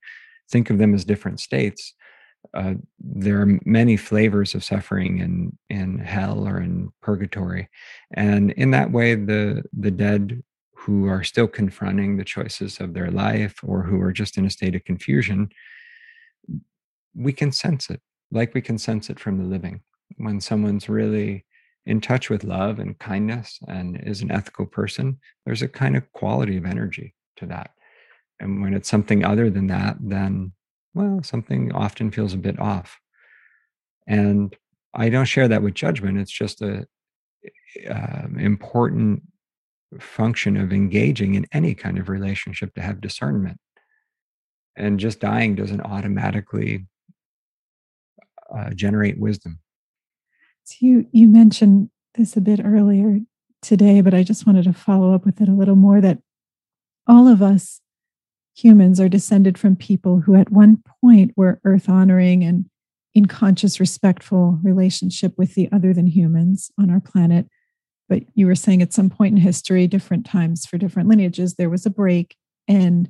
think 0.51 0.71
of 0.71 0.79
them 0.79 0.95
as 0.95 1.05
different 1.05 1.41
states, 1.41 1.95
uh, 2.55 2.75
there 2.99 3.41
are 3.41 3.59
many 3.65 3.97
flavors 3.97 4.55
of 4.55 4.65
suffering 4.65 5.19
in 5.19 5.57
in 5.69 5.99
hell 5.99 6.47
or 6.49 6.59
in 6.61 6.89
purgatory, 7.03 7.69
and 8.15 8.51
in 8.53 8.71
that 8.71 8.91
way, 8.91 9.15
the 9.15 9.63
the 9.79 9.91
dead 9.91 10.43
who 10.75 11.07
are 11.07 11.23
still 11.23 11.47
confronting 11.47 12.17
the 12.17 12.25
choices 12.25 12.81
of 12.81 12.95
their 12.95 13.11
life 13.11 13.57
or 13.63 13.83
who 13.83 14.01
are 14.01 14.13
just 14.13 14.39
in 14.39 14.47
a 14.47 14.51
state 14.51 14.75
of 14.75 14.83
confusion, 14.85 15.51
we 17.15 17.33
can 17.33 17.53
sense 17.53 17.91
it, 17.91 18.01
like 18.31 18.55
we 18.55 18.63
can 18.63 18.79
sense 18.79 19.11
it 19.11 19.21
from 19.21 19.37
the 19.37 19.45
living. 19.45 19.83
When 20.17 20.41
someone's 20.41 20.89
really 20.89 21.45
in 21.87 22.01
touch 22.01 22.31
with 22.31 22.45
love 22.45 22.79
and 22.79 22.99
kindness 22.99 23.59
and 23.67 24.01
is 24.05 24.23
an 24.23 24.31
ethical 24.31 24.67
person, 24.67 25.19
there's 25.45 25.63
a 25.63 25.69
kind 25.69 25.97
of 25.97 26.13
quality 26.13 26.57
of 26.57 26.67
energy 26.67 27.15
to 27.37 27.47
that. 27.47 27.71
And 28.39 28.63
when 28.63 28.75
it's 28.75 28.89
something 28.89 29.25
other 29.25 29.51
than 29.51 29.67
that, 29.69 29.97
then, 30.01 30.53
well, 30.95 31.21
something 31.23 31.73
often 31.73 32.11
feels 32.11 32.35
a 32.35 32.39
bit 32.39 32.59
off. 32.59 32.99
And 34.07 34.57
I 34.95 35.09
don't 35.09 35.27
share 35.27 35.49
that 35.49 35.63
with 35.63 35.75
judgment. 35.75 36.19
It's 36.19 36.33
just 36.33 36.63
a 36.63 36.87
uh, 37.89 38.23
important 38.39 39.23
function 39.99 40.57
of 40.57 40.73
engaging 40.73 41.35
in 41.35 41.47
any 41.53 41.75
kind 41.75 41.99
of 41.99 42.09
relationship 42.09 42.75
to 42.75 42.83
have 42.83 43.01
discernment. 43.01 43.59
And 44.77 45.01
just 45.01 45.21
dying 45.21 45.55
doesn't 45.55 45.81
automatically 45.81 46.87
uh, 48.55 48.71
generate 48.71 49.19
wisdom. 49.19 49.59
So 50.71 50.77
you 50.81 51.07
you 51.11 51.27
mentioned 51.27 51.91
this 52.15 52.37
a 52.37 52.41
bit 52.41 52.61
earlier 52.63 53.19
today, 53.61 54.03
but 54.03 54.15
I 54.15 54.23
just 54.23 54.47
wanted 54.47 54.65
to 54.65 54.73
follow 54.73 55.13
up 55.13 55.25
with 55.25 55.41
it 55.41 55.49
a 55.49 55.55
little 55.55 55.75
more 55.75 56.01
that 56.01 56.19
all 57.09 57.27
of 57.27 57.43
us 57.43 57.81
humans 58.55 59.01
are 59.01 59.09
descended 59.09 59.59
from 59.59 59.75
people 59.75 60.21
who 60.21 60.37
at 60.37 60.53
one 60.53 60.83
point 61.03 61.33
were 61.37 61.61
earth 61.65 61.89
honoring 61.89 62.45
and 62.45 62.67
in 63.15 63.27
conscious 63.27 63.81
respectful 63.81 64.61
relationship 64.63 65.35
with 65.37 65.55
the 65.55 65.69
other 65.73 65.93
than 65.93 66.07
humans 66.07 66.71
on 66.79 66.89
our 66.89 67.01
planet. 67.01 67.49
But 68.09 68.23
you 68.35 68.47
were 68.47 68.55
saying 68.55 68.81
at 68.81 68.93
some 68.93 69.11
point 69.11 69.35
in 69.35 69.43
history 69.43 69.89
different 69.89 70.25
times 70.25 70.67
for 70.67 70.79
different 70.79 71.09
lineages 71.09 71.55
there 71.55 71.71
was 71.71 71.85
a 71.85 71.91
break 71.91 72.37
and 72.69 73.09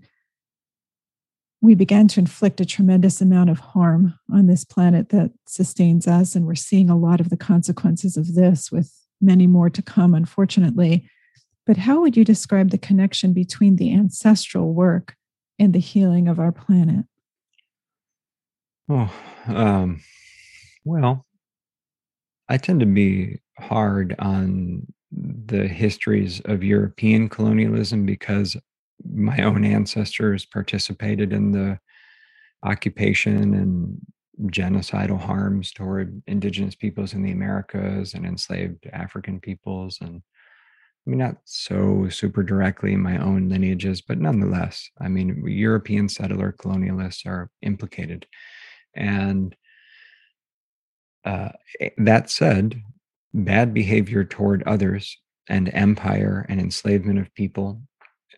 we 1.63 1.75
began 1.75 2.09
to 2.09 2.21
inflict 2.21 2.61
a 2.61 2.65
tremendous 2.65 3.21
amount 3.21 3.51
of 3.51 3.59
harm 3.59 4.19
on 4.33 4.47
this 4.47 4.65
planet 4.65 5.11
that 5.11 5.33
sustains 5.47 6.07
us. 6.07 6.35
And 6.35 6.47
we're 6.47 6.55
seeing 6.55 6.89
a 6.89 6.97
lot 6.97 7.21
of 7.21 7.29
the 7.29 7.37
consequences 7.37 8.17
of 8.17 8.35
this 8.35 8.73
with 8.73 8.93
many 9.21 9.47
more 9.47 9.69
to 9.69 9.83
come, 9.83 10.15
unfortunately. 10.15 11.09
But 11.67 11.77
how 11.77 12.01
would 12.01 12.17
you 12.17 12.25
describe 12.25 12.71
the 12.71 12.79
connection 12.79 13.33
between 13.33 13.77
the 13.77 13.95
ancestral 13.95 14.73
work 14.73 15.15
and 15.59 15.75
the 15.75 15.79
healing 15.79 16.29
of 16.29 16.41
our 16.41 16.53
planet? 16.53 17.05
Oh, 18.89 19.13
um, 19.47 20.01
well, 20.85 21.27
I 22.49 22.57
tend 22.57 22.81
to 22.81 22.87
be 22.87 23.39
hard 23.59 24.17
on 24.19 24.87
the 25.13 25.69
histories 25.69 26.41
of 26.47 26.65
European 26.65 27.29
colonialism 27.29 28.07
because 28.07 28.57
my 29.09 29.43
own 29.43 29.65
ancestors 29.65 30.47
participated 30.47 31.33
in 31.33 31.53
the 31.53 31.79
occupation 32.63 33.55
and 33.55 33.99
genocidal 34.51 35.21
harms 35.21 35.73
toward 35.73 36.23
indigenous 36.27 36.75
peoples 36.75 37.13
in 37.13 37.23
the 37.23 37.33
Americas 37.33 38.15
and 38.15 38.25
enslaved 38.25 38.87
African 38.93 39.41
peoples. 39.41 39.99
And 40.01 40.23
I 41.07 41.11
mean, 41.11 41.19
not 41.19 41.37
so 41.45 42.09
super 42.09 42.43
directly 42.43 42.93
in 42.93 43.01
my 43.01 43.19
own 43.19 43.49
lineages, 43.49 44.01
but 44.01 44.19
nonetheless, 44.19 44.91
I 45.01 45.09
mean, 45.09 45.43
European 45.47 46.09
settler 46.09 46.53
colonialists 46.59 47.27
are 47.27 47.51
implicated. 47.63 48.27
And 48.95 49.55
uh, 51.25 51.51
eh, 51.81 51.91
that 51.99 52.31
said, 52.31 52.83
bad 53.33 53.73
behavior 53.73 54.25
toward 54.25 54.63
others 54.65 55.19
and 55.49 55.73
empire 55.75 56.47
and 56.49 56.61
enslavement 56.61 57.19
of 57.19 57.35
people 57.35 57.83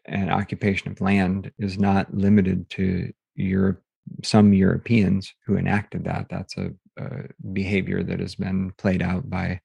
and 0.05 0.31
occupation 0.31 0.91
of 0.91 1.01
land 1.01 1.51
is 1.59 1.79
not 1.79 2.13
limited 2.15 2.69
to 2.71 3.13
Europe, 3.35 3.83
some 4.25 4.53
Europeans 4.53 5.33
who 5.47 5.57
enacted 5.57 6.05
that. 6.05 6.27
That's 6.29 6.57
a, 6.57 6.73
a, 6.99 7.29
behavior 7.53 8.03
that 8.03 8.21
has 8.21 8.35
been 8.35 8.73
played 8.79 9.03
out 9.03 9.31
by 9.31 9.61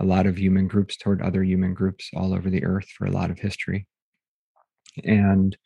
a 0.00 0.04
lot 0.04 0.26
of 0.26 0.38
human 0.38 0.68
groups 0.68 0.96
toward 0.96 1.22
other 1.22 1.42
human 1.42 1.74
groups 1.74 2.10
all 2.14 2.34
over 2.34 2.50
the 2.50 2.64
earth 2.64 2.88
for 2.88 3.06
a 3.06 3.10
lot 3.10 3.30
of 3.30 3.38
history. 3.38 3.86
And 5.04 5.56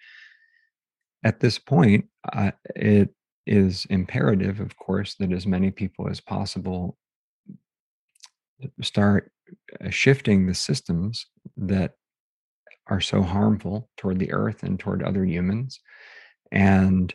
at 1.24 1.40
this 1.40 1.58
point, 1.58 2.06
uh, 2.32 2.52
it 2.74 3.10
is 3.46 3.86
imperative, 3.90 4.60
of 4.60 4.76
course, 4.76 5.16
that 5.16 5.32
as 5.32 5.46
many 5.46 5.70
people 5.70 6.08
as 6.08 6.20
possible 6.20 6.96
start 8.80 9.32
shifting 9.90 10.46
the 10.46 10.54
systems 10.54 11.26
that 11.56 11.92
are 12.86 13.00
so 13.00 13.22
harmful 13.22 13.88
toward 13.96 14.18
the 14.18 14.32
earth 14.32 14.62
and 14.62 14.78
toward 14.78 15.02
other 15.02 15.24
humans. 15.24 15.80
And 16.50 17.14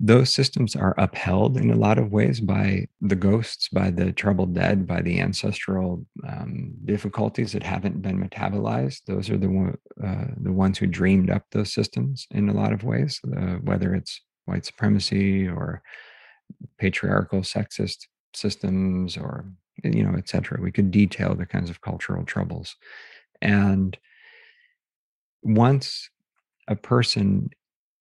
those 0.00 0.34
systems 0.34 0.74
are 0.74 0.94
upheld 0.98 1.56
in 1.56 1.70
a 1.70 1.76
lot 1.76 1.98
of 1.98 2.10
ways 2.10 2.40
by 2.40 2.86
the 3.00 3.16
ghosts, 3.16 3.68
by 3.68 3.90
the 3.90 4.12
troubled 4.12 4.52
dead, 4.54 4.86
by 4.86 5.00
the 5.00 5.20
ancestral 5.20 6.04
um, 6.28 6.74
difficulties 6.84 7.52
that 7.52 7.62
haven't 7.62 8.02
been 8.02 8.18
metabolized. 8.18 9.02
Those 9.06 9.30
are 9.30 9.38
the 9.38 9.72
uh, 10.04 10.26
the 10.36 10.52
ones 10.52 10.78
who 10.78 10.86
dreamed 10.86 11.30
up 11.30 11.44
those 11.52 11.72
systems 11.72 12.26
in 12.32 12.48
a 12.48 12.52
lot 12.52 12.72
of 12.72 12.82
ways, 12.82 13.20
uh, 13.36 13.56
whether 13.62 13.94
it's 13.94 14.20
white 14.46 14.66
supremacy 14.66 15.48
or 15.48 15.80
patriarchal, 16.78 17.40
sexist 17.40 18.06
systems, 18.34 19.16
or 19.16 19.46
you 19.84 20.02
know, 20.02 20.16
et 20.18 20.28
cetera. 20.28 20.60
We 20.60 20.72
could 20.72 20.90
detail 20.90 21.34
the 21.34 21.46
kinds 21.46 21.70
of 21.70 21.80
cultural 21.80 22.24
troubles, 22.24 22.74
and 23.40 23.96
once 25.44 26.10
a 26.68 26.76
person 26.76 27.50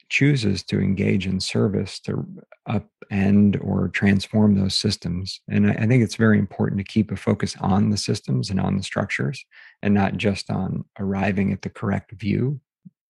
chooses 0.09 0.61
to 0.63 0.79
engage 0.79 1.25
in 1.25 1.39
service 1.39 1.99
to 1.99 2.25
upend 2.69 3.57
or 3.65 3.89
transform 3.89 4.55
those 4.55 4.75
systems. 4.75 5.41
And 5.49 5.71
I, 5.71 5.73
I, 5.73 5.87
think 5.87 6.03
it's 6.03 6.15
very 6.15 6.37
important 6.37 6.77
to 6.77 6.83
keep 6.83 7.11
a 7.11 7.15
focus 7.15 7.55
on 7.59 7.89
the 7.89 7.97
systems 7.97 8.51
and 8.51 8.59
on 8.59 8.77
the 8.77 8.83
structures 8.83 9.43
and 9.81 9.93
not 9.93 10.17
just 10.17 10.51
on 10.51 10.85
arriving 10.99 11.51
at 11.51 11.63
the 11.63 11.69
correct 11.69 12.11
view. 12.11 12.59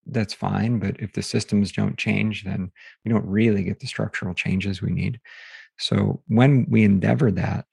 That's 0.06 0.34
fine. 0.34 0.80
But 0.80 0.96
if 1.00 1.12
the 1.12 1.22
systems 1.22 1.72
don't 1.74 1.98
change, 1.98 2.46
then 2.46 2.72
we 3.04 3.12
don't 3.12 3.26
really 3.26 3.64
get 3.64 3.82
the 3.82 3.88
structural 3.88 4.34
changes 4.34 4.82
we 4.82 4.92
need. 4.92 5.20
So 5.78 6.22
when 6.28 6.66
we 6.70 6.84
endeavor 6.84 7.32
that, 7.32 7.66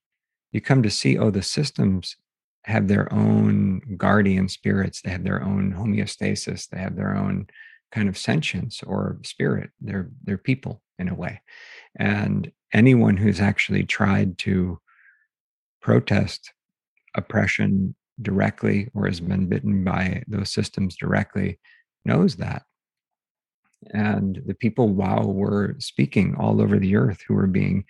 you 0.53 0.61
come 0.61 0.83
to 0.83 0.91
see, 0.91 1.17
oh, 1.19 1.31
the 1.31 1.43
systems 1.43 2.17
have 2.65 2.89
their 2.89 3.13
own 3.13 3.81
guardian 3.97 4.49
spirits 4.49 5.01
they 5.03 5.11
have 5.11 5.25
their 5.25 5.43
own 5.43 5.73
homeostasis 5.73 6.69
they 6.69 6.79
have 6.79 6.97
their 6.97 7.17
own 7.17 7.47
kind 7.93 8.09
of 8.09 8.17
sentience 8.17 8.83
or 8.83 9.19
spirit. 9.23 9.71
They're 9.81 10.11
they're 10.25 10.39
people 10.39 10.83
in 10.99 11.09
a 11.09 11.15
way. 11.15 11.41
And 11.99 12.51
anyone 12.73 13.17
who's 13.17 13.41
actually 13.41 13.85
tried 13.85 14.39
to 14.39 14.79
protest 15.83 16.53
oppression 17.17 17.95
directly 18.23 18.89
or 18.95 19.07
has 19.07 19.21
been 19.21 19.49
bitten 19.49 19.83
by 19.83 20.23
those 20.29 20.53
systems 20.53 20.97
directly 20.97 21.59
knows 22.05 22.37
that. 22.37 22.63
And 23.93 24.43
the 24.47 24.55
people 24.55 24.89
while 24.91 25.33
we're 25.33 25.79
speaking 25.81 26.37
all 26.37 26.61
over 26.61 26.79
the 26.79 26.97
earth 26.97 27.23
who 27.27 27.37
are 27.39 27.47
being 27.47 27.85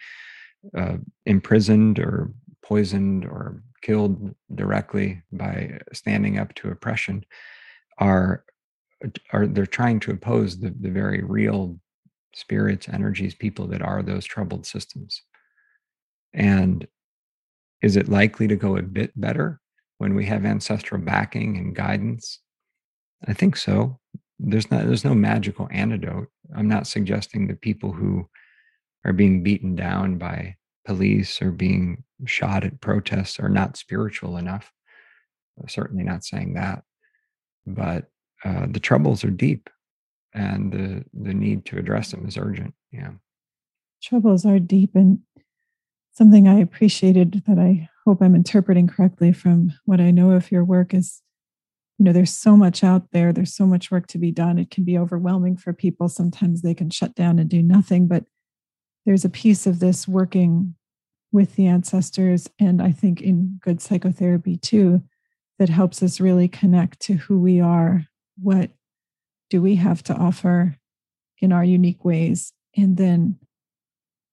uh, 0.76 0.98
imprisoned 1.26 1.98
or 1.98 2.30
poisoned 2.62 3.24
or 3.24 3.62
killed 3.82 4.34
directly 4.54 5.22
by 5.32 5.80
standing 5.92 6.38
up 6.38 6.54
to 6.54 6.70
oppression 6.70 7.24
are 7.98 8.44
are 9.32 9.46
they're 9.46 9.66
trying 9.66 9.98
to 10.00 10.10
oppose 10.10 10.58
the, 10.58 10.74
the 10.78 10.90
very 10.90 11.22
real 11.22 11.78
spirits 12.34 12.88
energies 12.88 13.34
people 13.34 13.66
that 13.66 13.82
are 13.82 14.02
those 14.02 14.24
troubled 14.24 14.66
systems. 14.66 15.22
And 16.32 16.86
is 17.82 17.96
it 17.96 18.08
likely 18.08 18.46
to 18.48 18.56
go 18.56 18.76
a 18.76 18.82
bit 18.82 19.18
better 19.18 19.60
when 19.98 20.14
we 20.14 20.26
have 20.26 20.44
ancestral 20.44 21.00
backing 21.00 21.56
and 21.56 21.74
guidance? 21.74 22.40
I 23.26 23.32
think 23.32 23.56
so. 23.56 23.98
There's 24.38 24.70
not 24.70 24.86
there's 24.86 25.04
no 25.04 25.14
magical 25.14 25.68
antidote. 25.70 26.28
I'm 26.56 26.68
not 26.68 26.86
suggesting 26.86 27.48
that 27.48 27.60
people 27.60 27.92
who 27.92 28.28
are 29.04 29.12
being 29.12 29.42
beaten 29.42 29.76
down 29.76 30.18
by 30.18 30.56
police 30.84 31.40
or 31.42 31.50
being 31.50 32.04
shot 32.26 32.64
at 32.64 32.80
protests 32.80 33.38
are 33.38 33.48
not 33.48 33.76
spiritual 33.76 34.36
enough. 34.36 34.72
I'm 35.60 35.68
certainly 35.68 36.04
not 36.04 36.24
saying 36.24 36.54
that, 36.54 36.84
but 37.66 38.10
uh, 38.44 38.66
the 38.70 38.80
troubles 38.80 39.24
are 39.24 39.30
deep, 39.30 39.68
and 40.32 40.72
the 40.72 41.04
the 41.12 41.34
need 41.34 41.66
to 41.66 41.78
address 41.78 42.10
them 42.10 42.26
is 42.26 42.38
urgent. 42.38 42.74
Yeah, 42.92 43.12
troubles 44.02 44.46
are 44.46 44.58
deep, 44.58 44.94
and 44.94 45.20
something 46.12 46.48
I 46.48 46.60
appreciated 46.60 47.42
that 47.46 47.58
I 47.58 47.88
hope 48.06 48.22
I'm 48.22 48.34
interpreting 48.34 48.86
correctly 48.86 49.32
from 49.32 49.72
what 49.84 50.00
I 50.00 50.10
know 50.10 50.30
of 50.30 50.50
your 50.50 50.64
work 50.64 50.94
is 50.94 51.22
you 51.98 52.04
know 52.04 52.12
there's 52.12 52.34
so 52.34 52.56
much 52.56 52.82
out 52.82 53.10
there 53.12 53.30
there's 53.32 53.54
so 53.54 53.66
much 53.66 53.90
work 53.90 54.06
to 54.06 54.18
be 54.18 54.32
done 54.32 54.58
it 54.58 54.70
can 54.70 54.84
be 54.84 54.96
overwhelming 54.96 55.56
for 55.56 55.74
people 55.74 56.08
sometimes 56.08 56.62
they 56.62 56.74
can 56.74 56.88
shut 56.88 57.14
down 57.14 57.38
and 57.38 57.50
do 57.50 57.62
nothing 57.62 58.08
but 58.08 58.24
there's 59.10 59.24
a 59.24 59.28
piece 59.28 59.66
of 59.66 59.80
this 59.80 60.06
working 60.06 60.72
with 61.32 61.56
the 61.56 61.66
ancestors 61.66 62.48
and 62.60 62.80
I 62.80 62.92
think 62.92 63.20
in 63.20 63.58
good 63.60 63.80
psychotherapy 63.80 64.56
too 64.56 65.02
that 65.58 65.68
helps 65.68 66.00
us 66.00 66.20
really 66.20 66.46
connect 66.46 67.00
to 67.00 67.14
who 67.14 67.40
we 67.40 67.60
are, 67.60 68.06
what 68.40 68.70
do 69.48 69.60
we 69.60 69.74
have 69.74 70.04
to 70.04 70.14
offer 70.14 70.76
in 71.40 71.50
our 71.50 71.64
unique 71.64 72.04
ways, 72.04 72.52
and 72.76 72.96
then 72.96 73.40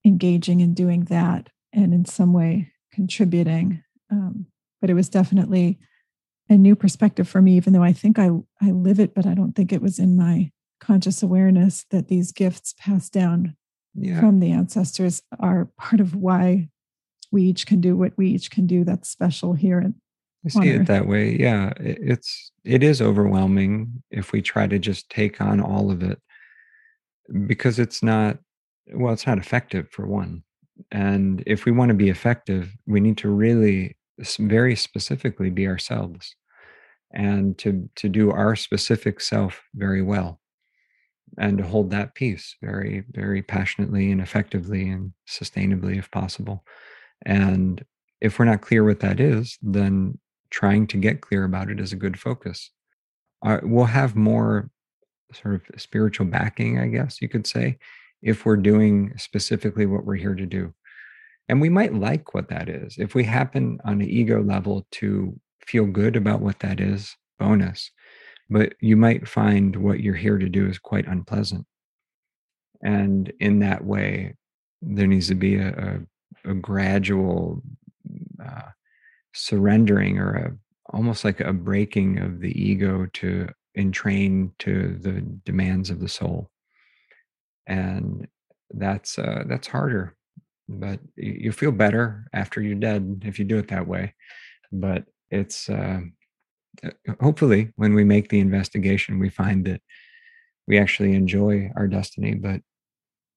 engaging 0.05 0.59
in 0.59 0.75
doing 0.75 1.05
that 1.05 1.49
and 1.73 1.91
in 1.91 2.05
some 2.05 2.31
way 2.31 2.71
contributing. 2.93 3.83
Um, 4.11 4.45
but 4.79 4.91
it 4.91 4.93
was 4.93 5.09
definitely 5.09 5.79
a 6.49 6.55
new 6.55 6.75
perspective 6.75 7.27
for 7.27 7.41
me, 7.41 7.57
even 7.57 7.73
though 7.73 7.81
I 7.81 7.93
think 7.93 8.19
I, 8.19 8.29
I 8.61 8.69
live 8.69 8.99
it, 8.99 9.15
but 9.15 9.25
I 9.25 9.33
don't 9.33 9.53
think 9.53 9.73
it 9.73 9.81
was 9.81 9.97
in 9.97 10.15
my 10.15 10.51
conscious 10.79 11.23
awareness 11.23 11.83
that 11.89 12.09
these 12.09 12.31
gifts 12.31 12.75
passed 12.77 13.11
down 13.11 13.56
yeah. 13.97 14.19
from 14.19 14.39
the 14.39 14.51
ancestors 14.51 15.21
are 15.39 15.69
part 15.77 15.99
of 15.99 16.15
why 16.15 16.69
we 17.31 17.43
each 17.43 17.65
can 17.65 17.81
do 17.81 17.95
what 17.95 18.13
we 18.17 18.27
each 18.29 18.49
can 18.49 18.65
do 18.65 18.83
that's 18.83 19.09
special 19.09 19.53
here 19.53 19.79
and 19.79 19.95
I 20.45 20.49
see 20.49 20.69
it 20.69 20.85
that 20.85 21.07
way. 21.07 21.35
Yeah, 21.37 21.73
it's 21.79 22.51
it 22.63 22.83
is 22.83 23.01
overwhelming 23.01 24.03
if 24.11 24.31
we 24.31 24.41
try 24.41 24.67
to 24.67 24.79
just 24.79 25.09
take 25.09 25.41
on 25.41 25.59
all 25.59 25.91
of 25.91 26.03
it 26.03 26.21
because 27.45 27.79
it's 27.79 28.01
not 28.01 28.37
well, 28.93 29.13
it's 29.13 29.27
not 29.27 29.39
effective 29.39 29.89
for 29.91 30.05
one. 30.05 30.43
And 30.91 31.43
if 31.45 31.65
we 31.65 31.71
want 31.71 31.89
to 31.89 31.95
be 31.95 32.09
effective, 32.09 32.73
we 32.85 32.99
need 32.99 33.17
to 33.17 33.29
really 33.29 33.97
very 34.39 34.75
specifically 34.75 35.49
be 35.49 35.67
ourselves 35.67 36.35
and 37.11 37.57
to 37.57 37.89
to 37.95 38.07
do 38.07 38.31
our 38.31 38.55
specific 38.55 39.19
self 39.19 39.61
very 39.75 40.01
well 40.01 40.39
and 41.37 41.57
to 41.57 41.63
hold 41.63 41.91
that 41.91 42.15
piece 42.15 42.55
very 42.61 43.03
very 43.11 43.41
passionately 43.41 44.11
and 44.11 44.21
effectively 44.21 44.89
and 44.89 45.13
sustainably 45.27 45.97
if 45.97 46.09
possible 46.11 46.63
and 47.25 47.83
if 48.21 48.39
we're 48.39 48.45
not 48.45 48.61
clear 48.61 48.83
what 48.83 48.99
that 49.01 49.19
is, 49.19 49.57
then 49.61 50.17
trying 50.49 50.87
to 50.87 50.97
get 50.97 51.21
clear 51.21 51.43
about 51.43 51.69
it 51.69 51.79
is 51.79 51.93
a 51.93 51.97
good 51.97 52.19
focus. 52.19 52.71
Uh, 53.45 53.59
we'll 53.63 53.85
have 53.85 54.15
more 54.15 54.69
sort 55.33 55.55
of 55.55 55.79
spiritual 55.79 56.25
backing, 56.25 56.79
I 56.79 56.87
guess 56.87 57.21
you 57.21 57.29
could 57.29 57.45
say, 57.45 57.77
if 58.21 58.45
we're 58.45 58.57
doing 58.57 59.13
specifically 59.17 59.85
what 59.85 60.05
we're 60.05 60.15
here 60.15 60.35
to 60.35 60.45
do. 60.45 60.73
And 61.49 61.61
we 61.61 61.69
might 61.69 61.93
like 61.93 62.33
what 62.33 62.49
that 62.49 62.69
is. 62.69 62.97
If 62.97 63.13
we 63.13 63.23
happen 63.23 63.79
on 63.85 64.01
an 64.01 64.09
ego 64.09 64.41
level 64.41 64.87
to 64.93 65.39
feel 65.65 65.85
good 65.85 66.15
about 66.15 66.41
what 66.41 66.59
that 66.59 66.79
is, 66.79 67.15
bonus. 67.39 67.91
But 68.49 68.73
you 68.79 68.95
might 68.97 69.27
find 69.27 69.75
what 69.75 69.99
you're 69.99 70.15
here 70.15 70.37
to 70.37 70.49
do 70.49 70.67
is 70.67 70.79
quite 70.79 71.07
unpleasant. 71.07 71.65
And 72.83 73.31
in 73.39 73.59
that 73.59 73.83
way, 73.83 74.35
there 74.81 75.07
needs 75.07 75.27
to 75.27 75.35
be 75.35 75.55
a, 75.55 75.69
a 75.69 75.99
a 76.45 76.53
gradual 76.53 77.61
uh, 78.43 78.69
surrendering 79.33 80.17
or 80.19 80.35
a 80.35 80.51
almost 80.93 81.25
like 81.25 81.41
a 81.41 81.53
breaking 81.53 82.19
of 82.19 82.39
the 82.39 82.51
ego 82.59 83.07
to 83.13 83.47
entrain 83.75 84.51
to 84.59 84.97
the 85.01 85.21
demands 85.45 85.89
of 85.89 85.99
the 85.99 86.07
soul 86.07 86.49
and 87.67 88.27
that's 88.71 89.19
uh, 89.19 89.43
that's 89.47 89.67
harder 89.67 90.15
but 90.69 90.99
you 91.15 91.51
feel 91.51 91.71
better 91.71 92.25
after 92.33 92.61
you're 92.61 92.75
dead 92.75 93.21
if 93.25 93.37
you 93.39 93.45
do 93.45 93.57
it 93.57 93.67
that 93.67 93.87
way 93.87 94.13
but 94.71 95.03
it's 95.29 95.69
uh, 95.69 95.99
uh, 95.99 95.99
Uh, 96.83 97.13
hopefully 97.21 97.71
when 97.75 97.93
we 97.93 98.03
make 98.03 98.29
the 98.29 98.39
investigation 98.39 99.19
we 99.19 99.29
find 99.29 99.65
that 99.65 99.81
we 100.67 100.77
actually 100.77 101.13
enjoy 101.13 101.71
our 101.75 101.87
destiny 101.87 102.35
but 102.35 102.61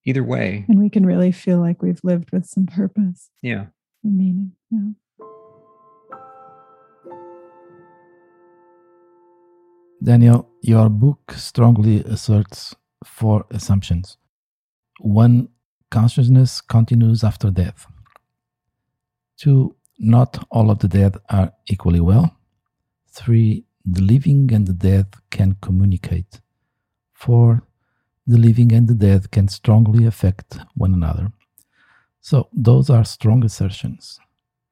either 0.04 0.24
way 0.24 0.64
and 0.68 0.78
we 0.78 0.90
can 0.90 1.06
really 1.06 1.32
feel 1.32 1.58
like 1.58 1.82
we've 1.82 2.04
lived 2.04 2.30
with 2.32 2.46
some 2.46 2.66
purpose 2.66 3.30
yeah 3.42 3.66
and 4.04 4.16
meaning 4.16 4.52
yeah 4.70 4.90
Daniel, 10.02 10.48
your 10.62 10.88
book 10.88 11.32
strongly 11.36 12.00
asserts 12.04 12.74
four 13.04 13.44
assumptions. 13.50 14.16
One, 15.00 15.50
consciousness 15.90 16.62
continues 16.62 17.22
after 17.22 17.50
death. 17.50 17.86
Two, 19.36 19.76
not 19.98 20.42
all 20.50 20.70
of 20.70 20.78
the 20.78 20.88
dead 20.88 21.18
are 21.28 21.52
equally 21.68 22.00
well. 22.00 22.34
Three, 23.12 23.64
the 23.84 24.02
living 24.02 24.52
and 24.52 24.66
the 24.66 24.72
dead 24.72 25.06
can 25.30 25.56
communicate. 25.60 26.40
Four, 27.14 27.62
the 28.26 28.38
living 28.38 28.72
and 28.72 28.86
the 28.88 28.94
dead 28.94 29.30
can 29.30 29.48
strongly 29.48 30.06
affect 30.06 30.58
one 30.74 30.94
another. 30.94 31.32
So, 32.20 32.48
those 32.52 32.90
are 32.90 33.04
strong 33.04 33.44
assertions. 33.44 34.20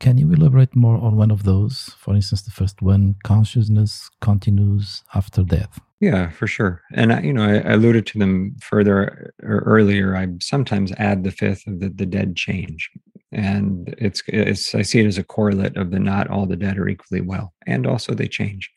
Can 0.00 0.16
you 0.18 0.30
elaborate 0.30 0.76
more 0.76 0.98
on 0.98 1.16
one 1.16 1.30
of 1.30 1.42
those? 1.42 1.94
For 1.98 2.14
instance, 2.14 2.42
the 2.42 2.52
first 2.52 2.82
one, 2.82 3.16
consciousness 3.24 4.10
continues 4.20 5.02
after 5.14 5.42
death. 5.42 5.80
Yeah, 6.00 6.30
for 6.30 6.46
sure. 6.46 6.82
And 6.94 7.12
I, 7.12 7.22
you 7.22 7.32
know, 7.32 7.42
I 7.42 7.72
alluded 7.72 8.06
to 8.08 8.18
them 8.18 8.56
further 8.60 9.34
or 9.42 9.58
earlier. 9.66 10.14
I 10.14 10.28
sometimes 10.40 10.92
add 10.92 11.24
the 11.24 11.32
fifth 11.32 11.66
of 11.66 11.80
the, 11.80 11.88
the 11.88 12.06
dead 12.06 12.36
change, 12.36 12.90
and 13.32 13.94
it's 13.98 14.22
it's 14.26 14.74
I 14.74 14.82
see 14.82 15.00
it 15.00 15.06
as 15.06 15.18
a 15.18 15.24
correlate 15.24 15.76
of 15.76 15.90
the 15.90 15.98
not 15.98 16.28
all 16.28 16.46
the 16.46 16.56
dead 16.56 16.78
are 16.78 16.88
equally 16.88 17.20
well, 17.20 17.52
and 17.66 17.86
also 17.86 18.14
they 18.14 18.28
change. 18.28 18.70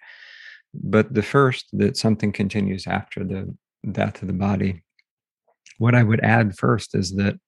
But 0.73 1.13
the 1.13 1.23
first 1.23 1.67
that 1.73 1.97
something 1.97 2.31
continues 2.31 2.87
after 2.87 3.23
the 3.23 3.55
death 3.91 4.21
of 4.21 4.27
the 4.27 4.33
body. 4.33 4.83
What 5.77 5.95
I 5.95 6.03
would 6.03 6.21
add 6.21 6.57
first 6.57 6.95
is 6.95 7.15
that 7.15 7.39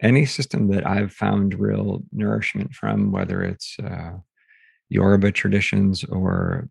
any 0.00 0.24
system 0.24 0.68
that 0.68 0.86
I've 0.86 1.12
found 1.12 1.58
real 1.58 2.02
nourishment 2.12 2.72
from, 2.74 3.12
whether 3.12 3.42
it's 3.42 3.76
uh, 3.78 4.12
Yoruba 4.88 5.32
traditions 5.32 6.04
or 6.04 6.68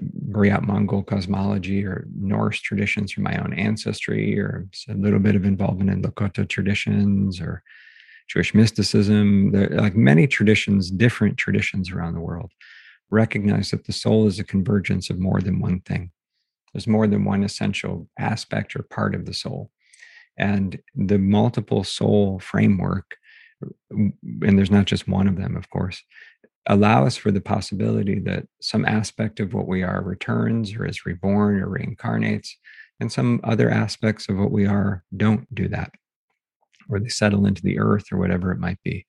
Buryat 0.00 0.62
Mongol 0.62 1.02
cosmology 1.02 1.84
or 1.84 2.06
Norse 2.16 2.60
traditions 2.60 3.12
from 3.12 3.24
my 3.24 3.36
own 3.38 3.52
ancestry, 3.54 4.38
or 4.38 4.66
a 4.88 4.94
little 4.94 5.18
bit 5.18 5.36
of 5.36 5.44
involvement 5.44 5.90
in 5.90 6.02
Lakota 6.02 6.48
traditions 6.48 7.40
or 7.40 7.62
Jewish 8.28 8.54
mysticism. 8.54 9.52
Like 9.52 9.96
many 9.96 10.26
traditions, 10.26 10.90
different 10.90 11.36
traditions 11.36 11.90
around 11.90 12.14
the 12.14 12.20
world, 12.20 12.52
recognize 13.10 13.70
that 13.70 13.84
the 13.84 13.92
soul 13.92 14.26
is 14.26 14.38
a 14.38 14.44
convergence 14.44 15.10
of 15.10 15.18
more 15.18 15.40
than 15.40 15.60
one 15.60 15.80
thing. 15.80 16.10
There's 16.72 16.86
more 16.86 17.06
than 17.06 17.24
one 17.24 17.44
essential 17.44 18.08
aspect 18.18 18.74
or 18.74 18.82
part 18.82 19.14
of 19.14 19.26
the 19.26 19.34
soul 19.34 19.70
and 20.36 20.80
the 20.94 21.18
multiple 21.18 21.84
soul 21.84 22.38
framework 22.40 23.16
and 23.90 24.58
there's 24.58 24.70
not 24.70 24.84
just 24.84 25.08
one 25.08 25.28
of 25.28 25.36
them 25.36 25.56
of 25.56 25.70
course 25.70 26.02
allow 26.66 27.04
us 27.04 27.16
for 27.16 27.30
the 27.30 27.40
possibility 27.40 28.18
that 28.18 28.46
some 28.60 28.84
aspect 28.84 29.38
of 29.38 29.52
what 29.52 29.68
we 29.68 29.82
are 29.82 30.02
returns 30.02 30.74
or 30.74 30.86
is 30.86 31.06
reborn 31.06 31.60
or 31.60 31.68
reincarnates 31.68 32.50
and 33.00 33.12
some 33.12 33.40
other 33.44 33.70
aspects 33.70 34.28
of 34.28 34.36
what 34.36 34.50
we 34.50 34.66
are 34.66 35.04
don't 35.16 35.52
do 35.54 35.68
that 35.68 35.92
or 36.88 36.98
they 37.00 37.08
settle 37.08 37.46
into 37.46 37.62
the 37.62 37.78
earth 37.78 38.06
or 38.12 38.18
whatever 38.18 38.52
it 38.52 38.58
might 38.58 38.82
be 38.82 39.06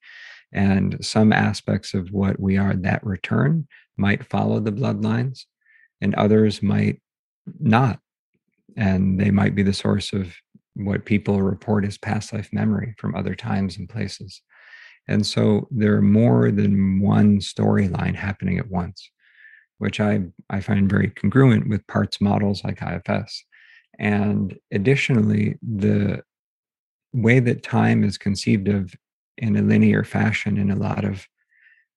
and 0.52 1.04
some 1.04 1.34
aspects 1.34 1.94
of 1.94 2.12
what 2.12 2.40
we 2.40 2.58
are 2.58 2.76
that 2.76 3.06
return 3.06 3.68
might 3.98 4.26
follow 4.26 4.60
the 4.60 4.72
bloodlines 4.72 5.46
and 6.02 6.16
others 6.16 6.62
might 6.62 7.02
not 7.60 8.00
and 8.78 9.20
they 9.20 9.32
might 9.32 9.56
be 9.56 9.64
the 9.64 9.74
source 9.74 10.14
of 10.14 10.36
what 10.76 11.06
people 11.06 11.42
report 11.42 11.86
as 11.86 11.98
past 11.98 12.34
life 12.34 12.50
memory 12.52 12.94
from 12.98 13.16
other 13.16 13.36
times 13.36 13.78
and 13.78 13.90
places. 13.90 14.42
And 15.08 15.26
so 15.26 15.68
there 15.72 15.96
are 15.96 16.02
more 16.02 16.52
than 16.52 17.00
one 17.00 17.40
storyline 17.40 18.16
happening 18.16 18.58
at 18.58 18.70
once, 18.70 19.10
which 19.78 20.00
I, 20.00 20.24
I 20.50 20.60
find 20.60 20.90
very 20.90 21.10
congruent 21.10 21.70
with 21.70 21.88
parts 21.88 22.20
models 22.20 22.64
like 22.64 22.82
IFS. 22.82 23.44
And 24.00 24.58
additionally, 24.74 25.58
the 25.62 26.24
way 27.16 27.40
that 27.40 27.64
time 27.64 28.04
is 28.04 28.18
conceived 28.18 28.68
of 28.68 28.94
in 29.38 29.56
a 29.56 29.62
linear 29.62 30.04
fashion 30.04 30.58
in 30.58 30.70
a 30.70 30.76
lot 30.76 31.04
of 31.04 31.28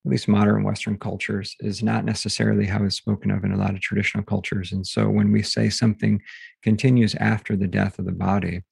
at 0.06 0.12
least 0.12 0.28
modern 0.28 0.62
Western 0.62 0.96
cultures, 0.96 1.56
is 1.60 1.82
not 1.82 2.04
necessarily 2.04 2.66
how 2.66 2.82
it's 2.84 2.96
spoken 2.96 3.30
of 3.30 3.44
in 3.44 3.52
a 3.52 3.56
lot 3.56 3.74
of 3.74 3.80
traditional 3.80 4.24
cultures. 4.24 4.72
And 4.72 4.86
so 4.86 5.08
when 5.08 5.32
we 5.32 5.42
say 5.42 5.68
something 5.68 6.22
continues 6.62 7.14
after 7.16 7.56
the 7.56 7.66
death 7.66 7.98
of 7.98 8.06
the 8.06 8.12
body, 8.12 8.62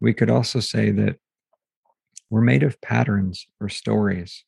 we 0.00 0.12
could 0.12 0.30
also 0.30 0.60
say 0.60 0.90
that 0.90 1.16
we're 2.30 2.42
made 2.42 2.62
of 2.62 2.80
patterns 2.80 3.46
or 3.60 3.68
stories 3.68 4.44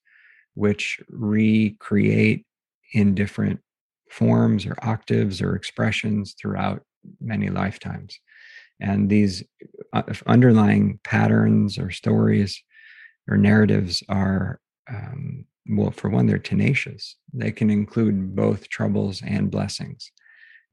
which 0.55 1.01
recreate 1.09 2.47
in 2.93 3.15
different 3.15 3.61
forms 4.11 4.67
or 4.67 4.77
octaves 4.83 5.43
or 5.43 5.57
expressions 5.57 6.37
throughout 6.41 6.83
many 7.21 7.49
lifetimes. 7.49 8.21
And 8.85 9.09
these 9.09 9.43
uh, 9.95 10.03
underlying 10.27 11.01
patterns 11.05 11.79
or 11.79 11.91
stories 11.91 12.63
or 13.29 13.39
narratives 13.39 14.03
are 14.11 14.61
um, 14.89 15.47
well, 15.67 15.91
for 15.91 16.11
one, 16.11 16.27
they're 16.27 16.39
tenacious. 16.39 17.17
They 17.33 17.51
can 17.51 17.71
include 17.71 18.37
both 18.37 18.69
troubles 18.69 19.23
and 19.27 19.51
blessings. 19.51 20.13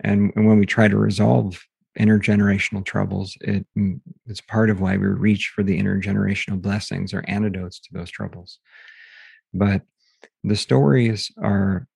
And, 0.01 0.33
and 0.35 0.45
when 0.45 0.59
we 0.59 0.65
try 0.65 0.87
to 0.87 0.97
resolve 0.97 1.59
intergenerational 1.97 2.83
troubles, 2.83 3.37
it, 3.41 3.65
mm, 3.77 4.01
it's 4.27 4.41
part 4.41 4.69
of 4.69 4.81
why 4.81 4.97
we 4.97 5.07
reach 5.07 5.51
for 5.55 5.63
the 5.63 5.79
intergenerational 5.79 6.61
blessings 6.61 7.13
or 7.13 7.23
antidotes 7.27 7.79
to 7.79 7.89
those 7.93 8.11
troubles. 8.11 8.59
But 9.53 9.83
the 10.43 10.55
stories 10.55 11.31
are, 11.41 11.87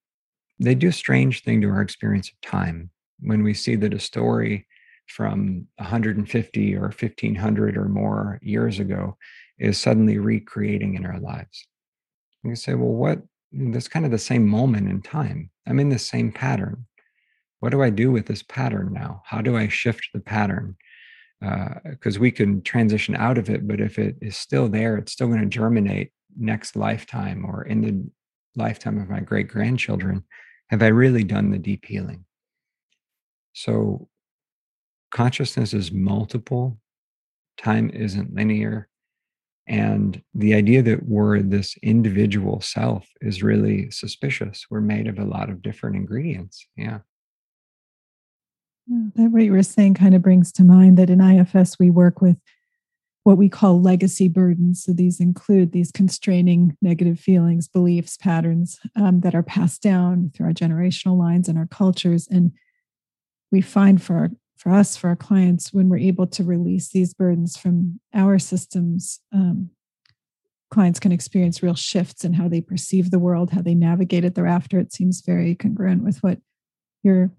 they 0.59 0.75
do 0.75 0.89
a 0.89 0.93
strange 0.93 1.43
thing 1.43 1.61
to 1.61 1.69
our 1.69 1.81
experience 1.81 2.29
of 2.29 2.39
time. 2.41 2.91
When 3.19 3.43
we 3.43 3.53
see 3.53 3.75
that 3.77 3.93
a 3.93 3.99
story 3.99 4.67
from 5.07 5.67
150 5.77 6.75
or 6.75 6.81
1500 6.81 7.77
or 7.77 7.85
more 7.85 8.39
years 8.41 8.79
ago 8.79 9.17
is 9.57 9.79
suddenly 9.79 10.17
recreating 10.17 10.95
in 10.95 11.05
our 11.05 11.19
lives 11.19 11.67
you 12.49 12.55
say, 12.55 12.73
well, 12.73 12.89
what? 12.89 13.19
That's 13.51 13.87
kind 13.87 14.05
of 14.05 14.11
the 14.11 14.17
same 14.17 14.47
moment 14.47 14.89
in 14.89 15.01
time. 15.01 15.49
I'm 15.67 15.79
in 15.79 15.89
the 15.89 15.99
same 15.99 16.31
pattern. 16.31 16.85
What 17.59 17.69
do 17.69 17.81
I 17.81 17.89
do 17.89 18.11
with 18.11 18.25
this 18.25 18.43
pattern 18.43 18.91
now? 18.91 19.21
How 19.25 19.41
do 19.41 19.55
I 19.55 19.69
shift 19.69 20.09
the 20.13 20.19
pattern? 20.19 20.75
Because 21.39 22.17
uh, 22.17 22.19
we 22.19 22.31
can 22.31 22.61
transition 22.61 23.15
out 23.15 23.37
of 23.37 23.49
it, 23.49 23.67
but 23.67 23.79
if 23.79 23.97
it 23.97 24.17
is 24.21 24.35
still 24.35 24.67
there, 24.67 24.97
it's 24.97 25.13
still 25.13 25.27
going 25.27 25.41
to 25.41 25.45
germinate 25.45 26.11
next 26.37 26.75
lifetime 26.75 27.45
or 27.45 27.63
in 27.63 27.81
the 27.81 28.61
lifetime 28.61 28.99
of 28.99 29.09
my 29.09 29.21
great 29.21 29.47
grandchildren. 29.47 30.23
Have 30.69 30.83
I 30.83 30.87
really 30.87 31.23
done 31.23 31.51
the 31.51 31.59
deep 31.59 31.85
healing? 31.85 32.25
So, 33.53 34.09
consciousness 35.15 35.73
is 35.73 35.93
multiple, 35.93 36.77
time 37.57 37.89
isn't 37.91 38.35
linear, 38.35 38.89
and 39.65 40.21
the 40.33 40.53
idea 40.53 40.81
that 40.83 41.07
we're 41.07 41.41
this 41.41 41.75
individual 41.81 42.59
self 42.59 43.07
is 43.21 43.41
really 43.41 43.89
suspicious. 43.91 44.65
We're 44.69 44.81
made 44.81 45.07
of 45.07 45.17
a 45.17 45.23
lot 45.23 45.49
of 45.49 45.61
different 45.61 45.95
ingredients. 45.95 46.67
Yeah. 46.75 46.99
yeah 48.87 49.07
that 49.15 49.31
what 49.31 49.43
you 49.43 49.53
were 49.53 49.63
saying 49.63 49.93
kind 49.93 50.15
of 50.15 50.21
brings 50.21 50.51
to 50.51 50.63
mind 50.63 50.97
that 50.97 51.09
in 51.09 51.21
IFS 51.21 51.79
we 51.79 51.89
work 51.89 52.21
with 52.21 52.37
what 53.23 53.37
we 53.37 53.47
call 53.47 53.81
legacy 53.81 54.27
burdens. 54.27 54.83
So 54.83 54.91
these 54.91 55.21
include 55.21 55.71
these 55.71 55.91
constraining 55.91 56.77
negative 56.81 57.19
feelings, 57.21 57.69
beliefs, 57.69 58.17
patterns 58.17 58.79
um, 58.97 59.21
that 59.21 59.33
are 59.33 59.43
passed 59.43 59.81
down 59.81 60.31
through 60.35 60.47
our 60.47 60.53
generational 60.53 61.17
lines 61.17 61.47
and 61.47 61.57
our 61.57 61.67
cultures. 61.67 62.27
And 62.29 62.51
we 63.51 63.61
find 63.61 64.03
for 64.03 64.17
our 64.17 64.29
for 64.57 64.71
us, 64.71 64.95
for 64.95 65.09
our 65.09 65.15
clients, 65.15 65.73
when 65.73 65.89
we're 65.89 65.97
able 65.97 66.27
to 66.27 66.43
release 66.43 66.89
these 66.89 67.13
burdens 67.13 67.57
from 67.57 67.99
our 68.13 68.39
systems, 68.39 69.19
um, 69.33 69.69
clients 70.71 70.99
can 70.99 71.11
experience 71.11 71.61
real 71.61 71.75
shifts 71.75 72.23
in 72.23 72.33
how 72.33 72.47
they 72.47 72.61
perceive 72.61 73.11
the 73.11 73.19
world, 73.19 73.51
how 73.51 73.61
they 73.61 73.75
navigate 73.75 74.25
it 74.25 74.35
thereafter. 74.35 74.79
It 74.79 74.93
seems 74.93 75.21
very 75.21 75.55
congruent 75.55 76.03
with 76.03 76.23
what 76.23 76.39
you're 77.03 77.31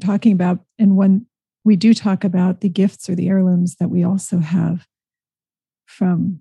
talking 0.00 0.32
about. 0.32 0.60
And 0.78 0.96
when 0.96 1.26
we 1.64 1.76
do 1.76 1.94
talk 1.94 2.24
about 2.24 2.60
the 2.60 2.68
gifts 2.68 3.08
or 3.08 3.14
the 3.14 3.28
heirlooms 3.28 3.76
that 3.76 3.88
we 3.88 4.02
also 4.02 4.38
have 4.38 4.86
from 5.86 6.40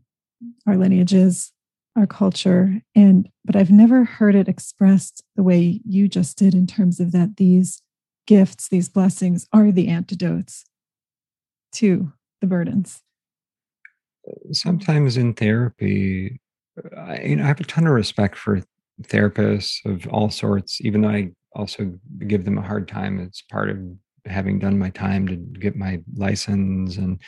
our 0.65 0.77
lineages, 0.77 1.51
our 1.97 2.07
culture 2.07 2.81
and 2.95 3.29
but 3.43 3.55
i've 3.55 3.71
never 3.71 4.05
heard 4.05 4.35
it 4.35 4.47
expressed 4.47 5.23
the 5.35 5.43
way 5.43 5.81
you 5.85 6.07
just 6.07 6.37
did 6.37 6.53
in 6.53 6.65
terms 6.65 6.99
of 6.99 7.11
that 7.11 7.35
these 7.37 7.81
gifts 8.27 8.67
these 8.69 8.89
blessings 8.89 9.47
are 9.51 9.71
the 9.71 9.87
antidotes 9.87 10.65
to 11.73 12.11
the 12.39 12.47
burdens. 12.47 13.01
Sometimes 14.51 15.17
in 15.17 15.33
therapy 15.33 16.39
I, 16.97 17.21
you 17.21 17.35
know, 17.35 17.43
I 17.43 17.47
have 17.47 17.59
a 17.59 17.65
ton 17.65 17.87
of 17.87 17.93
respect 17.93 18.37
for 18.37 18.61
therapists 19.03 19.83
of 19.85 20.07
all 20.07 20.29
sorts 20.29 20.79
even 20.81 21.01
though 21.01 21.09
i 21.09 21.31
also 21.53 21.91
give 22.27 22.45
them 22.45 22.57
a 22.57 22.61
hard 22.61 22.87
time. 22.87 23.19
It's 23.19 23.41
part 23.41 23.69
of 23.69 23.77
having 24.25 24.59
done 24.59 24.79
my 24.79 24.89
time 24.89 25.27
to 25.27 25.35
get 25.35 25.75
my 25.75 25.99
license 26.15 26.95
and 26.97 27.19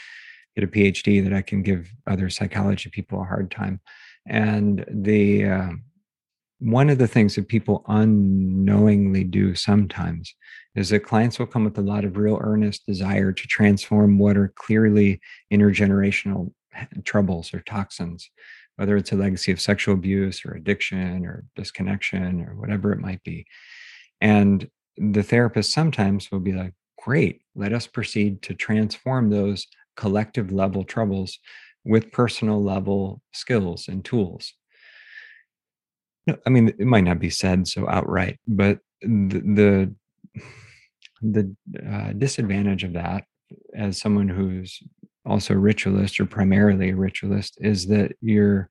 get 0.56 0.64
a 0.64 0.68
phd 0.68 1.24
that 1.24 1.34
i 1.34 1.42
can 1.42 1.64
give 1.64 1.92
other 2.08 2.30
psychology 2.30 2.90
people 2.90 3.22
a 3.22 3.26
hard 3.26 3.52
time. 3.52 3.82
And 4.26 4.86
the 4.90 5.46
uh, 5.46 5.70
one 6.64 6.90
of 6.90 6.98
the 6.98 7.10
things 7.10 7.36
that 7.36 7.50
people 7.50 7.84
unknowingly 7.90 9.26
do 9.26 9.54
sometimes 9.54 10.34
is 10.76 10.90
that 10.90 11.02
clients 11.02 11.38
will 11.38 11.46
come 11.46 11.66
with 11.66 11.78
a 11.78 11.82
lot 11.82 12.06
of 12.06 12.16
real 12.16 12.40
earnest 12.42 12.86
desire 12.86 13.34
to 13.34 13.48
transform 13.48 14.18
what 14.18 14.38
are 14.38 14.54
clearly 14.56 15.20
intergenerational 15.52 16.54
troubles 17.04 17.54
or 17.54 17.60
toxins, 17.60 18.30
whether 18.78 18.96
it's 18.96 19.12
a 19.12 19.16
legacy 19.16 19.52
of 19.52 19.60
sexual 19.60 19.94
abuse 19.94 20.46
or 20.46 20.54
addiction 20.54 21.26
or 21.26 21.44
disconnection 21.58 22.46
or 22.48 22.56
whatever 22.56 22.94
it 22.94 23.00
might 23.00 23.22
be. 23.24 23.46
And 24.22 24.70
the 24.96 25.22
therapist 25.22 25.74
sometimes 25.74 26.32
will 26.32 26.40
be 26.40 26.54
like, 26.54 26.74
great, 26.98 27.42
let 27.56 27.74
us 27.74 27.88
proceed 27.88 28.42
to 28.44 28.54
transform 28.54 29.30
those 29.30 29.68
collective 29.98 30.54
level 30.54 30.86
troubles 30.86 31.40
with 31.84 32.14
personal 32.14 32.64
level 32.64 33.22
skills 33.34 33.90
and 33.90 34.06
tools. 34.06 34.54
No, 36.26 36.38
I 36.46 36.50
mean, 36.50 36.70
it 36.70 36.86
might 36.86 37.04
not 37.04 37.20
be 37.20 37.30
said 37.30 37.68
so 37.68 37.88
outright, 37.90 38.40
but 38.48 38.80
the 39.02 39.94
the, 41.22 41.56
the 41.72 41.90
uh, 41.90 42.14
disadvantage 42.14 42.84
of 42.84 42.94
that, 42.94 43.26
as 43.76 44.00
someone 44.00 44.28
who's 44.28 44.82
also 45.26 45.54
ritualist 45.54 46.20
or 46.20 46.26
primarily 46.26 46.90
a 46.90 46.96
ritualist, 46.96 47.58
is 47.62 47.88
that 47.88 48.14
you're 48.22 48.70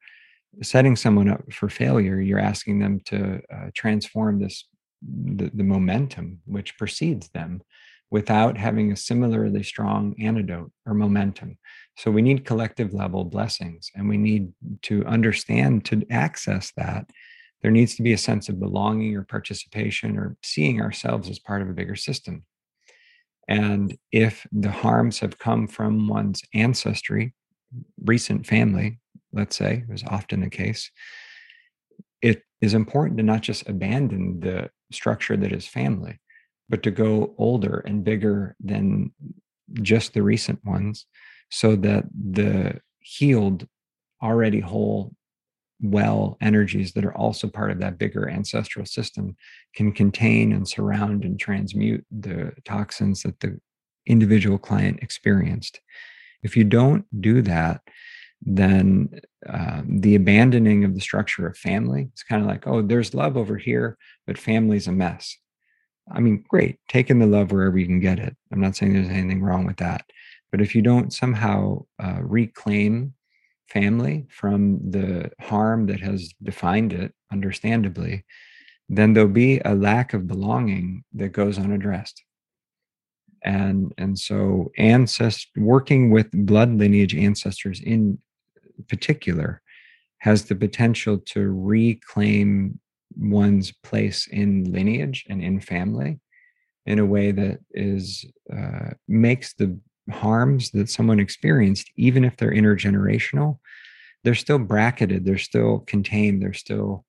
setting 0.62 0.96
someone 0.96 1.28
up 1.28 1.50
for 1.52 1.68
failure. 1.68 2.20
You're 2.20 2.38
asking 2.38 2.78
them 2.78 3.00
to 3.06 3.40
uh, 3.54 3.70
transform 3.74 4.40
this 4.40 4.66
the, 5.02 5.50
the 5.52 5.64
momentum 5.64 6.40
which 6.44 6.76
precedes 6.78 7.28
them 7.30 7.62
without 8.10 8.58
having 8.58 8.92
a 8.92 8.96
similarly 8.96 9.62
strong 9.62 10.14
antidote 10.20 10.70
or 10.86 10.94
momentum. 10.94 11.58
So 11.96 12.10
we 12.10 12.22
need 12.22 12.44
collective 12.44 12.92
level 12.92 13.24
blessings 13.24 13.90
and 13.94 14.08
we 14.08 14.18
need 14.18 14.52
to 14.82 15.04
understand 15.06 15.86
to 15.86 16.04
access 16.10 16.72
that. 16.76 17.08
There 17.62 17.70
needs 17.70 17.94
to 17.96 18.02
be 18.02 18.12
a 18.12 18.18
sense 18.18 18.48
of 18.48 18.60
belonging 18.60 19.16
or 19.16 19.22
participation 19.22 20.18
or 20.18 20.36
seeing 20.42 20.80
ourselves 20.80 21.28
as 21.28 21.38
part 21.38 21.62
of 21.62 21.70
a 21.70 21.74
bigger 21.74 21.96
system. 21.96 22.44
And 23.48 23.96
if 24.10 24.46
the 24.52 24.70
harms 24.70 25.20
have 25.20 25.38
come 25.38 25.66
from 25.66 26.08
one's 26.08 26.42
ancestry, 26.54 27.34
recent 28.04 28.46
family, 28.46 28.98
let's 29.32 29.56
say, 29.56 29.84
was 29.88 30.02
often 30.06 30.40
the 30.40 30.50
case, 30.50 30.90
it 32.20 32.42
is 32.60 32.74
important 32.74 33.18
to 33.18 33.24
not 33.24 33.42
just 33.42 33.68
abandon 33.68 34.40
the 34.40 34.70
structure 34.90 35.36
that 35.36 35.52
is 35.52 35.66
family, 35.66 36.20
but 36.68 36.82
to 36.82 36.90
go 36.90 37.34
older 37.38 37.82
and 37.86 38.04
bigger 38.04 38.56
than 38.60 39.12
just 39.80 40.14
the 40.14 40.22
recent 40.22 40.64
ones 40.64 41.06
so 41.50 41.76
that 41.76 42.04
the 42.12 42.80
healed, 43.00 43.66
already 44.22 44.60
whole, 44.60 45.14
well 45.82 46.36
energies 46.40 46.92
that 46.92 47.04
are 47.04 47.16
also 47.16 47.48
part 47.48 47.70
of 47.70 47.80
that 47.80 47.98
bigger 47.98 48.28
ancestral 48.28 48.86
system 48.86 49.36
can 49.74 49.92
contain 49.92 50.52
and 50.52 50.66
surround 50.68 51.24
and 51.24 51.38
transmute 51.38 52.04
the 52.10 52.52
toxins 52.64 53.22
that 53.22 53.38
the 53.40 53.58
individual 54.06 54.58
client 54.58 55.00
experienced. 55.02 55.80
If 56.42 56.56
you 56.56 56.64
don't 56.64 57.04
do 57.20 57.42
that, 57.42 57.80
then 58.44 59.20
uh, 59.48 59.82
the 59.86 60.14
abandoning 60.14 60.84
of 60.84 60.94
the 60.94 61.00
structure 61.00 61.46
of 61.46 61.56
family, 61.56 62.08
it's 62.12 62.24
kind 62.24 62.42
of 62.42 62.48
like, 62.48 62.66
oh, 62.66 62.82
there's 62.82 63.14
love 63.14 63.36
over 63.36 63.56
here, 63.56 63.96
but 64.26 64.38
family's 64.38 64.88
a 64.88 64.92
mess. 64.92 65.36
I 66.10 66.20
mean, 66.20 66.44
great, 66.48 66.78
taking 66.88 67.20
the 67.20 67.26
love 67.26 67.52
wherever 67.52 67.78
you 67.78 67.86
can 67.86 68.00
get 68.00 68.18
it. 68.18 68.36
I'm 68.52 68.60
not 68.60 68.74
saying 68.74 68.92
there's 68.92 69.08
anything 69.08 69.42
wrong 69.42 69.64
with 69.64 69.76
that. 69.76 70.04
But 70.50 70.60
if 70.60 70.74
you 70.74 70.82
don't 70.82 71.12
somehow 71.12 71.84
uh, 72.02 72.18
reclaim 72.20 73.14
family 73.72 74.26
from 74.28 74.78
the 74.90 75.30
harm 75.40 75.86
that 75.86 76.00
has 76.00 76.32
defined 76.42 76.92
it, 76.92 77.12
understandably, 77.32 78.24
then 78.88 79.12
there'll 79.12 79.28
be 79.28 79.60
a 79.64 79.74
lack 79.74 80.12
of 80.12 80.26
belonging 80.26 81.04
that 81.14 81.30
goes 81.30 81.58
unaddressed. 81.58 82.22
And 83.44 83.92
and 83.98 84.16
so 84.18 84.70
ancest 84.78 85.48
working 85.56 86.10
with 86.10 86.28
blood 86.32 86.70
lineage 86.76 87.14
ancestors 87.14 87.80
in 87.80 88.18
particular 88.88 89.62
has 90.18 90.44
the 90.44 90.54
potential 90.54 91.18
to 91.18 91.50
reclaim 91.50 92.78
one's 93.18 93.72
place 93.82 94.28
in 94.28 94.70
lineage 94.70 95.24
and 95.28 95.42
in 95.42 95.60
family 95.60 96.20
in 96.86 96.98
a 96.98 97.06
way 97.06 97.32
that 97.32 97.58
is 97.72 98.24
uh, 98.56 98.90
makes 99.08 99.54
the 99.54 99.76
harms 100.10 100.70
that 100.70 100.90
someone 100.90 101.20
experienced, 101.20 101.90
even 101.96 102.24
if 102.24 102.36
they're 102.36 102.52
intergenerational, 102.52 103.58
they're 104.24 104.34
still 104.34 104.58
bracketed, 104.58 105.24
they're 105.24 105.38
still 105.38 105.80
contained, 105.80 106.42
they're 106.42 106.52
still 106.52 107.04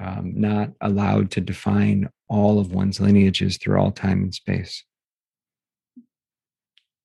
um, 0.00 0.32
not 0.36 0.70
allowed 0.80 1.30
to 1.32 1.40
define 1.40 2.08
all 2.28 2.58
of 2.58 2.72
one's 2.72 3.00
lineages 3.00 3.56
through 3.56 3.80
all 3.80 3.90
time 3.90 4.22
and 4.22 4.34
space. 4.34 4.84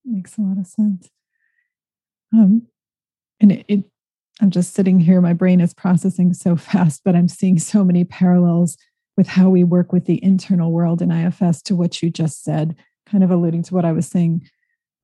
Makes 0.04 0.38
a 0.38 0.42
lot 0.42 0.60
of 0.60 0.68
sense. 0.68 1.10
Um, 2.32 2.68
and 3.40 3.52
it, 3.52 3.66
it, 3.68 3.84
I'm 4.42 4.52
just 4.52 4.74
sitting 4.74 5.00
here, 5.00 5.22
my 5.22 5.34
brain 5.34 5.62
is 5.62 5.74
processing 5.74 6.34
so 6.34 6.56
fast, 6.56 7.02
but 7.04 7.16
I'm 7.16 7.28
seeing 7.28 7.58
so 7.58 7.84
many 7.84 8.04
parallels 8.04 8.78
with 9.18 9.28
how 9.28 9.50
we 9.50 9.64
work 9.64 9.94
with 9.94 10.06
the 10.06 10.24
internal 10.24 10.72
world 10.72 11.02
in 11.02 11.12
IFS 11.12 11.62
to 11.64 11.76
what 11.76 12.04
you 12.04 12.10
just 12.10 12.44
said, 12.44 12.76
kind 13.06 13.24
of 13.24 13.32
alluding 13.32 13.64
to 13.64 13.74
what 13.74 13.86
I 13.86 13.94
was 13.94 14.08
saying 14.08 14.48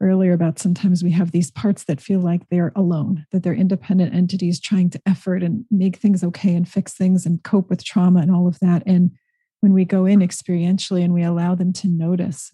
earlier 0.01 0.33
about 0.33 0.59
sometimes 0.59 1.03
we 1.03 1.11
have 1.11 1.31
these 1.31 1.51
parts 1.51 1.83
that 1.85 2.01
feel 2.01 2.19
like 2.19 2.47
they're 2.49 2.71
alone, 2.75 3.25
that 3.31 3.43
they're 3.43 3.53
independent 3.53 4.13
entities 4.13 4.59
trying 4.59 4.89
to 4.89 5.01
effort 5.05 5.43
and 5.43 5.65
make 5.69 5.97
things 5.97 6.23
okay 6.23 6.55
and 6.55 6.67
fix 6.67 6.93
things 6.93 7.25
and 7.25 7.43
cope 7.43 7.69
with 7.69 7.83
trauma 7.83 8.19
and 8.19 8.31
all 8.31 8.47
of 8.47 8.59
that. 8.59 8.83
And 8.85 9.11
when 9.61 9.73
we 9.73 9.85
go 9.85 10.05
in 10.05 10.19
experientially 10.19 11.03
and 11.03 11.13
we 11.13 11.23
allow 11.23 11.55
them 11.55 11.71
to 11.73 11.87
notice, 11.87 12.51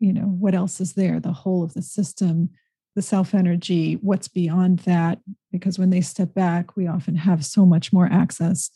you 0.00 0.12
know, 0.12 0.22
what 0.22 0.54
else 0.54 0.80
is 0.80 0.94
there, 0.94 1.20
the 1.20 1.32
whole 1.32 1.62
of 1.62 1.74
the 1.74 1.82
system, 1.82 2.50
the 2.96 3.02
self 3.02 3.34
energy, 3.34 3.94
what's 3.94 4.28
beyond 4.28 4.80
that, 4.80 5.20
because 5.52 5.78
when 5.78 5.90
they 5.90 6.00
step 6.00 6.34
back, 6.34 6.76
we 6.76 6.86
often 6.86 7.16
have 7.16 7.44
so 7.44 7.66
much 7.66 7.92
more 7.92 8.08
access 8.10 8.70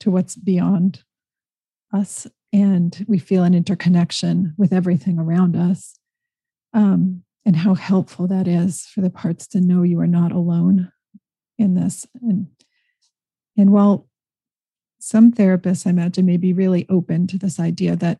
to 0.00 0.10
what's 0.10 0.36
beyond 0.36 1.02
us 1.92 2.26
and 2.52 3.04
we 3.06 3.18
feel 3.18 3.44
an 3.44 3.54
interconnection 3.54 4.54
with 4.56 4.72
everything 4.72 5.18
around 5.18 5.56
us. 5.56 5.98
Um, 6.72 7.22
and 7.46 7.56
how 7.56 7.74
helpful 7.74 8.26
that 8.26 8.48
is 8.48 8.82
for 8.82 9.00
the 9.00 9.08
parts 9.08 9.46
to 9.46 9.60
know 9.60 9.84
you 9.84 10.00
are 10.00 10.06
not 10.08 10.32
alone 10.32 10.90
in 11.56 11.74
this. 11.74 12.04
And, 12.20 12.48
and 13.56 13.70
while 13.70 14.08
some 14.98 15.32
therapists, 15.32 15.86
I 15.86 15.90
imagine, 15.90 16.26
may 16.26 16.36
be 16.36 16.52
really 16.52 16.84
open 16.90 17.28
to 17.28 17.38
this 17.38 17.60
idea 17.60 17.94
that 17.96 18.18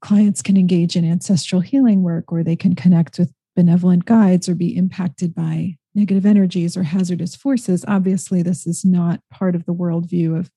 clients 0.00 0.40
can 0.40 0.56
engage 0.56 0.96
in 0.96 1.04
ancestral 1.04 1.60
healing 1.60 2.02
work 2.02 2.32
or 2.32 2.42
they 2.42 2.56
can 2.56 2.74
connect 2.74 3.18
with 3.18 3.32
benevolent 3.54 4.06
guides 4.06 4.48
or 4.48 4.54
be 4.54 4.74
impacted 4.74 5.34
by 5.34 5.76
negative 5.94 6.24
energies 6.24 6.76
or 6.76 6.84
hazardous 6.84 7.36
forces. 7.36 7.84
Obviously, 7.86 8.42
this 8.42 8.66
is 8.66 8.84
not 8.84 9.20
part 9.30 9.54
of 9.54 9.66
the 9.66 9.74
worldview 9.74 10.38
of 10.38 10.50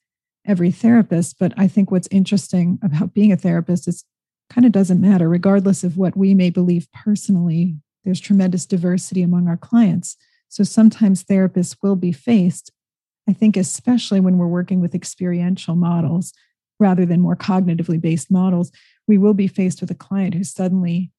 every 0.45 0.71
therapist, 0.71 1.37
but 1.39 1.53
I 1.57 1.67
think 1.67 1.91
what's 1.91 2.07
interesting 2.09 2.79
about 2.81 3.13
being 3.13 3.31
a 3.31 3.37
therapist 3.37 3.87
is 3.87 4.05
kind 4.49 4.65
of 4.65 4.71
doesn't 4.71 5.01
matter, 5.01 5.29
regardless 5.29 5.83
of 5.83 5.97
what 5.97 6.17
we 6.17 6.33
may 6.33 6.49
believe 6.49 6.87
personally. 6.91 7.75
There's 8.03 8.19
tremendous 8.19 8.65
diversity 8.65 9.21
among 9.21 9.47
our 9.47 9.57
clients. 9.57 10.17
So 10.47 10.63
sometimes 10.63 11.23
therapists 11.23 11.77
will 11.83 11.95
be 11.95 12.11
faced, 12.11 12.71
I 13.27 13.33
think, 13.33 13.55
especially 13.55 14.19
when 14.19 14.37
we're 14.37 14.47
working 14.47 14.81
with 14.81 14.95
experiential 14.95 15.75
models 15.75 16.33
rather 16.79 17.05
than 17.05 17.21
more 17.21 17.35
cognitively 17.35 17.99
based 18.01 18.31
models, 18.31 18.71
we 19.07 19.17
will 19.17 19.33
be 19.33 19.47
faced 19.47 19.81
with 19.81 19.91
a 19.91 19.95
client 19.95 20.33
who 20.33 20.43
suddenly 20.43 21.11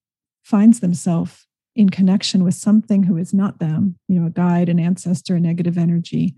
finds 0.43 0.81
themselves 0.81 1.47
in 1.77 1.91
connection 1.91 2.43
with 2.43 2.55
something 2.55 3.05
who 3.05 3.17
is 3.17 3.33
not 3.33 3.59
them, 3.59 3.97
you 4.09 4.19
know, 4.19 4.27
a 4.27 4.31
guide, 4.31 4.69
an 4.69 4.81
ancestor, 4.81 5.37
a 5.37 5.41
negative 5.41 5.79
energy. 5.79 6.35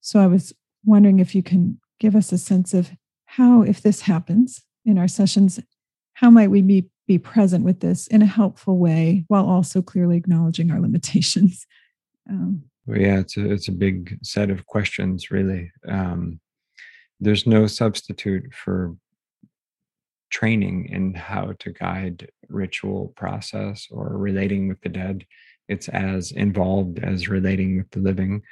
So 0.00 0.18
I 0.20 0.26
was 0.26 0.52
wondering 0.84 1.20
if 1.20 1.34
you 1.34 1.42
can 1.42 1.78
give 2.00 2.16
us 2.16 2.32
a 2.32 2.38
sense 2.38 2.74
of 2.74 2.90
how, 3.26 3.62
if 3.62 3.80
this 3.80 4.02
happens 4.02 4.62
in 4.84 4.98
our 4.98 5.06
sessions, 5.06 5.60
how 6.22 6.30
might 6.30 6.50
we 6.50 6.62
be, 6.62 6.88
be 7.08 7.18
present 7.18 7.64
with 7.64 7.80
this 7.80 8.06
in 8.06 8.22
a 8.22 8.26
helpful 8.26 8.78
way 8.78 9.24
while 9.26 9.44
also 9.44 9.82
clearly 9.82 10.16
acknowledging 10.16 10.70
our 10.70 10.80
limitations? 10.86 11.66
Um, 12.30 12.62
Well, 12.86 12.98
yeah, 12.98 13.18
it's 13.18 13.36
a 13.36 13.50
it's 13.50 13.68
a 13.68 13.72
big 13.72 14.18
set 14.22 14.48
of 14.48 14.64
questions, 14.66 15.30
really. 15.30 15.72
Um, 15.86 16.40
there's 17.20 17.46
no 17.46 17.66
substitute 17.66 18.54
for 18.54 18.96
training 20.30 20.88
in 20.88 21.14
how 21.14 21.54
to 21.58 21.72
guide 21.72 22.30
ritual 22.48 23.12
process 23.16 23.86
or 23.90 24.16
relating 24.16 24.68
with 24.68 24.80
the 24.80 24.88
dead. 24.88 25.26
It's 25.68 25.88
as 25.88 26.32
involved 26.32 26.98
as 27.00 27.28
relating 27.28 27.78
with 27.78 27.90
the 27.90 28.00
living, 28.00 28.42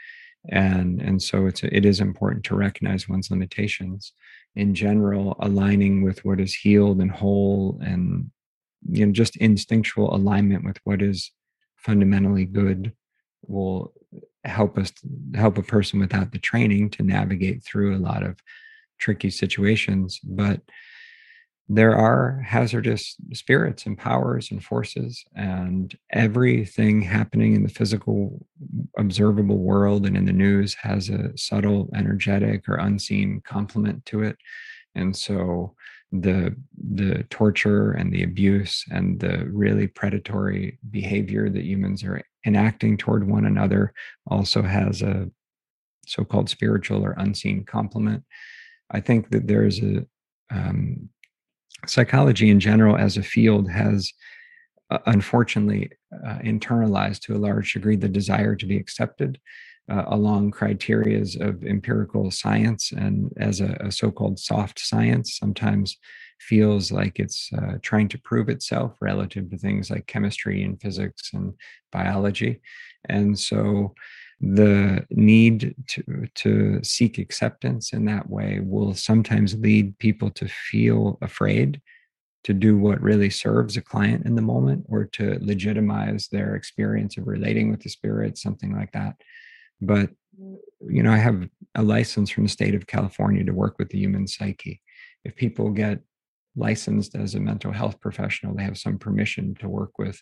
and 0.49 1.01
and 1.01 1.22
so 1.22 1.47
it's 1.47 1.62
it 1.62 1.84
is 1.84 2.01
important 2.01 2.45
to 2.45 2.55
recognize 2.55 3.09
one's 3.09 3.30
limitations. 3.30 4.12
In 4.57 4.74
general, 4.74 5.36
aligning 5.41 6.03
with 6.03 6.24
what 6.24 6.41
is 6.41 6.55
healed 6.55 7.01
and 7.01 7.11
whole, 7.11 7.78
and 7.82 8.30
you 8.88 9.07
know, 9.07 9.12
just 9.12 9.36
instinctual 9.36 10.14
alignment 10.14 10.64
with 10.64 10.78
what 10.84 11.03
is 11.03 11.30
fundamentally 11.76 12.45
good 12.45 12.93
will 13.47 13.93
help 14.45 14.78
us 14.78 14.93
help 15.34 15.59
a 15.59 15.62
person 15.62 16.01
without 16.01 16.32
the 16.32 16.38
training 16.38 16.91
to 16.91 17.03
navigate 17.03 17.62
through 17.62 17.95
a 17.95 17.99
lot 17.99 18.22
of 18.22 18.38
tricky 18.99 19.30
situations 19.30 20.20
but 20.22 20.61
there 21.73 21.95
are 21.95 22.43
hazardous 22.45 23.14
spirits 23.33 23.87
and 23.87 23.97
powers 23.97 24.51
and 24.51 24.62
forces 24.64 25.25
and 25.37 25.97
everything 26.11 27.01
happening 27.01 27.55
in 27.55 27.62
the 27.62 27.68
physical 27.68 28.45
observable 28.99 29.59
world 29.59 30.05
and 30.05 30.16
in 30.16 30.25
the 30.25 30.33
news 30.33 30.75
has 30.75 31.09
a 31.09 31.31
subtle 31.39 31.89
energetic 31.95 32.68
or 32.68 32.75
unseen 32.75 33.41
complement 33.45 34.05
to 34.05 34.25
it. 34.25 34.37
And 34.97 35.16
so 35.16 35.77
the 36.11 36.57
the 36.93 37.23
torture 37.31 37.93
and 37.93 38.12
the 38.12 38.25
abuse 38.25 38.85
and 38.91 39.21
the 39.21 39.49
really 39.53 39.87
predatory 39.87 40.77
behavior 40.91 41.49
that 41.49 41.64
humans 41.64 42.03
are 42.03 42.21
enacting 42.45 42.97
toward 42.97 43.29
one 43.29 43.47
another 43.47 43.93
also 44.27 44.61
has 44.62 45.03
a 45.03 45.31
so-called 46.05 46.51
spiritual 46.51 47.05
or 47.05 47.14
unseen 47.16 47.64
complement. 47.64 48.25
I 48.91 48.99
think 48.99 49.31
that 49.31 49.47
there's 49.47 49.81
a 49.81 50.05
um, 50.51 51.09
psychology 51.87 52.51
in 52.51 52.61
general 52.61 52.97
as 52.97 53.16
a 53.16 53.22
field 53.22 53.70
has 53.70 54.12
uh, 54.91 54.99
unfortunately 55.07 55.91
uh, 56.26 56.39
internalized 56.39 57.20
to 57.20 57.35
a 57.35 57.39
large 57.39 57.72
degree 57.72 57.97
the 57.97 58.09
desire 58.09 58.57
to 58.57 58.66
be 58.66 58.76
accepted 58.76 59.39
uh, 59.91 60.05
along 60.09 60.53
criterias 60.53 61.41
of 61.41 61.64
empirical 61.64 62.31
science 62.31 62.93
and 62.93 63.33
as 63.37 63.61
a, 63.61 63.76
a, 63.81 63.91
so-called 63.91 64.39
soft 64.39 64.78
science 64.78 65.37
sometimes 65.37 65.97
feels 66.41 66.91
like 66.91 67.18
it's 67.18 67.51
uh, 67.59 67.74
trying 67.83 68.09
to 68.09 68.18
prove 68.18 68.49
itself 68.49 68.97
relative 69.01 69.51
to 69.51 69.59
things 69.59 69.91
like 69.91 70.07
chemistry 70.07 70.62
and 70.62 70.81
physics 70.81 71.31
and 71.35 71.53
biology. 71.93 72.61
And 73.09 73.39
so 73.39 73.95
the 74.41 75.07
need 75.11 75.74
to 75.88 76.26
to 76.34 76.82
seek 76.82 77.18
acceptance 77.18 77.93
in 77.93 78.07
that 78.07 78.28
way 78.30 78.61
will 78.62 78.95
sometimes 78.95 79.55
lead 79.57 79.99
people 79.99 80.30
to 80.30 80.49
feel 80.49 81.18
afraid 81.20 81.80
to 82.45 82.55
do 82.55 82.78
what 82.78 83.03
really 83.03 83.28
serves 83.28 83.76
a 83.76 83.82
client 83.82 84.24
in 84.24 84.34
the 84.34 84.43
moment 84.43 84.86
or 84.88 85.05
to 85.05 85.38
legitimize 85.43 86.28
their 86.28 86.55
experience 86.55 87.18
of 87.18 87.26
relating 87.26 87.70
with 87.70 87.80
the 87.80 87.91
spirit 87.91 88.38
something 88.38 88.74
like 88.74 88.93
that. 88.93 89.14
But 89.82 90.11
you 90.88 91.03
know 91.03 91.12
i 91.12 91.16
have 91.16 91.49
a 91.74 91.82
license 91.82 92.30
from 92.30 92.45
the 92.45 92.49
state 92.49 92.74
of 92.74 92.86
california 92.86 93.45
to 93.45 93.53
work 93.53 93.78
with 93.78 93.88
the 93.91 93.99
human 93.99 94.26
psyche. 94.26 94.80
If 95.24 95.36
people 95.36 95.70
get 95.70 96.01
licensed 96.57 97.14
as 97.14 97.34
a 97.34 97.41
mental 97.41 97.72
health 97.72 98.01
professional 98.01 98.55
they 98.55 98.62
have 98.62 98.78
some 98.78 98.99
permission 98.99 99.55
to 99.57 99.68
work 99.68 99.99
with 99.99 100.20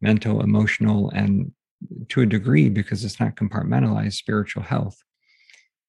mental 0.00 0.40
emotional 0.40 1.10
and 1.10 1.52
to 2.08 2.20
a 2.22 2.26
degree 2.26 2.68
because 2.68 3.04
it's 3.04 3.20
not 3.20 3.36
compartmentalized 3.36 4.14
spiritual 4.14 4.62
health 4.62 5.02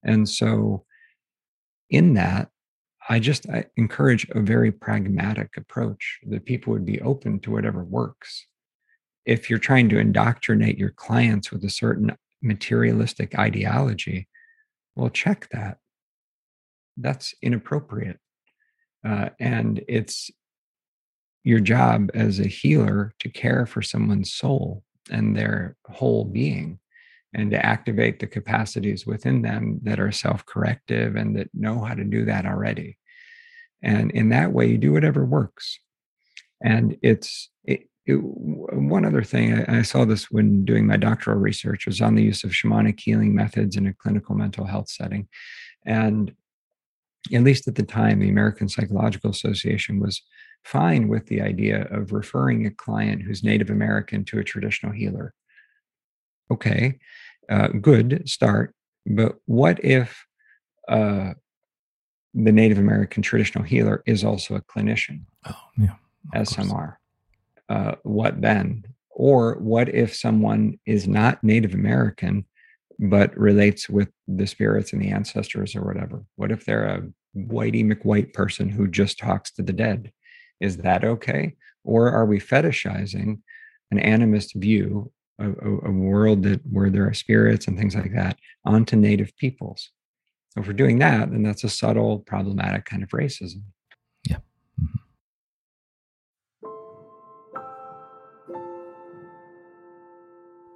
and 0.03 0.29
so 0.29 0.85
in 1.89 2.13
that 2.13 2.49
i 3.09 3.19
just 3.19 3.49
I 3.49 3.65
encourage 3.77 4.27
a 4.31 4.39
very 4.39 4.71
pragmatic 4.71 5.57
approach 5.57 6.19
that 6.27 6.45
people 6.45 6.73
would 6.73 6.85
be 6.85 7.01
open 7.01 7.39
to 7.41 7.51
whatever 7.51 7.83
works 7.83 8.45
if 9.29 9.47
you're 9.47 9.59
trying 9.59 9.89
to 9.89 9.99
indoctrinate 9.99 10.79
your 10.79 10.89
clients 10.89 11.51
with 11.51 11.63
a 11.63 11.69
certain 11.69 12.15
materialistic 12.41 13.37
ideology, 13.37 14.27
well, 14.95 15.09
check 15.09 15.47
that. 15.51 15.77
That's 16.97 17.35
inappropriate. 17.41 18.17
Uh, 19.07 19.29
and 19.39 19.83
it's 19.87 20.31
your 21.43 21.59
job 21.59 22.09
as 22.15 22.39
a 22.39 22.47
healer 22.47 23.13
to 23.19 23.29
care 23.29 23.67
for 23.67 23.83
someone's 23.83 24.33
soul 24.33 24.83
and 25.09 25.35
their 25.35 25.75
whole 25.87 26.25
being 26.25 26.79
and 27.33 27.51
to 27.51 27.63
activate 27.63 28.19
the 28.19 28.27
capacities 28.27 29.05
within 29.05 29.41
them 29.41 29.79
that 29.83 29.99
are 29.99 30.11
self 30.11 30.45
corrective 30.45 31.15
and 31.15 31.35
that 31.35 31.49
know 31.53 31.81
how 31.81 31.93
to 31.93 32.03
do 32.03 32.25
that 32.25 32.45
already. 32.45 32.97
And 33.81 34.11
in 34.11 34.29
that 34.29 34.51
way, 34.51 34.67
you 34.67 34.77
do 34.77 34.91
whatever 34.91 35.25
works. 35.25 35.79
And 36.61 36.97
it's, 37.01 37.49
it, 37.63 37.87
it, 38.05 38.15
one 38.15 39.05
other 39.05 39.23
thing, 39.23 39.53
I, 39.53 39.79
I, 39.79 39.81
saw 39.83 40.03
this 40.03 40.29
when 40.29 40.65
doing 40.65 40.85
my 40.85 40.97
doctoral 40.97 41.37
research, 41.37 41.85
was 41.85 42.01
on 42.01 42.15
the 42.15 42.23
use 42.23 42.43
of 42.43 42.51
shamanic 42.51 42.99
healing 42.99 43.33
methods 43.33 43.77
in 43.77 43.87
a 43.87 43.93
clinical 43.93 44.35
mental 44.35 44.65
health 44.65 44.89
setting. 44.89 45.27
And 45.85 46.33
at 47.33 47.43
least 47.43 47.67
at 47.67 47.75
the 47.75 47.83
time, 47.83 48.19
the 48.19 48.29
American 48.29 48.67
Psychological 48.67 49.29
Association 49.29 49.99
was 49.99 50.21
fine 50.63 51.07
with 51.07 51.27
the 51.27 51.41
idea 51.41 51.87
of 51.91 52.11
referring 52.11 52.65
a 52.65 52.71
client 52.71 53.23
who's 53.23 53.43
Native 53.43 53.69
American 53.69 54.23
to 54.25 54.39
a 54.39 54.43
traditional 54.43 54.91
healer. 54.91 55.33
Okay, 56.51 56.99
uh, 57.49 57.67
good 57.67 58.27
start. 58.27 58.73
But 59.05 59.35
what 59.45 59.83
if 59.83 60.25
uh, 60.87 61.33
the 62.33 62.51
Native 62.51 62.77
American 62.77 63.23
traditional 63.23 63.63
healer 63.63 64.03
is 64.05 64.23
also 64.23 64.55
a 64.55 64.61
clinician? 64.61 65.21
Oh, 65.47 65.55
yeah. 65.77 65.95
As 66.33 66.49
some 66.49 66.71
are 66.71 66.99
uh, 67.69 67.95
what 68.03 68.41
then? 68.41 68.83
Or 69.11 69.55
what 69.59 69.89
if 69.89 70.15
someone 70.15 70.79
is 70.85 71.07
not 71.07 71.43
Native 71.43 71.73
American, 71.73 72.45
but 72.97 73.37
relates 73.37 73.89
with 73.89 74.09
the 74.27 74.47
spirits 74.47 74.91
and 74.91 75.01
the 75.01 75.09
ancestors 75.09 75.75
or 75.75 75.83
whatever? 75.83 76.23
What 76.35 76.51
if 76.51 76.65
they're 76.65 76.85
a 76.85 77.03
whitey 77.37 77.85
McWhite 77.85 78.33
person 78.33 78.69
who 78.69 78.87
just 78.87 79.19
talks 79.19 79.51
to 79.51 79.61
the 79.61 79.73
dead? 79.73 80.11
Is 80.59 80.77
that 80.77 81.03
okay? 81.03 81.55
Or 81.83 82.11
are 82.11 82.25
we 82.25 82.39
fetishizing 82.39 83.39
an 83.91 83.99
animist 83.99 84.55
view 84.55 85.11
of 85.39 85.55
a, 85.61 85.91
world 85.91 86.43
that 86.43 86.61
where 86.69 86.89
there 86.89 87.07
are 87.07 87.13
spirits 87.13 87.67
and 87.67 87.77
things 87.77 87.95
like 87.95 88.13
that 88.13 88.37
onto 88.65 88.95
native 88.95 89.35
peoples? 89.37 89.91
So 90.49 90.61
if 90.61 90.67
we're 90.67 90.73
doing 90.73 90.99
that, 90.99 91.31
then 91.31 91.43
that's 91.43 91.63
a 91.63 91.69
subtle, 91.69 92.19
problematic 92.19 92.85
kind 92.85 93.03
of 93.03 93.09
racism. 93.09 93.63
Yeah. 94.27 94.37
Mm-hmm. 94.81 94.99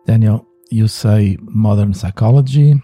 Daniel, 0.05 0.47
you 0.69 0.87
say 0.87 1.37
modern 1.41 1.93
psychology 1.93 2.81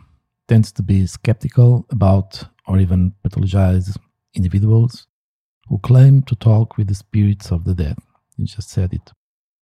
tends 0.47 0.72
to 0.74 0.84
be 0.84 1.06
skeptical 1.06 1.86
about 1.91 2.43
or 2.68 2.80
even 2.80 3.14
pathologize 3.24 3.95
individuals 4.34 5.08
who 5.70 5.78
claim 5.80 6.24
to 6.24 6.36
talk 6.36 6.78
with 6.78 6.88
the 6.88 6.95
spirits 6.95 7.51
of 7.51 7.63
the 7.63 7.76
dead. 7.76 7.97
You 8.38 8.45
just 8.45 8.70
said 8.70 8.93
it. 8.93 9.11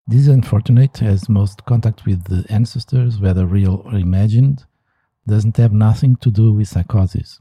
This 0.07 0.21
is 0.21 0.27
unfortunate 0.27 1.01
as 1.03 1.29
most 1.29 1.65
contact 1.65 2.05
with 2.05 2.23
the 2.23 2.45
ancestors, 2.51 3.19
whether 3.19 3.45
real 3.45 3.83
or 3.85 3.95
imagined, 3.95 4.65
doesn't 5.27 5.57
have 5.57 5.73
nothing 5.73 6.15
to 6.17 6.31
do 6.31 6.53
with 6.53 6.67
psychosis. 6.67 7.39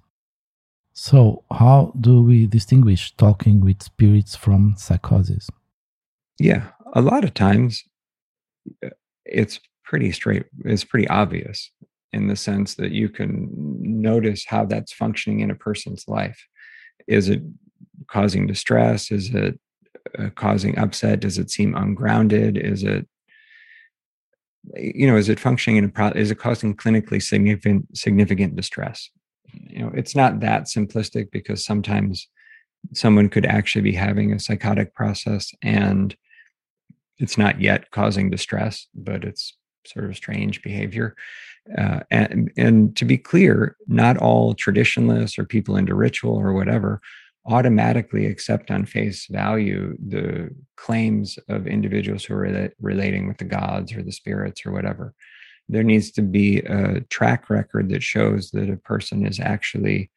So, 0.92 1.44
how 1.50 1.94
do 1.98 2.22
we 2.22 2.46
distinguish 2.46 3.14
talking 3.16 3.60
with 3.60 3.82
spirits 3.82 4.36
from 4.36 4.74
psychosis? 4.76 5.48
Yeah, 6.38 6.68
a 6.94 7.00
lot 7.00 7.24
of 7.24 7.32
times 7.32 7.84
uh, 8.84 8.90
it's 9.24 9.60
pretty 9.84 10.12
straight 10.12 10.44
it's 10.64 10.84
pretty 10.84 11.08
obvious 11.08 11.70
in 12.12 12.28
the 12.28 12.36
sense 12.36 12.74
that 12.76 12.92
you 12.92 13.08
can 13.08 13.48
notice 13.80 14.44
how 14.46 14.64
that's 14.64 14.92
functioning 14.92 15.40
in 15.40 15.50
a 15.50 15.54
person's 15.54 16.06
life 16.06 16.46
is 17.08 17.28
it 17.28 17.42
causing 18.08 18.46
distress? 18.46 19.10
Is 19.10 19.30
it 19.34 19.58
uh, 20.18 20.30
causing 20.30 20.78
upset? 20.78 21.20
Does 21.20 21.38
it 21.38 21.50
seem 21.50 21.74
ungrounded? 21.74 22.56
Is 22.56 22.82
it 22.82 23.06
you 24.76 25.06
know 25.06 25.16
is 25.16 25.28
it 25.28 25.40
functioning 25.40 25.78
in 25.78 25.84
a 25.84 25.88
pro- 25.88 26.08
is 26.10 26.30
it 26.30 26.38
causing 26.38 26.76
clinically 26.76 27.22
significant 27.22 27.96
significant 27.96 28.56
distress? 28.56 29.10
You 29.52 29.80
know 29.80 29.92
it's 29.94 30.14
not 30.14 30.40
that 30.40 30.64
simplistic 30.64 31.30
because 31.30 31.64
sometimes 31.64 32.28
someone 32.94 33.28
could 33.28 33.46
actually 33.46 33.82
be 33.82 33.92
having 33.92 34.32
a 34.32 34.40
psychotic 34.40 34.94
process 34.94 35.52
and 35.62 36.16
it's 37.18 37.36
not 37.36 37.60
yet 37.60 37.90
causing 37.90 38.30
distress 38.30 38.86
but 38.94 39.22
it's 39.22 39.54
sort 39.86 40.06
of 40.06 40.16
strange 40.16 40.62
behavior. 40.62 41.14
Uh, 41.76 42.00
and, 42.10 42.50
and 42.56 42.96
to 42.96 43.04
be 43.04 43.18
clear, 43.18 43.76
not 43.86 44.16
all 44.16 44.54
traditionalists 44.54 45.38
or 45.38 45.44
people 45.44 45.76
into 45.76 45.94
ritual 45.94 46.34
or 46.34 46.52
whatever 46.52 47.00
automatically 47.46 48.26
accept 48.26 48.70
on 48.70 48.84
face 48.84 49.26
value 49.26 49.96
the 50.06 50.50
claims 50.76 51.38
of 51.48 51.66
individuals 51.66 52.24
who 52.24 52.34
are 52.34 52.70
relating 52.80 53.26
with 53.26 53.38
the 53.38 53.44
gods 53.44 53.92
or 53.92 54.02
the 54.02 54.12
spirits 54.12 54.64
or 54.66 54.72
whatever. 54.72 55.14
there 55.68 55.84
needs 55.84 56.10
to 56.10 56.22
be 56.22 56.58
a 56.58 57.00
track 57.10 57.48
record 57.48 57.88
that 57.90 58.02
shows 58.02 58.50
that 58.50 58.68
a 58.68 58.76
person 58.76 59.24
is 59.24 59.38
actually 59.38 60.10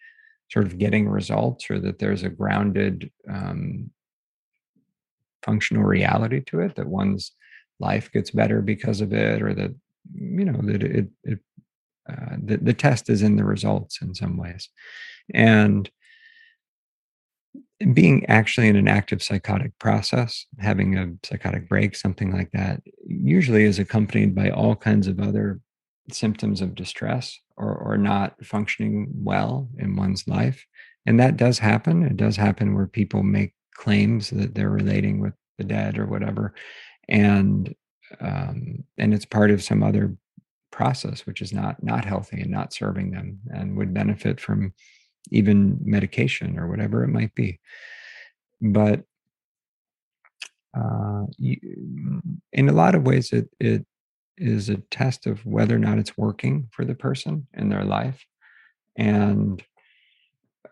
sort 0.50 0.66
of 0.66 0.78
getting 0.78 1.08
results 1.08 1.70
or 1.70 1.80
that 1.80 2.00
there's 2.00 2.24
a 2.24 2.30
grounded 2.30 3.12
um, 3.30 3.90
functional 5.44 5.84
reality 5.84 6.42
to 6.42 6.60
it 6.60 6.76
that 6.76 6.88
one's 6.88 7.32
life 7.80 8.12
gets 8.12 8.32
better 8.32 8.62
because 8.62 9.02
of 9.02 9.14
it 9.14 9.42
or 9.42 9.54
that 9.54 9.72
you 10.14 10.46
know 10.46 10.60
that 10.64 10.84
it, 10.84 11.08
it 11.24 11.40
uh, 12.10 12.36
the, 12.44 12.58
the 12.58 12.74
test 12.74 13.10
is 13.10 13.22
in 13.22 13.36
the 13.36 13.44
results 13.44 14.02
in 14.02 14.14
some 14.14 14.38
ways 14.38 14.70
and 15.34 15.90
being 17.94 18.26
actually 18.28 18.68
in 18.68 18.76
an 18.76 18.88
active 18.88 19.22
psychotic 19.22 19.78
process, 19.80 20.46
having 20.60 20.98
a 20.98 21.12
psychotic 21.26 21.68
break, 21.68 21.96
something 21.96 22.32
like 22.32 22.52
that, 22.52 22.82
usually 23.06 23.64
is 23.64 23.80
accompanied 23.80 24.36
by 24.36 24.50
all 24.50 24.76
kinds 24.76 25.08
of 25.08 25.20
other 25.20 25.60
symptoms 26.12 26.62
of 26.62 26.76
distress 26.76 27.40
or, 27.58 27.76
or 27.76 27.98
not 27.98 28.36
functioning 28.44 29.08
well 29.14 29.70
in 29.78 29.96
one's 29.96 30.28
life. 30.28 30.66
And 31.06 31.20
that 31.20 31.38
does 31.38 31.60
happen. 31.60 32.04
It 32.04 32.18
does 32.18 32.36
happen 32.36 32.76
where 32.76 32.88
people 32.88 33.24
make 33.24 33.54
claims 33.76 34.30
that 34.30 34.56
they're 34.56 34.70
relating 34.70 35.20
with 35.20 35.34
the 35.58 35.64
dead 35.64 35.98
or 35.98 36.06
whatever. 36.06 36.54
And 37.10 37.74
um, 38.22 38.84
and 38.98 39.14
it's 39.14 39.26
part 39.26 39.50
of 39.50 39.64
some 39.64 39.82
other 39.82 40.16
process 40.72 41.26
which 41.26 41.42
is 41.42 41.54
not 41.54 41.82
not 41.84 42.06
healthy 42.06 42.42
and 42.42 42.52
not 42.52 42.74
serving 42.74 43.12
them 43.12 43.40
and 43.52 43.78
would 43.78 43.94
benefit 43.94 44.40
from 44.40 44.74
even 45.32 45.80
medication 45.84 46.60
or 46.60 46.68
whatever 46.68 47.04
it 47.04 47.10
might 47.10 47.34
be. 47.36 47.60
But 48.62 49.04
uh, 50.76 51.26
you, 51.38 51.58
in 52.52 52.70
a 52.70 52.74
lot 52.74 52.96
of 52.96 53.04
ways, 53.04 53.32
it 53.32 53.50
it 53.60 53.86
is 54.38 54.70
a 54.70 54.78
test 54.90 55.28
of 55.28 55.46
whether 55.46 55.76
or 55.76 55.80
not 55.80 56.00
it's 56.00 56.18
working 56.18 56.68
for 56.72 56.84
the 56.86 56.96
person 56.96 57.48
in 57.54 57.70
their 57.70 57.84
life, 57.84 58.26
and 58.98 59.64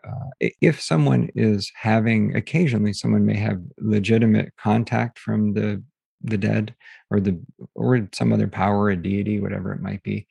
uh, 0.06 0.46
if 0.60 0.80
someone 0.80 1.30
is 1.36 1.70
having 1.76 2.34
occasionally, 2.34 2.92
someone 2.92 3.24
may 3.24 3.36
have 3.36 3.60
legitimate 3.78 4.52
contact 4.56 5.18
from 5.18 5.54
the 5.54 5.82
the 6.24 6.38
dead 6.38 6.74
or 7.10 7.20
the 7.20 7.40
or 7.74 8.08
some 8.12 8.32
other 8.32 8.48
power, 8.48 8.90
a 8.90 8.96
deity, 8.96 9.40
whatever 9.40 9.72
it 9.72 9.80
might 9.80 10.02
be, 10.02 10.26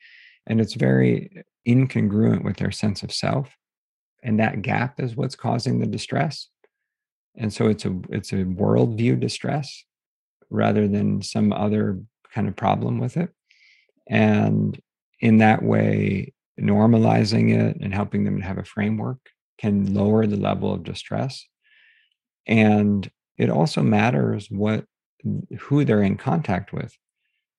and 0.46 0.60
it's 0.60 0.74
very 0.74 1.44
incongruent 1.66 2.44
with 2.44 2.56
their 2.56 2.72
sense 2.72 3.02
of 3.02 3.12
self 3.12 3.56
and 4.22 4.38
that 4.40 4.62
gap 4.62 5.00
is 5.00 5.16
what's 5.16 5.36
causing 5.36 5.80
the 5.80 5.86
distress. 5.86 6.48
And 7.36 7.52
so 7.52 7.68
it's 7.68 7.84
a 7.84 7.98
it's 8.10 8.32
a 8.32 8.44
worldview 8.44 9.18
distress 9.18 9.84
rather 10.50 10.86
than 10.86 11.22
some 11.22 11.52
other 11.52 12.00
kind 12.32 12.48
of 12.48 12.56
problem 12.56 12.98
with 12.98 13.16
it. 13.16 13.30
And 14.08 14.78
in 15.20 15.38
that 15.38 15.62
way 15.62 16.34
normalizing 16.60 17.54
it 17.54 17.78
and 17.80 17.94
helping 17.94 18.24
them 18.24 18.38
to 18.38 18.46
have 18.46 18.58
a 18.58 18.64
framework 18.64 19.18
can 19.58 19.94
lower 19.94 20.26
the 20.26 20.36
level 20.36 20.72
of 20.72 20.84
distress. 20.84 21.46
And 22.46 23.10
it 23.38 23.48
also 23.48 23.82
matters 23.82 24.50
what 24.50 24.84
who 25.58 25.84
they're 25.84 26.02
in 26.02 26.16
contact 26.16 26.72
with. 26.72 26.96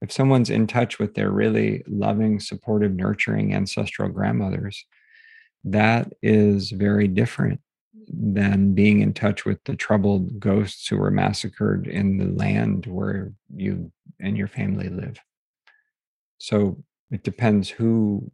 If 0.01 0.11
someone's 0.11 0.49
in 0.49 0.67
touch 0.67 0.99
with 0.99 1.13
their 1.15 1.31
really 1.31 1.81
loving 1.87 2.39
supportive 2.39 2.91
nurturing 2.91 3.53
ancestral 3.53 4.09
grandmothers 4.09 4.85
that 5.63 6.11
is 6.21 6.71
very 6.71 7.07
different 7.07 7.59
than 8.07 8.73
being 8.73 9.01
in 9.01 9.13
touch 9.13 9.45
with 9.45 9.63
the 9.63 9.75
troubled 9.75 10.39
ghosts 10.39 10.87
who 10.87 10.97
were 10.97 11.11
massacred 11.11 11.87
in 11.87 12.17
the 12.17 12.25
land 12.25 12.85
where 12.85 13.31
you 13.55 13.91
and 14.19 14.37
your 14.37 14.47
family 14.47 14.89
live. 14.89 15.19
So 16.37 16.83
it 17.11 17.23
depends 17.23 17.69
who 17.69 18.29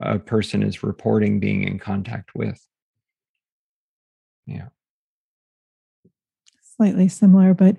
a 0.00 0.18
person 0.18 0.62
is 0.62 0.82
reporting 0.82 1.40
being 1.40 1.64
in 1.64 1.78
contact 1.78 2.34
with. 2.34 2.64
Yeah. 4.46 4.68
Slightly 6.76 7.08
similar, 7.08 7.52
but 7.52 7.76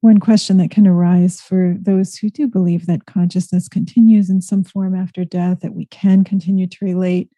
one 0.00 0.18
question 0.18 0.58
that 0.58 0.70
can 0.70 0.86
arise 0.86 1.40
for 1.40 1.74
those 1.78 2.14
who 2.16 2.30
do 2.30 2.46
believe 2.46 2.86
that 2.86 3.06
consciousness 3.06 3.68
continues 3.68 4.30
in 4.30 4.40
some 4.40 4.62
form 4.62 4.94
after 4.94 5.24
death, 5.24 5.60
that 5.60 5.74
we 5.74 5.86
can 5.86 6.22
continue 6.22 6.68
to 6.68 6.84
relate 6.84 7.30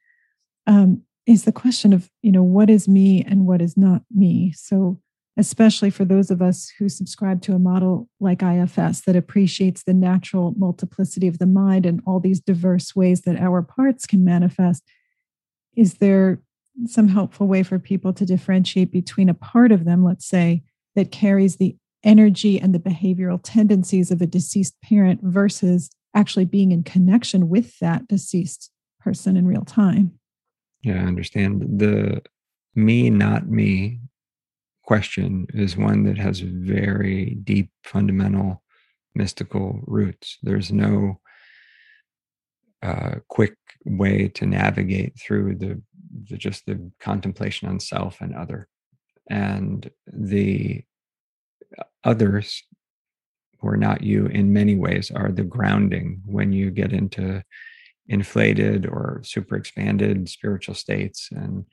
um, 0.66 1.02
is 1.26 1.44
the 1.44 1.52
question 1.52 1.92
of 1.92 2.10
you 2.22 2.32
know 2.32 2.42
what 2.42 2.70
is 2.70 2.88
me 2.88 3.24
and 3.24 3.46
what 3.46 3.62
is 3.62 3.76
not 3.76 4.02
me. 4.10 4.52
So 4.56 5.00
especially 5.36 5.90
for 5.90 6.04
those 6.04 6.30
of 6.30 6.42
us 6.42 6.70
who 6.78 6.88
subscribe 6.88 7.40
to 7.42 7.54
a 7.54 7.58
model 7.58 8.08
like 8.20 8.42
ifs 8.42 9.00
that 9.02 9.16
appreciates 9.16 9.82
the 9.82 9.94
natural 9.94 10.54
multiplicity 10.56 11.26
of 11.26 11.38
the 11.38 11.46
mind 11.46 11.86
and 11.86 12.02
all 12.06 12.20
these 12.20 12.40
diverse 12.40 12.94
ways 12.94 13.22
that 13.22 13.36
our 13.36 13.62
parts 13.62 14.06
can 14.06 14.24
manifest 14.24 14.84
is 15.76 15.94
there 15.94 16.40
some 16.86 17.08
helpful 17.08 17.46
way 17.46 17.62
for 17.62 17.78
people 17.78 18.12
to 18.12 18.26
differentiate 18.26 18.92
between 18.92 19.28
a 19.28 19.34
part 19.34 19.72
of 19.72 19.84
them 19.84 20.04
let's 20.04 20.26
say 20.26 20.62
that 20.94 21.10
carries 21.10 21.56
the 21.56 21.74
energy 22.02 22.60
and 22.60 22.74
the 22.74 22.78
behavioral 22.78 23.40
tendencies 23.42 24.10
of 24.10 24.20
a 24.20 24.26
deceased 24.26 24.74
parent 24.82 25.20
versus 25.22 25.90
actually 26.14 26.44
being 26.44 26.72
in 26.72 26.82
connection 26.82 27.48
with 27.48 27.78
that 27.78 28.06
deceased 28.08 28.70
person 29.00 29.36
in 29.36 29.46
real 29.46 29.64
time 29.64 30.19
yeah, 30.82 30.94
I 30.94 31.06
understand. 31.06 31.78
The 31.78 32.22
me, 32.74 33.10
not 33.10 33.48
me 33.48 34.00
question 34.84 35.46
is 35.54 35.76
one 35.76 36.04
that 36.04 36.18
has 36.18 36.40
very 36.40 37.36
deep, 37.44 37.70
fundamental, 37.84 38.62
mystical 39.14 39.80
roots. 39.86 40.38
There's 40.42 40.72
no 40.72 41.20
uh, 42.82 43.16
quick 43.28 43.56
way 43.84 44.28
to 44.28 44.46
navigate 44.46 45.18
through 45.18 45.56
the, 45.56 45.82
the 46.28 46.36
just 46.36 46.66
the 46.66 46.90
contemplation 46.98 47.68
on 47.68 47.78
self 47.78 48.20
and 48.20 48.34
other, 48.34 48.68
and 49.28 49.90
the 50.06 50.82
others 52.02 52.62
who 53.60 53.68
are 53.68 53.76
not 53.76 54.02
you 54.02 54.26
in 54.26 54.52
many 54.52 54.74
ways 54.74 55.10
are 55.10 55.30
the 55.30 55.44
grounding 55.44 56.22
when 56.24 56.52
you 56.52 56.70
get 56.70 56.92
into 56.92 57.44
inflated 58.08 58.86
or 58.86 59.20
super 59.24 59.56
expanded 59.56 60.28
spiritual 60.28 60.74
states 60.74 61.28
and 61.32 61.64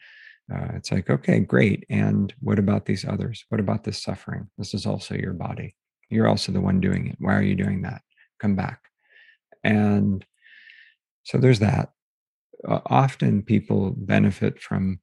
uh, 0.54 0.70
it's 0.76 0.92
like 0.92 1.10
okay 1.10 1.40
great 1.40 1.86
and 1.90 2.34
what 2.40 2.60
about 2.60 2.86
these 2.86 3.06
others? 3.06 3.44
What 3.50 3.60
about 3.60 3.84
this 3.84 4.02
suffering? 4.02 4.50
This 4.58 4.74
is 4.74 4.86
also 4.86 5.16
your 5.16 5.34
body. 5.34 5.76
You're 6.10 6.28
also 6.28 6.52
the 6.52 6.62
one 6.62 6.80
doing 6.80 7.08
it. 7.08 7.18
Why 7.20 7.36
are 7.36 7.42
you 7.42 7.56
doing 7.56 7.82
that? 7.82 8.02
Come 8.40 8.56
back. 8.56 8.80
And 9.64 10.26
so 11.24 11.38
there's 11.38 11.60
that. 11.60 11.90
Uh, 12.68 12.80
often 12.86 13.44
people 13.44 13.92
benefit 13.98 14.62
from 14.62 15.00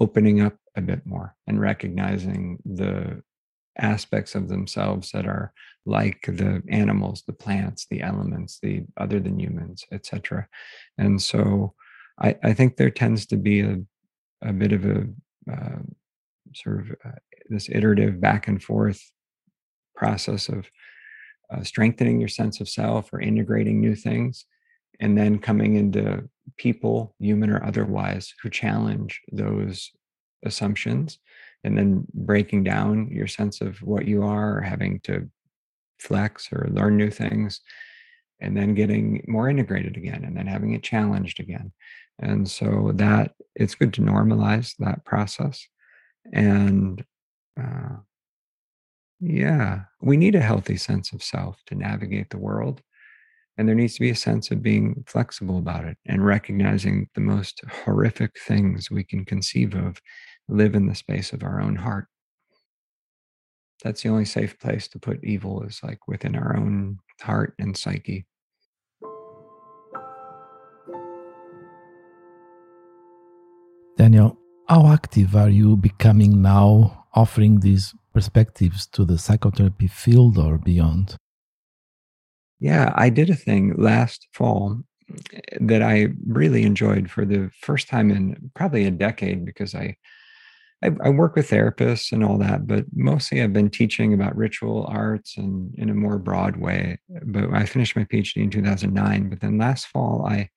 opening 0.00 0.40
up 0.40 0.56
a 0.76 0.80
bit 0.80 1.04
more 1.06 1.34
and 1.46 1.60
recognizing 1.60 2.58
the 2.64 3.22
aspects 3.78 4.34
of 4.34 4.48
themselves 4.48 5.10
that 5.12 5.26
are 5.26 5.52
like 5.86 6.20
the 6.26 6.62
animals 6.68 7.22
the 7.26 7.32
plants 7.32 7.86
the 7.90 8.02
elements 8.02 8.58
the 8.62 8.82
other 8.96 9.20
than 9.20 9.38
humans 9.38 9.84
etc 9.92 10.46
and 10.98 11.20
so 11.20 11.74
I, 12.20 12.36
I 12.42 12.52
think 12.52 12.76
there 12.76 12.90
tends 12.90 13.26
to 13.26 13.36
be 13.36 13.60
a, 13.60 13.78
a 14.42 14.52
bit 14.52 14.72
of 14.72 14.84
a 14.84 15.04
uh, 15.50 15.78
sort 16.54 16.80
of 16.80 16.90
uh, 17.04 17.18
this 17.48 17.68
iterative 17.68 18.20
back 18.20 18.48
and 18.48 18.62
forth 18.62 19.00
process 19.94 20.48
of 20.48 20.66
uh, 21.52 21.62
strengthening 21.62 22.20
your 22.20 22.28
sense 22.28 22.60
of 22.60 22.68
self 22.68 23.12
or 23.12 23.20
integrating 23.20 23.80
new 23.80 23.94
things 23.94 24.44
and 25.00 25.16
then 25.16 25.38
coming 25.38 25.76
into 25.76 26.28
people 26.56 27.14
human 27.18 27.50
or 27.50 27.64
otherwise 27.64 28.34
who 28.42 28.50
challenge 28.50 29.20
those 29.32 29.90
assumptions 30.44 31.18
and 31.64 31.76
then 31.76 32.06
breaking 32.14 32.64
down 32.64 33.08
your 33.10 33.26
sense 33.26 33.60
of 33.60 33.78
what 33.82 34.06
you 34.06 34.22
are 34.22 34.58
or 34.58 34.60
having 34.60 35.00
to 35.00 35.28
flex 35.98 36.48
or 36.52 36.68
learn 36.70 36.96
new 36.96 37.10
things 37.10 37.60
and 38.40 38.56
then 38.56 38.74
getting 38.74 39.24
more 39.26 39.48
integrated 39.48 39.96
again 39.96 40.24
and 40.24 40.36
then 40.36 40.46
having 40.46 40.72
it 40.72 40.82
challenged 40.82 41.40
again. 41.40 41.72
And 42.20 42.48
so 42.48 42.92
that 42.94 43.32
it's 43.54 43.74
good 43.74 43.92
to 43.94 44.00
normalize 44.00 44.74
that 44.78 45.04
process 45.04 45.66
and 46.32 47.04
uh, 47.60 47.96
yeah 49.20 49.80
we 50.00 50.16
need 50.16 50.34
a 50.34 50.40
healthy 50.40 50.76
sense 50.76 51.12
of 51.12 51.22
self 51.22 51.56
to 51.66 51.74
navigate 51.74 52.30
the 52.30 52.38
world 52.38 52.80
and 53.56 53.66
there 53.66 53.74
needs 53.74 53.94
to 53.94 54.00
be 54.00 54.10
a 54.10 54.16
sense 54.16 54.52
of 54.52 54.62
being 54.62 55.02
flexible 55.08 55.58
about 55.58 55.84
it 55.84 55.96
and 56.06 56.24
recognizing 56.24 57.08
the 57.14 57.20
most 57.20 57.60
horrific 57.84 58.38
things 58.46 58.90
we 58.90 59.02
can 59.02 59.24
conceive 59.24 59.74
of 59.74 60.00
live 60.48 60.74
in 60.74 60.86
the 60.86 60.94
space 60.94 61.32
of 61.32 61.42
our 61.42 61.60
own 61.60 61.76
heart. 61.76 62.06
That's 63.82 64.02
the 64.02 64.08
only 64.08 64.24
safe 64.24 64.58
place 64.58 64.88
to 64.88 64.98
put 64.98 65.22
evil 65.22 65.62
is 65.62 65.80
like 65.82 66.08
within 66.08 66.34
our 66.34 66.56
own 66.56 66.98
heart 67.20 67.54
and 67.58 67.76
psyche. 67.76 68.26
Daniel, 73.96 74.38
how 74.68 74.86
active 74.86 75.34
are 75.34 75.48
you 75.48 75.76
becoming 75.76 76.40
now, 76.40 77.06
offering 77.14 77.60
these 77.60 77.94
perspectives 78.12 78.86
to 78.86 79.04
the 79.04 79.18
psychotherapy 79.18 79.86
field 79.86 80.38
or 80.38 80.58
beyond? 80.58 81.16
Yeah, 82.60 82.92
I 82.96 83.10
did 83.10 83.30
a 83.30 83.36
thing 83.36 83.74
last 83.76 84.28
fall 84.32 84.80
eh, 85.32 85.40
that 85.60 85.82
I 85.82 86.08
really 86.26 86.64
enjoyed 86.64 87.10
for 87.10 87.24
the 87.24 87.50
first 87.60 87.88
time 87.88 88.10
in 88.10 88.50
probably 88.54 88.84
a 88.84 88.90
decade 88.90 89.44
because 89.44 89.74
I, 89.74 89.96
I, 90.82 90.92
I 91.02 91.08
work 91.08 91.34
with 91.34 91.50
therapists 91.50 92.12
and 92.12 92.22
all 92.22 92.38
that, 92.38 92.66
but 92.66 92.84
mostly 92.94 93.42
I've 93.42 93.52
been 93.52 93.70
teaching 93.70 94.14
about 94.14 94.36
ritual 94.36 94.86
arts 94.88 95.36
and 95.36 95.74
in 95.74 95.90
a 95.90 95.94
more 95.94 96.18
broad 96.18 96.56
way. 96.56 96.98
But 97.08 97.52
I 97.52 97.64
finished 97.66 97.96
my 97.96 98.04
PhD 98.04 98.42
in 98.42 98.50
2009. 98.50 99.28
But 99.28 99.40
then 99.40 99.58
last 99.58 99.86
fall 99.86 100.26
I 100.26 100.50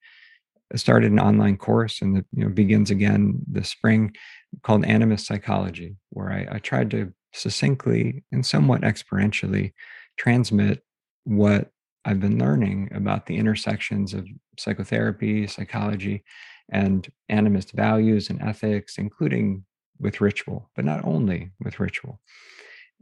started 0.76 1.12
an 1.12 1.20
online 1.20 1.56
course 1.56 2.00
and 2.00 2.18
it 2.18 2.26
you 2.32 2.44
know 2.44 2.50
begins 2.50 2.90
again 2.90 3.40
this 3.46 3.68
spring 3.68 4.14
called 4.62 4.84
Animist 4.84 5.26
Psychology, 5.26 5.96
where 6.10 6.30
I, 6.30 6.56
I 6.56 6.58
tried 6.58 6.90
to 6.92 7.12
succinctly 7.32 8.22
and 8.30 8.44
somewhat 8.44 8.82
experientially 8.82 9.72
transmit 10.18 10.82
what 11.24 11.70
I've 12.04 12.20
been 12.20 12.38
learning 12.38 12.90
about 12.94 13.26
the 13.26 13.38
intersections 13.38 14.12
of 14.14 14.26
psychotherapy, 14.58 15.46
psychology, 15.46 16.24
and 16.70 17.08
animist 17.30 17.72
values 17.72 18.30
and 18.30 18.40
ethics, 18.42 18.98
including 18.98 19.64
with 19.98 20.20
ritual, 20.20 20.70
but 20.74 20.84
not 20.84 21.04
only 21.04 21.50
with 21.60 21.80
ritual. 21.80 22.20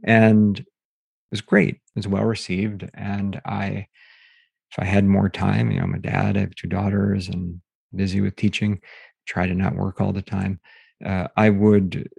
And 0.03 0.59
it 0.59 0.65
was 1.31 1.41
great. 1.41 1.75
It 1.75 1.81
was 1.95 2.07
well 2.07 2.25
received. 2.25 2.89
And 2.93 3.41
I, 3.45 3.87
if 4.71 4.79
I 4.79 4.85
had 4.85 5.05
more 5.05 5.29
time, 5.29 5.71
you 5.71 5.77
know, 5.77 5.83
I'm 5.83 5.93
a 5.93 5.99
dad, 5.99 6.37
I 6.37 6.41
have 6.41 6.55
two 6.55 6.67
daughters 6.67 7.27
and 7.27 7.61
busy 7.95 8.21
with 8.21 8.35
teaching, 8.35 8.79
try 9.25 9.47
to 9.47 9.53
not 9.53 9.75
work 9.75 9.99
all 9.99 10.13
the 10.13 10.21
time. 10.21 10.59
Uh, 11.05 11.27
I 11.35 11.49
would 11.49 12.09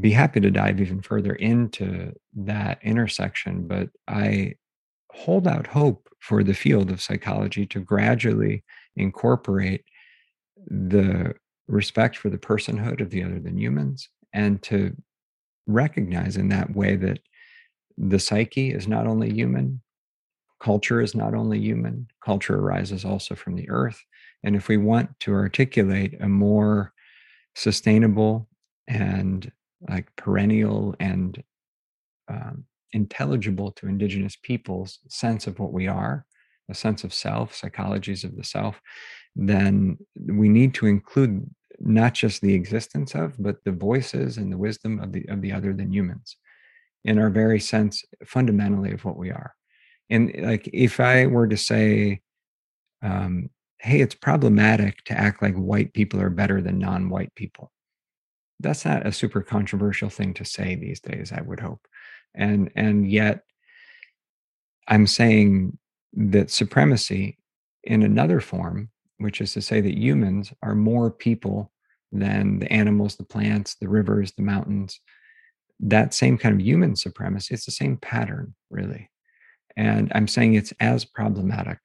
be 0.00 0.10
happy 0.10 0.40
to 0.40 0.50
dive 0.50 0.80
even 0.80 1.02
further 1.02 1.34
into 1.34 2.12
that 2.34 2.78
intersection, 2.82 3.66
but 3.66 3.90
I 4.08 4.54
hold 5.12 5.46
out 5.46 5.66
hope 5.66 6.08
for 6.20 6.42
the 6.42 6.54
field 6.54 6.90
of 6.90 7.02
psychology 7.02 7.66
to 7.66 7.80
gradually 7.80 8.64
incorporate 8.96 9.84
the 10.66 11.34
respect 11.68 12.16
for 12.16 12.30
the 12.30 12.38
personhood 12.38 13.00
of 13.00 13.10
the 13.10 13.22
other 13.22 13.40
than 13.40 13.58
humans 13.58 14.08
and 14.32 14.62
to 14.62 14.94
recognize 15.66 16.36
in 16.36 16.48
that 16.48 16.74
way 16.74 16.96
that 16.96 17.18
the 17.98 18.18
psyche 18.18 18.72
is 18.72 18.86
not 18.86 19.06
only 19.06 19.30
human, 19.30 19.80
culture 20.60 21.00
is 21.00 21.14
not 21.14 21.34
only 21.34 21.58
human, 21.58 22.06
culture 22.24 22.56
arises 22.56 23.04
also 23.04 23.34
from 23.34 23.56
the 23.56 23.68
earth. 23.70 24.02
And 24.44 24.54
if 24.54 24.68
we 24.68 24.76
want 24.76 25.18
to 25.20 25.32
articulate 25.32 26.14
a 26.20 26.28
more 26.28 26.92
sustainable 27.54 28.48
and 28.86 29.50
like 29.88 30.14
perennial 30.16 30.94
and 31.00 31.42
um, 32.28 32.64
intelligible 32.92 33.72
to 33.72 33.88
indigenous 33.88 34.36
peoples 34.42 35.00
sense 35.08 35.46
of 35.46 35.58
what 35.58 35.72
we 35.72 35.86
are 35.86 36.24
a 36.70 36.74
sense 36.74 37.04
of 37.04 37.12
self 37.12 37.60
psychologies 37.60 38.24
of 38.24 38.36
the 38.36 38.44
self 38.44 38.80
then 39.34 39.98
we 40.28 40.48
need 40.48 40.72
to 40.74 40.86
include 40.86 41.48
not 41.80 42.14
just 42.14 42.40
the 42.40 42.54
existence 42.54 43.14
of 43.14 43.34
but 43.38 43.62
the 43.64 43.72
voices 43.72 44.38
and 44.38 44.52
the 44.52 44.58
wisdom 44.58 44.98
of 45.00 45.12
the 45.12 45.24
of 45.28 45.42
the 45.42 45.52
other 45.52 45.72
than 45.72 45.92
humans 45.92 46.36
in 47.04 47.18
our 47.18 47.30
very 47.30 47.60
sense 47.60 48.04
fundamentally 48.24 48.92
of 48.92 49.04
what 49.04 49.16
we 49.16 49.30
are. 49.30 49.54
And 50.10 50.34
like 50.38 50.68
if 50.72 51.00
i 51.00 51.26
were 51.26 51.48
to 51.48 51.56
say 51.56 52.20
um, 53.02 53.50
hey 53.78 54.00
it's 54.00 54.14
problematic 54.14 55.04
to 55.04 55.12
act 55.12 55.42
like 55.42 55.54
white 55.54 55.92
people 55.92 56.20
are 56.20 56.30
better 56.30 56.62
than 56.62 56.78
non-white 56.78 57.34
people 57.34 57.72
that's 58.60 58.84
not 58.84 59.06
a 59.06 59.12
super 59.12 59.42
controversial 59.42 60.08
thing 60.08 60.32
to 60.34 60.44
say 60.44 60.74
these 60.74 61.00
days 61.00 61.32
i 61.32 61.40
would 61.40 61.60
hope. 61.60 61.86
And 62.34 62.70
and 62.76 63.10
yet 63.10 63.42
i'm 64.88 65.06
saying 65.06 65.78
that 66.14 66.50
supremacy 66.50 67.38
in 67.84 68.02
another 68.02 68.40
form 68.40 68.90
which 69.18 69.40
is 69.40 69.52
to 69.52 69.62
say 69.62 69.80
that 69.80 69.96
humans 69.96 70.52
are 70.62 70.74
more 70.74 71.10
people 71.10 71.72
than 72.12 72.58
the 72.58 72.72
animals 72.72 73.16
the 73.16 73.24
plants 73.24 73.76
the 73.80 73.88
rivers 73.88 74.32
the 74.32 74.42
mountains 74.42 75.00
that 75.80 76.14
same 76.14 76.38
kind 76.38 76.54
of 76.54 76.64
human 76.64 76.96
supremacy 76.96 77.52
it's 77.54 77.66
the 77.66 77.72
same 77.72 77.96
pattern 77.96 78.54
really 78.70 79.10
and 79.76 80.10
i'm 80.14 80.28
saying 80.28 80.54
it's 80.54 80.72
as 80.80 81.04
problematic 81.04 81.78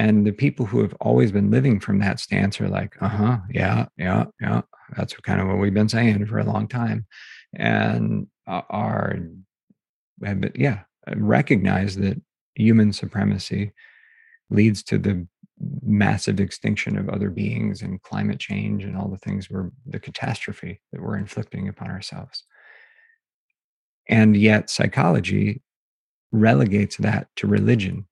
and 0.00 0.26
the 0.26 0.32
people 0.32 0.64
who 0.64 0.80
have 0.80 0.94
always 0.94 1.30
been 1.30 1.50
living 1.50 1.78
from 1.78 1.98
that 1.98 2.20
stance 2.20 2.58
are 2.58 2.70
like, 2.70 2.96
uh 3.02 3.08
huh, 3.08 3.38
yeah, 3.50 3.84
yeah, 3.98 4.24
yeah. 4.40 4.62
That's 4.96 5.14
kind 5.14 5.42
of 5.42 5.46
what 5.46 5.58
we've 5.58 5.74
been 5.74 5.90
saying 5.90 6.24
for 6.24 6.38
a 6.38 6.44
long 6.44 6.68
time. 6.68 7.04
And 7.54 8.26
are, 8.46 9.18
yeah, 10.54 10.80
recognize 11.14 11.96
that 11.96 12.18
human 12.54 12.94
supremacy 12.94 13.72
leads 14.48 14.82
to 14.84 14.96
the 14.96 15.26
massive 15.82 16.40
extinction 16.40 16.96
of 16.96 17.08
other 17.08 17.30
beings 17.30 17.82
and 17.82 18.02
climate 18.02 18.38
change 18.38 18.84
and 18.84 18.96
all 18.96 19.08
the 19.08 19.18
things 19.18 19.50
we're 19.50 19.70
the 19.86 20.00
catastrophe 20.00 20.80
that 20.92 21.02
we're 21.02 21.16
inflicting 21.16 21.68
upon 21.68 21.90
ourselves. 21.90 22.44
And 24.08 24.36
yet, 24.36 24.70
psychology 24.70 25.62
relegates 26.32 26.96
that 26.98 27.28
to 27.36 27.46
religion 27.46 28.06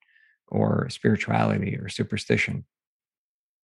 or 0.49 0.89
spirituality 0.91 1.77
or 1.77 1.89
superstition. 1.89 2.65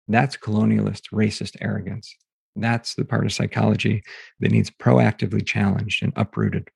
That's 0.07 0.37
colonialist, 0.37 1.11
racist 1.13 1.55
arrogance. 1.61 2.13
That's 2.55 2.95
the 2.95 3.05
part 3.05 3.25
of 3.25 3.33
psychology 3.33 4.03
that 4.39 4.51
needs 4.51 4.69
proactively 4.69 5.45
challenged 5.45 6.03
and 6.03 6.13
uprooted. 6.15 6.69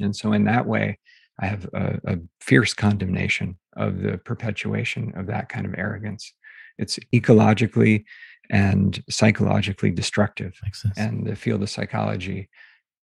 And 0.00 0.14
so, 0.16 0.32
in 0.32 0.44
that 0.44 0.66
way, 0.66 0.98
I 1.40 1.46
have 1.46 1.66
a, 1.72 2.00
a 2.04 2.16
fierce 2.40 2.74
condemnation 2.74 3.58
of 3.76 4.02
the 4.02 4.18
perpetuation 4.18 5.12
of 5.16 5.26
that 5.26 5.48
kind 5.48 5.66
of 5.66 5.74
arrogance. 5.76 6.32
It's 6.78 6.98
ecologically 7.12 8.04
and 8.50 9.02
psychologically 9.08 9.90
destructive. 9.90 10.54
And 10.96 11.26
the 11.26 11.36
field 11.36 11.62
of 11.62 11.70
psychology 11.70 12.48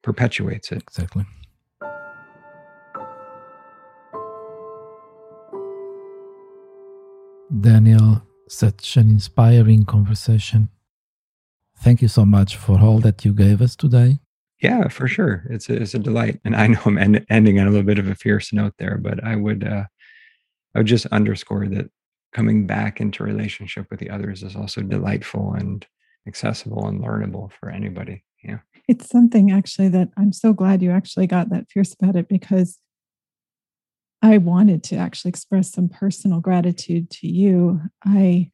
perpetuates 0.03 0.71
it. 0.71 0.83
Exactly. 0.83 1.25
Daniel, 7.61 8.23
such 8.47 8.97
an 8.97 9.09
inspiring 9.11 9.85
conversation. 9.85 10.69
Thank 11.77 12.01
you 12.01 12.07
so 12.07 12.25
much 12.25 12.55
for 12.55 12.79
all 12.79 12.99
that 12.99 13.25
you 13.25 13.33
gave 13.33 13.61
us 13.61 13.75
today. 13.75 14.19
Yeah, 14.61 14.87
for 14.87 15.07
sure. 15.07 15.43
It's 15.49 15.69
a, 15.69 15.81
it's 15.81 15.93
a 15.93 15.99
delight. 15.99 16.39
And 16.45 16.55
I 16.55 16.67
know 16.67 16.79
I'm 16.85 16.97
end, 16.97 17.25
ending 17.29 17.59
on 17.59 17.67
a 17.67 17.69
little 17.69 17.85
bit 17.85 17.99
of 17.99 18.07
a 18.07 18.15
fierce 18.15 18.53
note 18.53 18.73
there, 18.79 18.97
but 18.97 19.23
I 19.23 19.35
would 19.35 19.67
uh, 19.67 19.83
I 20.75 20.79
would 20.79 20.87
just 20.87 21.05
underscore 21.07 21.67
that 21.67 21.89
coming 22.33 22.65
back 22.65 22.99
into 22.99 23.23
relationship 23.23 23.87
with 23.89 23.99
the 23.99 24.09
others 24.09 24.43
is 24.43 24.55
also 24.55 24.81
delightful 24.81 25.53
and 25.53 25.85
accessible 26.27 26.87
and 26.87 27.01
learnable 27.01 27.51
for 27.51 27.69
anybody. 27.69 28.23
Yeah. 28.43 28.59
It's 28.87 29.09
something 29.09 29.51
actually 29.51 29.89
that 29.89 30.09
I'm 30.17 30.33
so 30.33 30.53
glad 30.53 30.81
you 30.81 30.91
actually 30.91 31.27
got 31.27 31.49
that 31.49 31.69
fierce 31.69 31.93
about 31.93 32.15
it 32.15 32.27
because 32.27 32.79
I 34.21 34.37
wanted 34.37 34.83
to 34.85 34.95
actually 34.95 35.29
express 35.29 35.71
some 35.71 35.89
personal 35.89 36.39
gratitude 36.39 37.09
to 37.11 37.27
you. 37.27 37.81
I, 38.05 38.51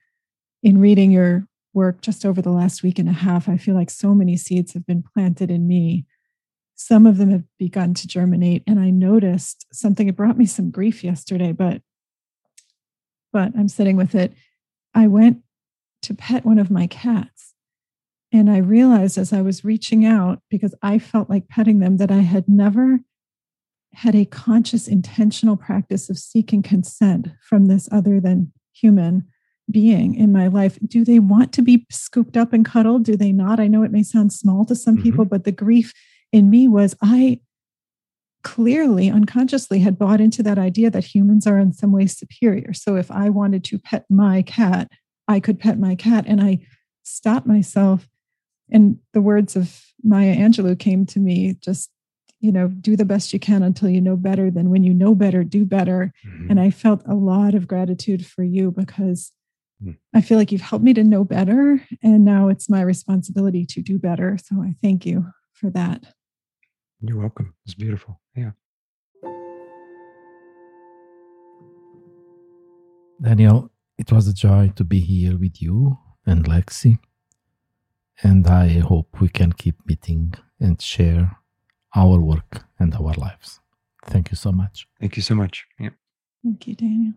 in 0.63 0.79
reading 0.79 1.11
your 1.11 1.47
work 1.73 2.01
just 2.01 2.25
over 2.25 2.41
the 2.41 2.51
last 2.51 2.83
week 2.83 2.99
and 2.99 3.07
a 3.07 3.13
half, 3.13 3.47
I 3.47 3.57
feel 3.57 3.75
like 3.75 3.91
so 3.91 4.13
many 4.13 4.35
seeds 4.35 4.73
have 4.73 4.85
been 4.85 5.03
planted 5.13 5.51
in 5.51 5.67
me. 5.67 6.05
Some 6.75 7.05
of 7.05 7.17
them 7.17 7.29
have 7.29 7.43
begun 7.59 7.93
to 7.95 8.07
germinate, 8.07 8.63
and 8.65 8.79
I 8.79 8.89
noticed 8.89 9.67
something. 9.71 10.07
It 10.07 10.15
brought 10.15 10.37
me 10.37 10.45
some 10.45 10.71
grief 10.71 11.03
yesterday, 11.03 11.51
but 11.51 11.81
but 13.31 13.51
I'm 13.57 13.67
sitting 13.67 13.95
with 13.95 14.15
it. 14.15 14.33
I 14.93 15.07
went 15.07 15.39
to 16.03 16.13
pet 16.13 16.45
one 16.45 16.59
of 16.59 16.71
my 16.71 16.87
cats, 16.87 17.53
and 18.31 18.49
I 18.49 18.57
realized 18.57 19.17
as 19.17 19.33
I 19.33 19.41
was 19.41 19.65
reaching 19.65 20.05
out 20.05 20.41
because 20.49 20.75
I 20.81 20.99
felt 20.99 21.29
like 21.29 21.47
petting 21.47 21.79
them 21.79 21.97
that 21.97 22.11
I 22.11 22.19
had 22.19 22.47
never 22.47 22.99
had 23.93 24.15
a 24.15 24.25
conscious, 24.25 24.87
intentional 24.87 25.57
practice 25.57 26.09
of 26.09 26.17
seeking 26.17 26.61
consent 26.61 27.29
from 27.41 27.65
this 27.65 27.89
other 27.91 28.19
than 28.19 28.51
human 28.71 29.25
being 29.69 30.15
in 30.15 30.31
my 30.31 30.47
life. 30.47 30.77
Do 30.87 31.03
they 31.03 31.19
want 31.19 31.53
to 31.53 31.61
be 31.61 31.85
scooped 31.89 32.37
up 32.37 32.53
and 32.53 32.65
cuddled? 32.65 33.03
Do 33.03 33.15
they 33.15 33.31
not? 33.31 33.59
I 33.59 33.67
know 33.67 33.83
it 33.83 33.91
may 33.91 34.03
sound 34.03 34.33
small 34.33 34.65
to 34.65 34.75
some 34.75 34.95
mm-hmm. 34.95 35.03
people, 35.03 35.25
but 35.25 35.43
the 35.43 35.51
grief 35.51 35.93
in 36.31 36.49
me 36.49 36.67
was 36.67 36.95
I 37.01 37.39
clearly 38.43 39.09
unconsciously 39.09 39.79
had 39.79 39.97
bought 39.97 40.21
into 40.21 40.41
that 40.43 40.57
idea 40.57 40.89
that 40.89 41.03
humans 41.03 41.45
are 41.45 41.59
in 41.59 41.73
some 41.73 41.91
way 41.91 42.07
superior. 42.07 42.73
So 42.73 42.95
if 42.95 43.11
I 43.11 43.29
wanted 43.29 43.63
to 43.65 43.79
pet 43.79 44.05
my 44.09 44.41
cat, 44.41 44.89
I 45.27 45.39
could 45.39 45.59
pet 45.59 45.79
my 45.79 45.95
cat. 45.95 46.25
And 46.27 46.41
I 46.41 46.59
stopped 47.03 47.45
myself. 47.45 48.07
And 48.71 48.99
the 49.13 49.21
words 49.21 49.55
of 49.55 49.83
Maya 50.03 50.35
Angelou 50.35 50.77
came 50.77 51.05
to 51.07 51.19
me 51.19 51.55
just 51.61 51.89
you 52.39 52.51
know, 52.51 52.67
do 52.67 52.95
the 52.95 53.05
best 53.05 53.33
you 53.33 53.39
can 53.39 53.63
until 53.63 53.89
you 53.89 54.01
know 54.01 54.15
better. 54.15 54.49
Then 54.49 54.69
when 54.69 54.83
you 54.83 54.93
know 54.93 55.13
better, 55.13 55.43
do 55.43 55.65
better. 55.65 56.13
Mm-hmm. 56.25 56.51
And 56.51 56.59
I 56.59 56.69
felt 56.69 57.01
a 57.05 57.13
lot 57.13 57.53
of 57.53 57.67
gratitude 57.67 58.25
for 58.25 58.43
you 58.43 58.71
because 58.71 59.31
mm. 59.83 59.97
I 60.13 60.21
feel 60.21 60.37
like 60.37 60.51
you've 60.51 60.61
helped 60.61 60.85
me 60.85 60.93
to 60.93 61.03
know 61.03 61.23
better. 61.23 61.85
And 62.01 62.23
now 62.23 62.47
it's 62.47 62.69
my 62.69 62.81
responsibility 62.81 63.65
to 63.65 63.81
do 63.81 63.99
better. 63.99 64.37
So 64.37 64.61
I 64.61 64.75
thank 64.81 65.05
you 65.05 65.25
for 65.53 65.69
that. 65.71 66.13
You're 67.01 67.17
welcome. 67.17 67.53
It's 67.65 67.75
beautiful. 67.75 68.19
Yeah. 68.35 68.51
Daniel, 73.21 73.71
it 73.97 74.11
was 74.11 74.27
a 74.27 74.33
joy 74.33 74.71
to 74.75 74.83
be 74.83 74.99
here 74.99 75.37
with 75.37 75.61
you 75.61 75.97
and 76.25 76.45
Lexi. 76.45 76.99
And 78.21 78.47
I 78.47 78.79
hope 78.79 79.21
we 79.21 79.29
can 79.29 79.53
keep 79.53 79.75
meeting 79.85 80.33
and 80.59 80.81
share 80.81 81.37
our 81.95 82.19
work 82.19 82.65
and 82.77 82.93
our 82.95 83.13
lives. 83.13 83.61
Thank 84.05 84.31
you 84.31 84.35
so 84.35 84.51
much. 84.51 84.87
Thank 84.99 85.15
you 85.15 85.21
so 85.21 85.35
much. 85.35 85.65
Yeah. 85.79 85.91
Thank 86.43 86.67
you, 86.67 86.75
Daniel. 86.75 87.13